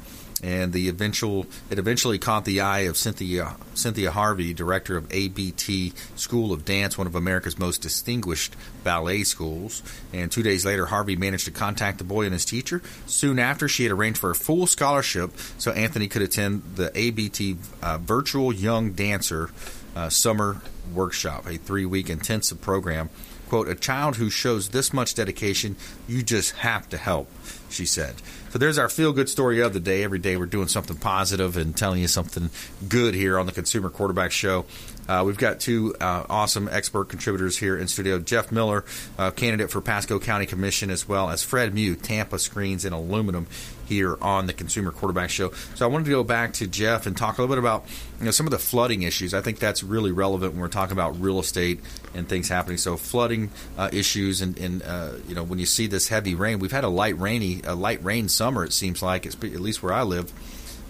and 0.43 0.73
the 0.73 0.89
eventual 0.89 1.47
it 1.71 1.79
eventually 1.79 2.19
caught 2.19 2.45
the 2.45 2.61
eye 2.61 2.81
of 2.81 2.97
Cynthia 2.97 3.57
Cynthia 3.75 4.11
Harvey, 4.11 4.53
director 4.53 4.97
of 4.97 5.13
ABT 5.13 5.93
School 6.17 6.53
of 6.53 6.65
Dance, 6.65 6.99
one 6.99 7.07
of 7.07 7.15
America's 7.15 7.59
most 7.59 7.81
distinguished 7.81 8.57
ballet 8.83 9.23
schools. 9.23 9.83
And 10.13 10.31
two 10.31 10.43
days 10.43 10.67
later, 10.67 10.87
Harvey 10.87 11.17
managed 11.17 11.45
to 11.45 11.51
contact 11.51 11.99
the 11.99 12.05
boy 12.05 12.25
and 12.25 12.33
his 12.33 12.45
teacher. 12.45 12.83
Soon 13.07 13.39
after, 13.39 13.69
she 13.69 13.85
had 13.85 13.93
arranged 13.93 14.19
for 14.19 14.31
a 14.31 14.35
full 14.35 14.67
scholarship 14.67 15.31
so 15.59 15.71
Anthony 15.73 16.09
could 16.09 16.23
attend 16.23 16.63
the 16.75 16.91
ABT 16.95 17.57
uh, 17.83 17.99
Virtual 17.99 18.53
Young 18.53 18.93
Dancer 18.93 19.51
uh, 19.95 20.09
Summer 20.09 20.61
Workshop, 20.93 21.47
a 21.47 21.57
three-week 21.57 22.11
intensive 22.11 22.61
program 22.61 23.11
quote, 23.53 23.69
a 23.69 23.75
child 23.75 24.17
who 24.17 24.31
shows 24.31 24.71
this 24.71 24.95
much 24.95 25.15
dedication, 25.15 25.77
you 26.09 26.23
just 26.23 26.53
have 26.53 26.89
to 26.89 26.97
help, 26.97 27.29
she 27.69 27.85
said. 27.85 28.15
So 28.49 28.59
there's 28.59 28.79
our 28.79 28.89
feel 28.89 29.13
good 29.13 29.29
story 29.29 29.61
of 29.61 29.75
the 29.75 29.79
day. 29.79 30.03
Every 30.05 30.19
day 30.19 30.39
we're 30.39 30.47
doing 30.47 30.69
something 30.69 30.97
positive 30.97 31.59
and 31.59 31.77
telling 31.77 32.01
you 32.01 32.09
something 32.09 32.49
good 32.89 33.13
here 33.13 33.39
on 33.39 33.45
the 33.45 33.53
Consumer 33.53 33.91
Quarterback 33.91 34.31
Show. 34.31 34.65
Uh, 35.09 35.23
we've 35.25 35.39
got 35.39 35.61
two 35.61 35.95
uh, 36.01 36.25
awesome 36.29 36.69
expert 36.71 37.09
contributors 37.09 37.59
here 37.59 37.77
in 37.77 37.89
studio 37.89 38.19
Jeff 38.19 38.53
Miller, 38.53 38.85
uh, 39.19 39.31
candidate 39.31 39.71
for 39.71 39.81
Pasco 39.81 40.19
County 40.19 40.47
Commission, 40.47 40.91
as 40.91 41.09
well 41.09 41.31
as 41.31 41.43
Fred 41.43 41.75
Muth, 41.75 42.03
Tampa 42.03 42.39
Screens 42.39 42.85
and 42.85 42.95
Aluminum, 42.95 43.47
here 43.87 44.17
on 44.23 44.47
the 44.47 44.53
Consumer 44.53 44.91
Quarterback 44.91 45.31
Show. 45.31 45.51
So 45.75 45.85
I 45.85 45.89
wanted 45.89 46.05
to 46.05 46.11
go 46.11 46.25
back 46.25 46.55
to 46.55 46.67
Jeff 46.67 47.07
and 47.07 47.17
talk 47.17 47.39
a 47.39 47.43
little 47.43 47.55
bit 47.55 47.59
about 47.59 47.85
you 48.19 48.25
know, 48.27 48.31
some 48.31 48.47
of 48.47 48.51
the 48.51 48.59
flooding 48.59 49.03
issues. 49.03 49.35
I 49.35 49.41
think 49.41 49.59
that's 49.59 49.83
really 49.83 50.13
relevant 50.13 50.53
when 50.53 50.61
we're 50.61 50.69
talking 50.69 50.93
about 50.93 51.21
real 51.21 51.41
estate 51.41 51.81
and 52.15 52.29
things 52.29 52.49
happening. 52.49 52.79
So 52.79 52.97
flooding 52.97 53.51
uh, 53.77 53.91
issues 53.93 54.41
and, 54.41 54.57
and 54.59 54.83
uh, 54.83 55.13
you 55.29 55.35
know 55.35 55.43
when 55.43 55.59
you 55.59 55.67
see 55.67 55.87
this 55.87 56.09
heavy 56.09 56.35
rain, 56.35 56.59
we've 56.59 56.73
had 56.73 56.85
a 56.85 56.89
light 56.89 57.19
rainy, 57.19 57.61
a 57.65 57.75
light 57.75 58.03
rain 58.05 58.29
summer. 58.29 58.65
It 58.65 58.73
seems 58.73 59.03
like, 59.03 59.27
it's 59.27 59.35
at 59.35 59.61
least 59.61 59.83
where 59.83 59.93
I 59.93 60.03
live. 60.03 60.33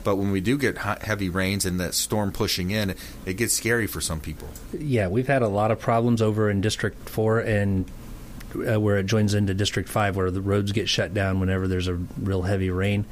But 0.05 0.16
when 0.16 0.30
we 0.30 0.40
do 0.40 0.59
get 0.59 0.78
heavy 0.78 1.28
rains 1.28 1.64
and 1.64 1.78
that 1.80 1.94
storm 1.94 2.32
pushing 2.32 2.70
in, 2.70 2.94
it 3.24 3.34
gets 3.34 3.55
scary 3.55 3.86
for 3.86 4.00
some 4.00 4.20
people. 4.20 4.48
Yeah, 4.78 5.09
we've 5.09 5.26
had 5.26 5.42
a 5.42 5.48
lot 5.48 5.70
of 5.70 5.80
problems 5.80 6.22
over 6.22 6.50
in 6.50 6.61
District 6.61 7.09
4 7.09 7.40
and 7.40 7.90
uh, 8.55 8.80
where 8.80 8.98
it 8.98 9.07
joins 9.07 9.34
into 9.34 9.55
District 9.55 9.88
5, 9.88 10.16
where 10.16 10.30
the 10.30 10.40
roads 10.40 10.72
get 10.72 10.88
shut 10.88 11.14
down 11.14 11.40
whenever 11.40 11.68
there's 11.68 11.88
a 11.88 11.94
real 12.20 12.42
heavy 12.42 12.70
rain 12.70 13.05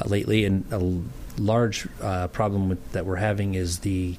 uh, 0.00 0.08
lately. 0.08 0.44
And 0.44 0.64
a 0.72 1.40
large 1.40 1.88
uh, 2.00 2.28
problem 2.28 2.68
with, 2.68 2.92
that 2.92 3.06
we're 3.06 3.16
having 3.16 3.54
is 3.54 3.80
the 3.80 4.16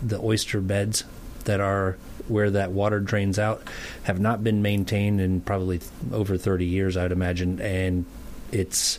the 0.00 0.20
oyster 0.20 0.60
beds 0.60 1.02
that 1.44 1.60
are 1.60 1.96
where 2.28 2.50
that 2.50 2.70
water 2.70 3.00
drains 3.00 3.38
out 3.38 3.62
have 4.04 4.20
not 4.20 4.44
been 4.44 4.62
maintained 4.62 5.20
in 5.20 5.40
probably 5.40 5.80
over 6.12 6.36
30 6.36 6.66
years, 6.66 6.96
I'd 6.96 7.10
imagine, 7.10 7.60
and 7.60 8.04
it's 8.52 8.98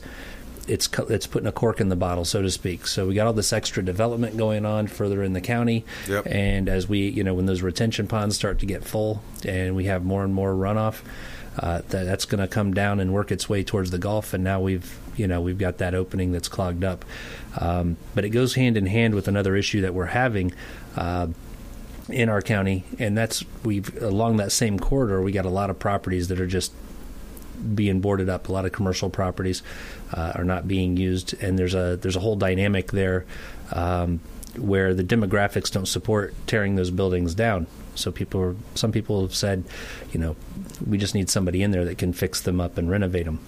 it's 0.69 0.87
it's 1.09 1.27
putting 1.27 1.47
a 1.47 1.51
cork 1.51 1.81
in 1.81 1.89
the 1.89 1.95
bottle, 1.95 2.23
so 2.23 2.41
to 2.41 2.51
speak. 2.51 2.87
So 2.87 3.07
we 3.07 3.15
got 3.15 3.27
all 3.27 3.33
this 3.33 3.51
extra 3.51 3.83
development 3.83 4.37
going 4.37 4.65
on 4.65 4.87
further 4.87 5.23
in 5.23 5.33
the 5.33 5.41
county, 5.41 5.83
yep. 6.07 6.25
and 6.27 6.69
as 6.69 6.87
we, 6.87 7.09
you 7.09 7.23
know, 7.23 7.33
when 7.33 7.47
those 7.47 7.61
retention 7.61 8.07
ponds 8.07 8.35
start 8.35 8.59
to 8.59 8.65
get 8.65 8.83
full 8.83 9.21
and 9.45 9.75
we 9.75 9.85
have 9.85 10.05
more 10.05 10.23
and 10.23 10.33
more 10.33 10.53
runoff, 10.53 11.01
uh, 11.57 11.81
that, 11.89 12.05
that's 12.05 12.25
going 12.25 12.39
to 12.39 12.47
come 12.47 12.73
down 12.73 12.99
and 12.99 13.13
work 13.13 13.31
its 13.31 13.49
way 13.49 13.63
towards 13.63 13.91
the 13.91 13.97
Gulf. 13.97 14.33
And 14.33 14.43
now 14.43 14.61
we've, 14.61 14.97
you 15.17 15.27
know, 15.27 15.41
we've 15.41 15.57
got 15.57 15.79
that 15.79 15.95
opening 15.95 16.31
that's 16.31 16.47
clogged 16.47 16.83
up. 16.83 17.03
Um, 17.57 17.97
but 18.13 18.23
it 18.23 18.29
goes 18.29 18.55
hand 18.55 18.77
in 18.77 18.85
hand 18.85 19.15
with 19.15 19.27
another 19.27 19.55
issue 19.55 19.81
that 19.81 19.93
we're 19.93 20.05
having. 20.05 20.53
Uh, 20.95 21.27
in 22.09 22.27
our 22.27 22.41
county, 22.41 22.83
and 22.97 23.15
that's 23.15 23.43
we've 23.63 24.01
along 24.01 24.37
that 24.37 24.51
same 24.51 24.79
corridor. 24.79 25.21
We 25.21 25.31
got 25.31 25.45
a 25.45 25.49
lot 25.49 25.69
of 25.69 25.77
properties 25.77 26.27
that 26.29 26.39
are 26.39 26.47
just 26.47 26.73
being 27.75 28.01
boarded 28.01 28.29
up. 28.29 28.49
A 28.49 28.51
lot 28.51 28.65
of 28.65 28.71
commercial 28.71 29.09
properties 29.09 29.63
uh, 30.13 30.33
are 30.35 30.43
not 30.43 30.67
being 30.67 30.97
used, 30.97 31.33
and 31.41 31.57
there's 31.57 31.75
a 31.75 31.97
there's 32.01 32.15
a 32.15 32.19
whole 32.19 32.35
dynamic 32.35 32.91
there 32.91 33.25
um, 33.71 34.19
where 34.57 34.93
the 34.93 35.03
demographics 35.03 35.71
don't 35.71 35.87
support 35.87 36.33
tearing 36.47 36.75
those 36.75 36.91
buildings 36.91 37.35
down. 37.35 37.67
So 37.95 38.11
people, 38.11 38.41
are, 38.41 38.55
some 38.75 38.91
people 38.91 39.21
have 39.21 39.35
said, 39.35 39.63
you 40.11 40.19
know, 40.19 40.35
we 40.85 40.97
just 40.97 41.13
need 41.13 41.29
somebody 41.29 41.61
in 41.61 41.71
there 41.71 41.85
that 41.85 41.97
can 41.97 42.13
fix 42.13 42.41
them 42.41 42.61
up 42.61 42.77
and 42.77 42.89
renovate 42.89 43.25
them. 43.25 43.39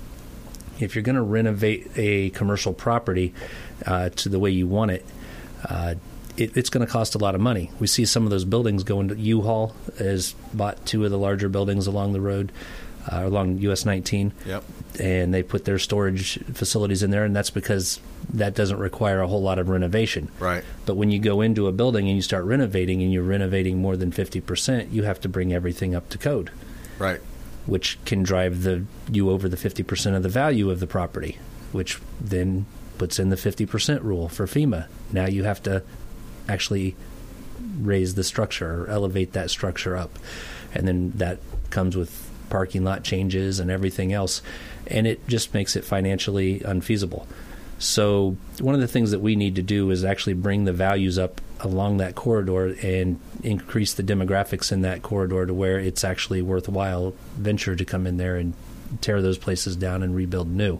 If 0.80 0.96
you're 0.96 1.04
going 1.04 1.16
to 1.16 1.22
renovate 1.22 1.92
a 1.96 2.32
commercial 2.32 2.74
property 2.74 3.34
uh, 3.86 4.10
to 4.10 4.30
the 4.30 4.40
way 4.40 4.50
you 4.50 4.68
want 4.68 4.92
it, 4.92 5.06
uh, 5.64 5.96
it, 6.38 6.58
it's 6.58 6.70
going 6.70 6.86
to 6.86 6.92
cost 6.92 7.16
a 7.16 7.18
lot 7.18 7.36
of 7.36 7.42
money. 7.42 7.72
We 7.80 7.88
see 7.88 8.06
some 8.06 8.24
of 8.24 8.30
those 8.30 8.46
buildings 8.46 8.84
going 8.84 9.10
to 9.10 9.16
U-Haul 9.16 9.76
has 10.00 10.34
bought 10.54 10.86
two 10.86 11.06
of 11.06 11.12
the 11.12 11.20
larger 11.20 11.50
buildings 11.50 11.88
along 11.88 12.14
the 12.14 12.22
road 12.22 12.52
uh, 13.12 13.26
along 13.26 13.60
US 13.60 13.86
19. 13.86 14.34
Yep. 14.46 14.64
And 15.00 15.34
they 15.34 15.44
put 15.44 15.66
their 15.66 15.80
storage 15.80 16.40
facilities 16.54 17.04
in 17.04 17.12
there, 17.12 17.24
and 17.24 17.36
that's 17.36 17.50
because 17.50 18.00
that 18.34 18.56
doesn't 18.56 18.80
require 18.80 19.22
a 19.22 19.28
whole 19.28 19.42
lot 19.42 19.60
of 19.60 19.70
renovation. 19.70 20.30
Right. 20.40 20.64
But 20.86 20.96
when 20.96 21.12
you 21.12 21.20
go 21.20 21.42
into 21.42 21.68
a 21.68 21.72
building 21.72 22.08
and 22.08 22.16
you 22.16 22.22
start 22.22 22.46
renovating, 22.46 23.02
and 23.02 23.12
you're 23.12 23.24
renovating 23.24 23.78
more 23.78 23.96
than 23.96 24.12
50%, 24.12 24.92
you 24.92 25.04
have 25.04 25.20
to 25.22 25.30
bring 25.30 25.54
everything 25.54 25.96
up 25.96 26.10
to 26.10 26.18
code. 26.18 26.52
Right. 27.00 27.22
Which 27.66 27.98
can 28.06 28.24
drive 28.24 28.64
the 28.64 28.86
you 29.12 29.30
over 29.30 29.48
the 29.48 29.58
50% 29.58 30.16
of 30.16 30.24
the 30.24 30.30
value 30.30 30.70
of 30.70 30.80
the 30.80 30.88
property, 30.88 31.38
which 31.72 32.00
then 32.20 32.66
puts 32.98 33.18
in 33.18 33.30
the 33.30 33.36
50% 33.36 34.04
rule 34.04 34.28
for 34.28 34.46
FEMA. 34.46 34.88
Now 35.12 35.26
you 35.26 35.44
have 35.44 35.64
to 35.64 35.84
actually 36.48 36.96
raise 37.80 38.16
the 38.16 38.24
structure 38.24 38.84
or 38.84 38.88
elevate 38.88 39.34
that 39.34 39.50
structure 39.50 39.96
up. 39.96 40.18
And 40.74 40.88
then 40.88 41.12
that 41.16 41.40
comes 41.70 41.96
with 41.96 42.31
parking 42.52 42.84
lot 42.84 43.04
changes 43.04 43.60
and 43.60 43.72
everything 43.72 44.14
else, 44.14 44.44
and 44.86 45.08
it 45.08 45.28
just 45.28 45.56
makes 45.56 45.76
it 45.76 45.84
financially 45.84 46.62
unfeasible. 46.62 47.28
So, 47.80 48.38
one 48.60 48.76
of 48.76 48.82
the 48.82 48.88
things 48.88 49.10
that 49.10 49.22
we 49.22 49.36
need 49.36 49.56
to 49.56 49.64
do 49.64 49.90
is 49.90 50.06
actually 50.06 50.34
bring 50.34 50.66
the 50.66 50.74
values 50.74 51.18
up 51.18 51.42
along 51.62 51.98
that 51.98 52.14
corridor 52.14 52.76
and 52.84 53.20
increase 53.42 53.96
the 53.96 54.04
demographics 54.04 54.72
in 54.72 54.82
that 54.82 55.02
corridor 55.02 55.48
to 55.48 55.54
where 55.54 55.80
it's 55.80 56.04
actually 56.04 56.44
worthwhile 56.44 57.16
venture 57.38 57.76
to 57.76 57.84
come 57.84 58.06
in 58.06 58.18
there 58.18 58.36
and 58.36 58.54
tear 59.02 59.22
those 59.22 59.40
places 59.40 59.76
down 59.76 60.04
and 60.04 60.16
rebuild 60.16 60.48
new. 60.48 60.80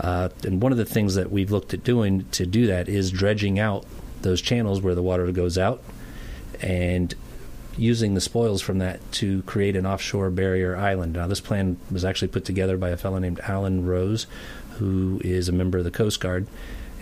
Uh, 0.00 0.30
and 0.44 0.62
one 0.62 0.72
of 0.72 0.78
the 0.78 0.86
things 0.86 1.16
that 1.16 1.30
we've 1.30 1.50
looked 1.50 1.74
at 1.74 1.84
doing 1.84 2.24
to 2.30 2.46
do 2.46 2.66
that 2.66 2.88
is 2.88 3.10
dredging 3.10 3.58
out 3.58 3.84
those 4.22 4.40
channels 4.40 4.80
where 4.80 4.94
the 4.94 5.02
water 5.02 5.30
goes 5.32 5.58
out 5.58 5.82
and 6.60 7.14
using 7.76 8.14
the 8.14 8.20
spoils 8.20 8.60
from 8.60 8.78
that 8.78 9.00
to 9.12 9.42
create 9.42 9.76
an 9.76 9.86
offshore 9.86 10.30
barrier 10.30 10.76
island. 10.76 11.14
Now, 11.14 11.26
this 11.26 11.40
plan 11.40 11.76
was 11.90 12.04
actually 12.04 12.28
put 12.28 12.44
together 12.44 12.76
by 12.76 12.90
a 12.90 12.96
fellow 12.96 13.18
named 13.18 13.40
Alan 13.40 13.86
Rose, 13.86 14.26
who 14.78 15.20
is 15.24 15.48
a 15.48 15.52
member 15.52 15.78
of 15.78 15.84
the 15.84 15.90
Coast 15.90 16.20
Guard. 16.20 16.46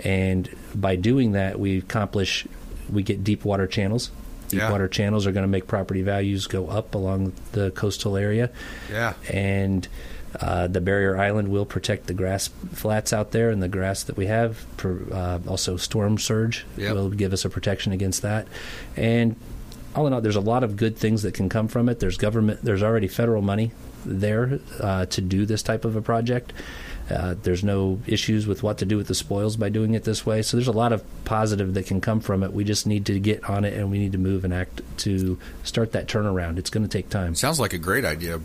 And 0.04 0.48
by 0.74 0.96
doing 0.96 1.32
that, 1.32 1.58
we 1.58 1.78
accomplish 1.78 2.46
we 2.90 3.02
get 3.02 3.22
deep 3.24 3.44
water 3.44 3.66
channels. 3.66 4.10
Deep 4.48 4.60
Yeah. 4.60 4.70
water 4.70 4.88
channels 4.88 5.26
are 5.26 5.32
going 5.32 5.44
to 5.44 5.48
make 5.48 5.66
property 5.66 6.02
values 6.02 6.46
go 6.46 6.66
up 6.68 6.94
along 6.94 7.32
the 7.52 7.70
coastal 7.72 8.16
area. 8.16 8.50
Yeah. 8.90 9.14
And 9.30 9.86
uh, 10.40 10.68
the 10.68 10.80
barrier 10.80 11.16
island 11.18 11.48
will 11.48 11.66
protect 11.66 12.06
the 12.06 12.14
grass 12.14 12.48
flats 12.72 13.12
out 13.12 13.32
there 13.32 13.50
and 13.50 13.60
the 13.62 13.68
grass 13.68 14.04
that 14.04 14.16
we 14.16 14.26
have. 14.26 14.64
Per, 14.76 15.00
uh, 15.12 15.38
also, 15.48 15.76
storm 15.76 16.18
surge 16.18 16.64
Yep. 16.76 16.94
will 16.94 17.10
give 17.10 17.32
us 17.32 17.44
a 17.44 17.50
protection 17.50 17.92
against 17.92 18.22
that. 18.22 18.46
And 18.96 19.36
all 19.94 20.06
in 20.06 20.12
all, 20.12 20.20
there's 20.20 20.36
a 20.36 20.40
lot 20.40 20.62
of 20.62 20.76
good 20.76 20.96
things 20.96 21.22
that 21.22 21.34
can 21.34 21.48
come 21.48 21.68
from 21.68 21.88
it. 21.88 22.00
There's 22.00 22.16
government. 22.16 22.60
There's 22.62 22.82
already 22.82 23.08
federal 23.08 23.42
money 23.42 23.72
there 24.04 24.60
uh, 24.80 25.06
to 25.06 25.20
do 25.20 25.46
this 25.46 25.62
type 25.62 25.84
of 25.84 25.96
a 25.96 26.02
project. 26.02 26.52
Uh, 27.10 27.34
there's 27.42 27.64
no 27.64 28.00
issues 28.06 28.46
with 28.46 28.62
what 28.62 28.78
to 28.78 28.84
do 28.84 28.96
with 28.96 29.08
the 29.08 29.14
spoils 29.14 29.56
by 29.56 29.68
doing 29.68 29.94
it 29.94 30.04
this 30.04 30.24
way. 30.24 30.42
So 30.42 30.56
there's 30.56 30.68
a 30.68 30.72
lot 30.72 30.92
of 30.92 31.02
positive 31.24 31.74
that 31.74 31.86
can 31.86 32.00
come 32.00 32.20
from 32.20 32.42
it. 32.42 32.52
We 32.52 32.62
just 32.62 32.86
need 32.86 33.06
to 33.06 33.18
get 33.18 33.48
on 33.50 33.64
it 33.64 33.74
and 33.74 33.90
we 33.90 33.98
need 33.98 34.12
to 34.12 34.18
move 34.18 34.44
and 34.44 34.54
act 34.54 34.80
to 34.98 35.38
start 35.64 35.92
that 35.92 36.06
turnaround. 36.06 36.58
It's 36.58 36.70
going 36.70 36.84
to 36.84 36.88
take 36.88 37.08
time. 37.10 37.34
Sounds 37.34 37.58
like 37.58 37.72
a 37.72 37.78
great 37.78 38.04
idea. 38.04 38.40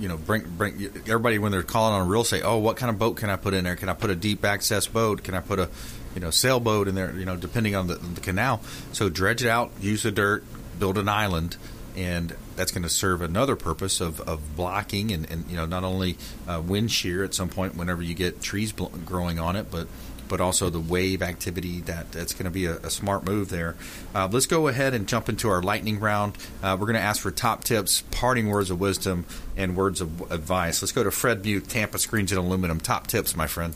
You 0.00 0.08
know, 0.08 0.16
bring 0.16 0.44
bring 0.56 0.90
everybody 1.06 1.38
when 1.38 1.52
they're 1.52 1.62
calling 1.62 1.94
on 1.94 2.02
a 2.02 2.10
real 2.10 2.22
estate. 2.22 2.42
Oh, 2.44 2.58
what 2.58 2.76
kind 2.76 2.90
of 2.90 2.98
boat 2.98 3.16
can 3.16 3.30
I 3.30 3.36
put 3.36 3.54
in 3.54 3.64
there? 3.64 3.76
Can 3.76 3.88
I 3.88 3.94
put 3.94 4.10
a 4.10 4.16
deep 4.16 4.44
access 4.44 4.86
boat? 4.86 5.22
Can 5.22 5.34
I 5.34 5.40
put 5.40 5.58
a 5.58 5.70
you 6.14 6.20
know 6.20 6.30
sailboat 6.30 6.88
in 6.88 6.94
there? 6.94 7.14
You 7.16 7.24
know, 7.24 7.36
depending 7.36 7.74
on 7.76 7.86
the, 7.86 7.94
the 7.94 8.20
canal. 8.20 8.60
So 8.92 9.08
dredge 9.08 9.42
it 9.42 9.48
out, 9.48 9.72
use 9.80 10.02
the 10.02 10.12
dirt, 10.12 10.44
build 10.78 10.98
an 10.98 11.08
island, 11.08 11.56
and 11.96 12.34
that's 12.56 12.72
going 12.72 12.82
to 12.82 12.90
serve 12.90 13.22
another 13.22 13.56
purpose 13.56 14.00
of, 14.00 14.20
of 14.22 14.56
blocking 14.56 15.12
and, 15.12 15.30
and 15.30 15.48
you 15.50 15.56
know 15.56 15.66
not 15.66 15.84
only 15.84 16.16
uh, 16.46 16.60
wind 16.64 16.90
shear 16.90 17.24
at 17.24 17.34
some 17.34 17.48
point 17.48 17.76
whenever 17.76 18.02
you 18.02 18.14
get 18.14 18.42
trees 18.42 18.72
bl- 18.72 18.86
growing 19.04 19.38
on 19.38 19.56
it, 19.56 19.70
but 19.70 19.88
but 20.28 20.40
also 20.40 20.70
the 20.70 20.80
wave 20.80 21.22
activity 21.22 21.80
that 21.82 22.12
that's 22.12 22.32
going 22.32 22.44
to 22.44 22.50
be 22.50 22.66
a, 22.66 22.76
a 22.78 22.90
smart 22.90 23.24
move 23.24 23.48
there. 23.48 23.76
Uh, 24.14 24.28
let's 24.30 24.46
go 24.46 24.68
ahead 24.68 24.94
and 24.94 25.06
jump 25.06 25.28
into 25.28 25.48
our 25.48 25.62
lightning 25.62 26.00
round. 26.00 26.36
Uh, 26.62 26.76
we're 26.78 26.86
going 26.86 26.94
to 26.94 27.00
ask 27.00 27.22
for 27.22 27.30
top 27.30 27.64
tips, 27.64 28.02
parting 28.10 28.48
words 28.48 28.70
of 28.70 28.80
wisdom, 28.80 29.24
and 29.56 29.76
words 29.76 30.00
of 30.00 30.30
advice. 30.32 30.82
Let's 30.82 30.92
go 30.92 31.04
to 31.04 31.10
Fred 31.10 31.44
Muth, 31.44 31.68
Tampa 31.68 31.98
Screens 31.98 32.32
and 32.32 32.38
Aluminum. 32.38 32.80
Top 32.80 33.06
tips, 33.06 33.36
my 33.36 33.46
friend. 33.46 33.74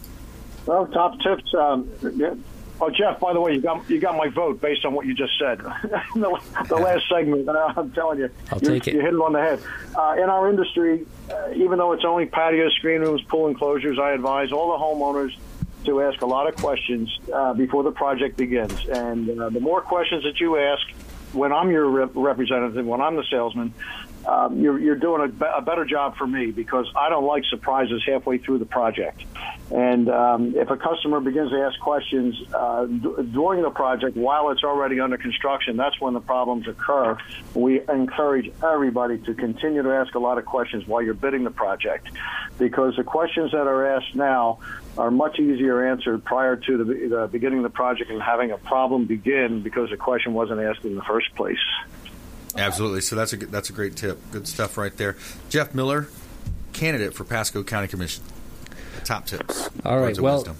Well, 0.66 0.86
top 0.88 1.20
tips. 1.20 1.54
Um. 1.54 1.88
Oh, 2.80 2.90
Jeff. 2.90 3.20
By 3.20 3.32
the 3.32 3.40
way, 3.40 3.54
you 3.54 3.60
got 3.60 3.88
you 3.90 4.00
got 4.00 4.16
my 4.16 4.28
vote 4.28 4.60
based 4.60 4.84
on 4.84 4.94
what 4.94 5.06
you 5.06 5.14
just 5.14 5.38
said. 5.38 5.58
the, 6.14 6.40
the 6.68 6.76
last 6.76 7.04
segment, 7.08 7.48
I'm 7.76 7.90
telling 7.92 8.18
you, 8.18 8.30
I'll 8.50 8.58
you, 8.58 8.68
take 8.68 8.88
it. 8.88 8.94
you 8.94 9.00
hit 9.00 9.12
it 9.12 9.20
on 9.20 9.32
the 9.32 9.40
head. 9.40 9.60
Uh, 9.94 10.14
in 10.22 10.30
our 10.30 10.48
industry, 10.48 11.06
uh, 11.30 11.50
even 11.54 11.78
though 11.78 11.92
it's 11.92 12.04
only 12.04 12.26
patio 12.26 12.68
screen 12.70 13.00
rooms, 13.00 13.22
pool 13.22 13.48
enclosures, 13.48 13.98
I 13.98 14.12
advise 14.12 14.52
all 14.52 14.72
the 14.72 14.82
homeowners 14.82 15.36
to 15.84 16.02
ask 16.02 16.20
a 16.22 16.26
lot 16.26 16.48
of 16.48 16.56
questions 16.56 17.10
uh, 17.32 17.54
before 17.54 17.82
the 17.82 17.92
project 17.92 18.36
begins. 18.36 18.86
And 18.86 19.40
uh, 19.40 19.50
the 19.50 19.60
more 19.60 19.80
questions 19.80 20.24
that 20.24 20.40
you 20.40 20.58
ask, 20.58 20.82
when 21.32 21.52
I'm 21.52 21.70
your 21.70 21.88
rep- 21.88 22.10
representative, 22.14 22.84
when 22.86 23.00
I'm 23.00 23.16
the 23.16 23.24
salesman, 23.30 23.72
um, 24.26 24.60
you're, 24.60 24.78
you're 24.78 24.96
doing 24.96 25.22
a, 25.22 25.28
be- 25.28 25.46
a 25.56 25.62
better 25.62 25.84
job 25.84 26.16
for 26.16 26.26
me 26.26 26.50
because 26.50 26.86
I 26.94 27.08
don't 27.08 27.24
like 27.24 27.44
surprises 27.46 28.02
halfway 28.06 28.38
through 28.38 28.58
the 28.58 28.66
project. 28.66 29.22
And 29.70 30.08
um, 30.08 30.54
if 30.56 30.68
a 30.68 30.76
customer 30.76 31.20
begins 31.20 31.50
to 31.50 31.62
ask 31.62 31.78
questions 31.78 32.34
uh, 32.52 32.86
d- 32.86 33.22
during 33.30 33.62
the 33.62 33.70
project 33.70 34.16
while 34.16 34.50
it's 34.50 34.64
already 34.64 34.98
under 34.98 35.16
construction, 35.16 35.76
that's 35.76 36.00
when 36.00 36.12
the 36.12 36.20
problems 36.20 36.66
occur. 36.66 37.16
We 37.54 37.80
encourage 37.88 38.50
everybody 38.64 39.18
to 39.18 39.34
continue 39.34 39.82
to 39.82 39.92
ask 39.92 40.14
a 40.16 40.18
lot 40.18 40.38
of 40.38 40.44
questions 40.44 40.88
while 40.88 41.02
you're 41.02 41.14
bidding 41.14 41.44
the 41.44 41.52
project 41.52 42.08
because 42.58 42.96
the 42.96 43.04
questions 43.04 43.52
that 43.52 43.68
are 43.68 43.86
asked 43.86 44.16
now 44.16 44.58
are 44.98 45.10
much 45.10 45.38
easier 45.38 45.86
answered 45.86 46.24
prior 46.24 46.56
to 46.56 46.76
the, 46.78 46.84
the 46.84 47.28
beginning 47.30 47.58
of 47.60 47.62
the 47.62 47.70
project 47.70 48.10
and 48.10 48.20
having 48.20 48.50
a 48.50 48.58
problem 48.58 49.04
begin 49.04 49.62
because 49.62 49.88
the 49.90 49.96
question 49.96 50.34
wasn't 50.34 50.60
asked 50.60 50.84
in 50.84 50.96
the 50.96 51.02
first 51.02 51.32
place. 51.36 51.58
Absolutely. 52.56 53.02
So 53.02 53.14
that's 53.14 53.32
a 53.32 53.36
that's 53.36 53.70
a 53.70 53.72
great 53.72 53.94
tip. 53.94 54.18
Good 54.32 54.48
stuff 54.48 54.76
right 54.76 54.96
there. 54.96 55.16
Jeff 55.48 55.74
Miller, 55.74 56.08
candidate 56.72 57.14
for 57.14 57.22
Pasco 57.22 57.62
County 57.62 57.86
Commission. 57.86 58.24
Top 59.04 59.26
tips. 59.26 59.68
All 59.84 59.96
right. 59.98 60.06
words 60.08 60.18
of 60.18 60.24
Well, 60.24 60.36
wisdom. 60.38 60.56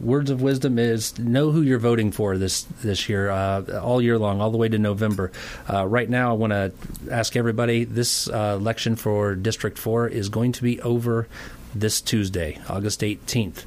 words 0.00 0.30
of 0.30 0.40
wisdom 0.42 0.78
is 0.78 1.18
know 1.18 1.50
who 1.50 1.62
you're 1.62 1.78
voting 1.78 2.12
for 2.12 2.38
this 2.38 2.62
this 2.82 3.08
year, 3.08 3.30
uh, 3.30 3.62
all 3.82 4.00
year 4.00 4.18
long, 4.18 4.40
all 4.40 4.50
the 4.50 4.58
way 4.58 4.68
to 4.68 4.78
November. 4.78 5.32
Uh, 5.72 5.86
right 5.86 6.08
now, 6.08 6.30
I 6.30 6.34
want 6.34 6.52
to 6.52 6.72
ask 7.10 7.36
everybody: 7.36 7.84
this 7.84 8.28
uh, 8.28 8.56
election 8.58 8.96
for 8.96 9.34
District 9.34 9.78
Four 9.78 10.08
is 10.08 10.28
going 10.28 10.52
to 10.52 10.62
be 10.62 10.80
over 10.82 11.26
this 11.74 12.00
Tuesday, 12.00 12.58
August 12.68 13.00
18th. 13.00 13.62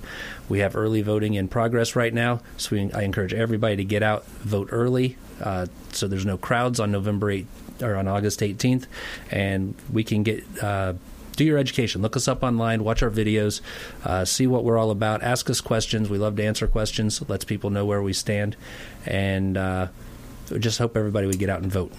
We 0.49 0.59
have 0.59 0.75
early 0.75 1.01
voting 1.01 1.35
in 1.35 1.47
progress 1.47 1.95
right 1.95 2.13
now, 2.13 2.41
so 2.57 2.75
we, 2.75 2.91
I 2.91 3.03
encourage 3.03 3.33
everybody 3.33 3.77
to 3.77 3.83
get 3.85 4.03
out, 4.03 4.25
vote 4.27 4.67
early, 4.71 5.15
uh, 5.41 5.67
so 5.93 6.09
there's 6.09 6.25
no 6.25 6.37
crowds 6.37 6.81
on 6.81 6.91
November 6.91 7.27
8th 7.27 7.45
or 7.81 7.95
on 7.95 8.09
August 8.09 8.41
18th, 8.41 8.85
and 9.31 9.73
we 9.91 10.03
can 10.03 10.23
get. 10.23 10.43
Uh, 10.61 10.93
do 11.35 11.43
your 11.43 11.57
education. 11.57 12.01
Look 12.01 12.15
us 12.15 12.27
up 12.27 12.43
online. 12.43 12.83
Watch 12.83 13.03
our 13.03 13.09
videos. 13.09 13.61
Uh, 14.03 14.25
see 14.25 14.47
what 14.47 14.63
we're 14.63 14.77
all 14.77 14.91
about. 14.91 15.23
Ask 15.23 15.49
us 15.49 15.61
questions. 15.61 16.09
We 16.09 16.17
love 16.17 16.35
to 16.37 16.43
answer 16.43 16.67
questions. 16.67 17.27
Lets 17.27 17.45
people 17.45 17.69
know 17.69 17.85
where 17.85 18.01
we 18.01 18.13
stand, 18.13 18.55
and 19.05 19.57
uh, 19.57 19.87
just 20.59 20.79
hope 20.79 20.95
everybody 20.95 21.27
would 21.27 21.39
get 21.39 21.49
out 21.49 21.61
and 21.61 21.71
vote. 21.71 21.91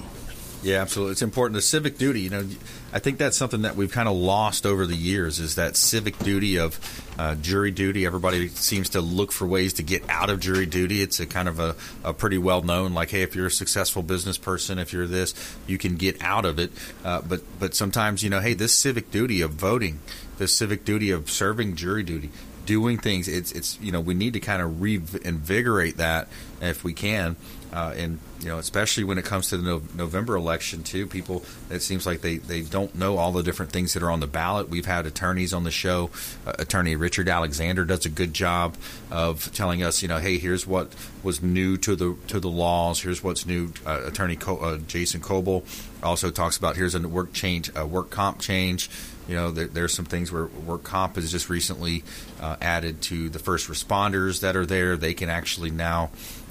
Yeah, 0.64 0.80
absolutely. 0.80 1.12
It's 1.12 1.20
important. 1.20 1.56
The 1.56 1.60
civic 1.62 1.98
duty, 1.98 2.22
you 2.22 2.30
know, 2.30 2.48
I 2.90 2.98
think 2.98 3.18
that's 3.18 3.36
something 3.36 3.62
that 3.62 3.76
we've 3.76 3.92
kind 3.92 4.08
of 4.08 4.16
lost 4.16 4.64
over 4.64 4.86
the 4.86 4.96
years 4.96 5.38
is 5.38 5.56
that 5.56 5.76
civic 5.76 6.18
duty 6.20 6.58
of 6.58 6.80
uh, 7.18 7.34
jury 7.34 7.70
duty. 7.70 8.06
Everybody 8.06 8.48
seems 8.48 8.88
to 8.90 9.02
look 9.02 9.30
for 9.30 9.46
ways 9.46 9.74
to 9.74 9.82
get 9.82 10.08
out 10.08 10.30
of 10.30 10.40
jury 10.40 10.64
duty. 10.64 11.02
It's 11.02 11.20
a 11.20 11.26
kind 11.26 11.48
of 11.48 11.58
a, 11.60 11.76
a 12.02 12.14
pretty 12.14 12.38
well 12.38 12.62
known, 12.62 12.94
like, 12.94 13.10
hey, 13.10 13.20
if 13.20 13.36
you're 13.36 13.48
a 13.48 13.50
successful 13.50 14.02
business 14.02 14.38
person, 14.38 14.78
if 14.78 14.90
you're 14.90 15.06
this, 15.06 15.34
you 15.66 15.76
can 15.76 15.96
get 15.96 16.22
out 16.22 16.46
of 16.46 16.58
it. 16.58 16.72
Uh, 17.04 17.20
but 17.20 17.42
but 17.60 17.74
sometimes, 17.74 18.22
you 18.22 18.30
know, 18.30 18.40
hey, 18.40 18.54
this 18.54 18.74
civic 18.74 19.10
duty 19.10 19.42
of 19.42 19.50
voting, 19.50 20.00
this 20.38 20.56
civic 20.56 20.86
duty 20.86 21.10
of 21.10 21.30
serving 21.30 21.76
jury 21.76 22.02
duty, 22.02 22.30
doing 22.64 22.96
things, 22.96 23.28
it's 23.28 23.52
it's 23.52 23.78
you 23.82 23.92
know, 23.92 24.00
we 24.00 24.14
need 24.14 24.32
to 24.32 24.40
kind 24.40 24.62
of 24.62 24.80
reinvigorate 24.80 25.98
that 25.98 26.28
if 26.62 26.84
we 26.84 26.94
can. 26.94 27.36
Uh, 27.70 27.92
and 27.96 28.18
you 28.44 28.50
know, 28.50 28.58
especially 28.58 29.04
when 29.04 29.16
it 29.16 29.24
comes 29.24 29.48
to 29.48 29.56
the 29.56 29.62
no- 29.62 29.82
November 29.94 30.36
election, 30.36 30.82
too, 30.82 31.06
people 31.06 31.42
it 31.70 31.80
seems 31.80 32.04
like 32.04 32.20
they, 32.20 32.36
they 32.36 32.60
don't 32.60 32.94
know 32.94 33.16
all 33.16 33.32
the 33.32 33.42
different 33.42 33.72
things 33.72 33.94
that 33.94 34.02
are 34.02 34.10
on 34.10 34.20
the 34.20 34.26
ballot. 34.26 34.68
We've 34.68 34.84
had 34.84 35.06
attorneys 35.06 35.54
on 35.54 35.64
the 35.64 35.70
show. 35.70 36.10
Uh, 36.46 36.52
Attorney 36.58 36.94
Richard 36.94 37.28
Alexander 37.28 37.86
does 37.86 38.04
a 38.04 38.10
good 38.10 38.34
job 38.34 38.76
of 39.10 39.50
telling 39.54 39.82
us, 39.82 40.02
you 40.02 40.08
know, 40.08 40.18
hey, 40.18 40.36
here's 40.36 40.66
what 40.66 40.94
was 41.22 41.42
new 41.42 41.78
to 41.78 41.96
the 41.96 42.16
to 42.28 42.38
the 42.38 42.50
laws. 42.50 43.00
Here's 43.00 43.24
what's 43.24 43.46
new. 43.46 43.72
Uh, 43.86 44.02
Attorney 44.04 44.36
Co- 44.36 44.58
uh, 44.58 44.78
Jason 44.78 45.22
Coble 45.22 45.64
also 46.02 46.30
talks 46.30 46.58
about 46.58 46.76
here's 46.76 46.94
a 46.94 47.08
work 47.08 47.32
change, 47.32 47.70
a 47.74 47.86
work 47.86 48.10
comp 48.10 48.40
change. 48.40 48.90
You 49.26 49.36
know, 49.36 49.50
there, 49.52 49.68
there's 49.68 49.94
some 49.94 50.04
things 50.04 50.30
where 50.30 50.44
work 50.44 50.84
comp 50.84 51.16
is 51.16 51.30
just 51.30 51.48
recently 51.48 52.04
uh, 52.42 52.56
added 52.60 53.00
to 53.02 53.30
the 53.30 53.38
first 53.38 53.70
responders 53.70 54.40
that 54.40 54.54
are 54.54 54.66
there. 54.66 54.98
They 54.98 55.14
can 55.14 55.30
actually 55.30 55.70
now 55.70 56.10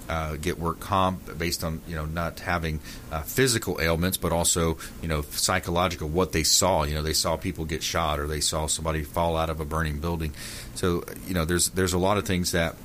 uh, 0.09 0.35
get 0.35 0.59
work 0.59 0.79
comp 0.79 1.37
based 1.37 1.63
on 1.63 1.81
you 1.87 1.95
know 1.95 2.05
not 2.05 2.39
having 2.39 2.79
uh, 3.11 3.21
physical 3.21 3.79
ailments, 3.81 4.17
but 4.17 4.31
also 4.31 4.77
you 5.01 5.07
know 5.07 5.21
psychological 5.21 6.09
what 6.09 6.31
they 6.31 6.43
saw. 6.43 6.83
You 6.83 6.95
know, 6.95 7.01
they 7.01 7.13
saw 7.13 7.37
people 7.37 7.65
get 7.65 7.83
shot 7.83 8.19
or 8.19 8.27
they 8.27 8.41
saw 8.41 8.67
somebody 8.67 9.03
fall 9.03 9.37
out 9.37 9.49
of 9.49 9.59
a 9.59 9.65
burning 9.65 9.99
building. 9.99 10.33
So 10.75 11.03
you 11.27 11.33
know, 11.33 11.45
there's 11.45 11.69
there's 11.69 11.93
a 11.93 11.97
lot 11.97 12.17
of 12.17 12.25
things 12.25 12.51
that 12.51 12.75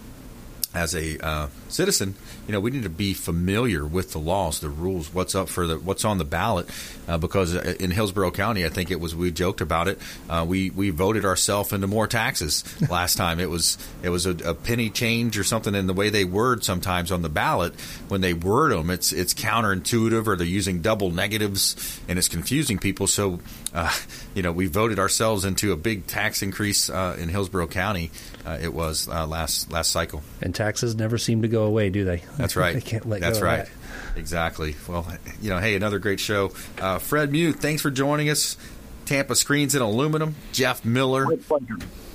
as 0.75 0.95
a 0.95 1.19
uh, 1.25 1.49
citizen, 1.69 2.15
you 2.49 2.53
know, 2.53 2.61
we 2.61 2.71
need 2.71 2.85
to 2.85 2.89
be 2.89 3.13
familiar 3.13 3.87
with 3.87 4.13
the 4.13 4.19
laws, 4.19 4.61
the 4.61 4.71
rules, 4.71 5.13
what's 5.13 5.35
up 5.35 5.51
for 5.51 5.67
the 5.67 5.79
what's 5.79 6.07
on 6.07 6.17
the 6.17 6.25
ballot. 6.25 6.67
Uh, 7.07 7.19
because 7.19 7.55
in 7.55 7.91
Hillsborough 7.91 8.31
County, 8.31 8.65
I 8.65 8.71
think 8.71 8.91
it 8.91 8.99
was 8.99 9.15
we 9.15 9.31
joked 9.31 9.61
about 9.61 9.87
it. 9.87 9.99
Uh, 10.31 10.47
we 10.49 10.71
we 10.71 10.89
voted 10.89 11.27
ourselves 11.27 11.75
into 11.75 11.87
more 11.87 12.07
taxes 12.07 12.65
last 12.91 13.17
time. 13.17 13.39
It 13.39 13.51
was 13.51 13.77
it 14.03 14.09
was 14.09 14.25
a, 14.25 14.31
a 14.49 14.55
penny 14.55 14.89
change 14.89 15.39
or 15.39 15.45
something 15.45 15.75
in 15.75 15.87
the 15.87 15.93
way 15.93 16.09
they 16.09 16.25
word 16.25 16.65
sometimes 16.65 17.13
on 17.13 17.21
the 17.21 17.29
ballot. 17.29 17.75
When 18.09 18.23
they 18.23 18.33
word 18.33 18.73
them, 18.73 18.89
it's 18.89 19.13
it's 19.13 19.35
counterintuitive 19.35 20.27
or 20.27 20.35
they're 20.35 20.47
using 20.47 20.81
double 20.81 21.11
negatives 21.11 22.01
and 22.09 22.19
it's 22.19 22.29
confusing 22.29 22.79
people. 22.79 23.07
So, 23.07 23.41
uh, 23.75 23.95
you 24.35 24.43
know, 24.43 24.53
we 24.53 24.69
voted 24.69 24.99
ourselves 24.99 25.45
into 25.45 25.73
a 25.73 25.77
big 25.77 26.07
tax 26.07 26.41
increase 26.41 26.89
uh, 26.89 27.15
in 27.21 27.29
Hillsborough 27.29 27.69
County. 27.69 28.11
Uh, 28.47 28.59
it 28.63 28.73
was 28.73 29.07
uh, 29.09 29.27
last 29.27 29.71
last 29.71 29.91
cycle. 29.93 30.23
And 30.41 30.55
taxes 30.55 30.95
never 30.95 31.19
seem 31.19 31.43
to 31.43 31.49
go 31.49 31.65
away, 31.65 31.91
do 31.91 32.05
they? 32.05 32.23
That's 32.39 32.57
right. 32.57 32.75
they 32.75 32.81
can't 32.81 33.07
let 33.07 33.21
That's 33.21 33.41
go 33.41 33.45
right. 33.45 33.61
of 33.61 33.69
that. 33.69 34.19
Exactly. 34.19 34.75
Well, 34.89 35.07
you 35.41 35.51
know, 35.51 35.59
hey, 35.59 35.77
another 35.77 35.99
great 35.99 36.21
show. 36.21 36.53
Uh, 36.81 36.99
Fred 36.99 37.31
Muth, 37.31 37.61
thanks 37.61 37.83
for 37.83 37.91
joining 37.91 38.31
us. 38.31 38.57
Tampa 39.05 39.35
Screens 39.35 39.75
and 39.75 39.83
Aluminum. 39.83 40.35
Jeff 40.53 40.85
Miller. 40.85 41.27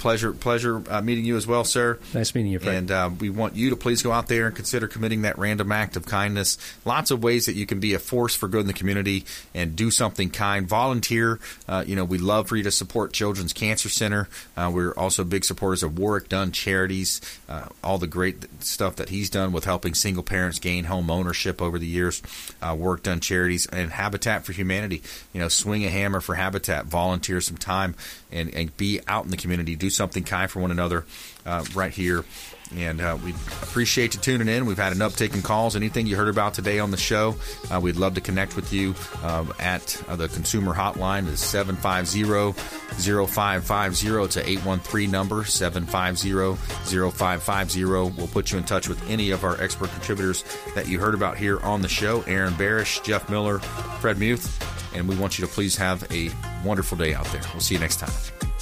Pleasure. 0.04 0.34
pleasure 0.34 0.84
uh, 0.90 1.02
meeting 1.02 1.24
you 1.24 1.38
as 1.38 1.48
well, 1.48 1.64
sir. 1.64 1.98
Nice 2.14 2.36
meeting 2.36 2.52
you, 2.52 2.60
Fred. 2.60 2.76
And 2.76 2.92
uh, 2.92 3.10
we 3.22 3.30
want 3.30 3.56
you 3.56 3.70
to 3.70 3.78
please 3.78 4.04
go 4.04 4.12
out 4.12 4.28
there 4.28 4.48
and 4.48 4.54
consider 4.54 4.86
committing 4.86 5.22
that 5.22 5.38
random 5.38 5.72
act 5.72 5.96
of 5.96 6.06
kindness. 6.06 6.58
Lots 6.84 7.10
of 7.10 7.24
ways 7.24 7.46
that 7.46 7.54
you 7.54 7.66
can 7.66 7.80
be 7.80 7.94
a 7.94 8.00
force 8.00 8.36
for 8.36 8.50
good 8.50 8.60
in 8.60 8.68
the 8.68 8.74
community 8.74 9.24
and 9.56 9.78
do 9.78 9.90
something 9.90 10.30
kind. 10.30 10.68
Volunteer. 10.68 11.40
Uh, 11.70 11.86
you 11.88 11.96
know, 11.96 12.04
we 12.04 12.18
love 12.18 12.50
for 12.50 12.58
you 12.58 12.64
to 12.64 12.72
support 12.72 13.14
Children's 13.14 13.54
Cancer 13.54 13.88
Center. 13.88 14.28
Uh, 14.58 14.70
we're 14.74 14.92
also 14.92 15.24
big 15.24 15.46
supporters 15.46 15.84
of 15.84 15.98
Warrick 15.98 16.28
Dunn 16.28 16.52
Charities. 16.52 17.22
Uh, 17.48 17.70
all 17.82 17.98
the 17.98 18.06
great 18.06 18.46
stuff 18.62 18.98
that 18.98 19.08
he's 19.08 19.30
done 19.30 19.54
with 19.54 19.64
helping 19.64 19.94
single 19.94 20.24
parents 20.24 20.60
gain 20.60 20.84
home 20.84 21.10
ownership 21.10 21.62
over 21.62 21.80
the 21.80 21.88
years. 21.88 22.22
Uh, 22.62 22.76
Warrick 22.78 23.04
Dunn 23.04 23.22
Charities 23.22 23.68
and 23.68 23.90
Habitat 23.90 24.44
for 24.44 24.52
Humanity. 24.52 25.02
You 25.32 25.40
know, 25.40 25.48
swing 25.48 25.86
a 25.86 25.90
hammer 25.90 26.20
for 26.20 26.36
Habitat. 26.36 26.88
Volunteer 26.88 27.40
some 27.40 27.56
time 27.56 27.96
and, 28.34 28.54
and 28.54 28.76
be 28.76 29.00
out 29.08 29.24
in 29.24 29.32
the 29.32 29.38
community. 29.38 29.78
Do 29.78 29.93
something 29.94 30.24
kind 30.24 30.50
for 30.50 30.60
one 30.60 30.72
another 30.72 31.06
uh, 31.46 31.64
right 31.74 31.92
here. 31.92 32.24
And 32.76 33.02
uh, 33.02 33.18
we 33.24 33.32
appreciate 33.62 34.16
you 34.16 34.22
tuning 34.22 34.48
in. 34.48 34.66
We've 34.66 34.78
had 34.78 34.94
an 34.94 35.00
uptick 35.00 35.36
in 35.36 35.42
calls. 35.42 35.76
Anything 35.76 36.08
you 36.08 36.16
heard 36.16 36.30
about 36.30 36.54
today 36.56 36.80
on 36.80 36.92
the 36.92 36.98
show, 36.98 37.36
uh, 37.72 37.80
we'd 37.80 37.96
love 37.98 38.16
to 38.16 38.22
connect 38.22 38.56
with 38.56 38.74
you 38.74 38.96
uh, 39.22 39.46
at 39.60 40.02
uh, 40.08 40.16
the 40.16 40.28
consumer 40.30 40.74
hotline. 40.74 41.32
It's 41.32 41.46
750-0550. 41.54 44.26
It's 44.26 44.38
a 44.38 44.50
813 44.50 45.12
number, 45.12 45.44
750-0550. 45.44 48.18
We'll 48.18 48.28
put 48.28 48.52
you 48.52 48.58
in 48.58 48.64
touch 48.64 48.88
with 48.88 49.08
any 49.10 49.30
of 49.32 49.44
our 49.44 49.62
expert 49.62 49.92
contributors 49.92 50.44
that 50.74 50.88
you 50.88 51.00
heard 51.00 51.14
about 51.14 51.38
here 51.38 51.60
on 51.60 51.84
the 51.84 51.90
show. 51.90 52.24
Aaron 52.24 52.54
Barrish, 52.54 53.04
Jeff 53.04 53.30
Miller, 53.30 53.60
Fred 54.00 54.18
Muth. 54.18 54.60
And 54.96 55.08
we 55.08 55.16
want 55.16 55.40
you 55.40 55.46
to 55.46 55.52
please 55.52 55.76
have 55.78 56.04
a 56.12 56.32
wonderful 56.64 56.98
day 56.98 57.14
out 57.14 57.26
there. 57.28 57.44
We'll 57.52 57.62
see 57.62 57.76
you 57.76 57.80
next 57.80 58.00
time. 58.00 58.53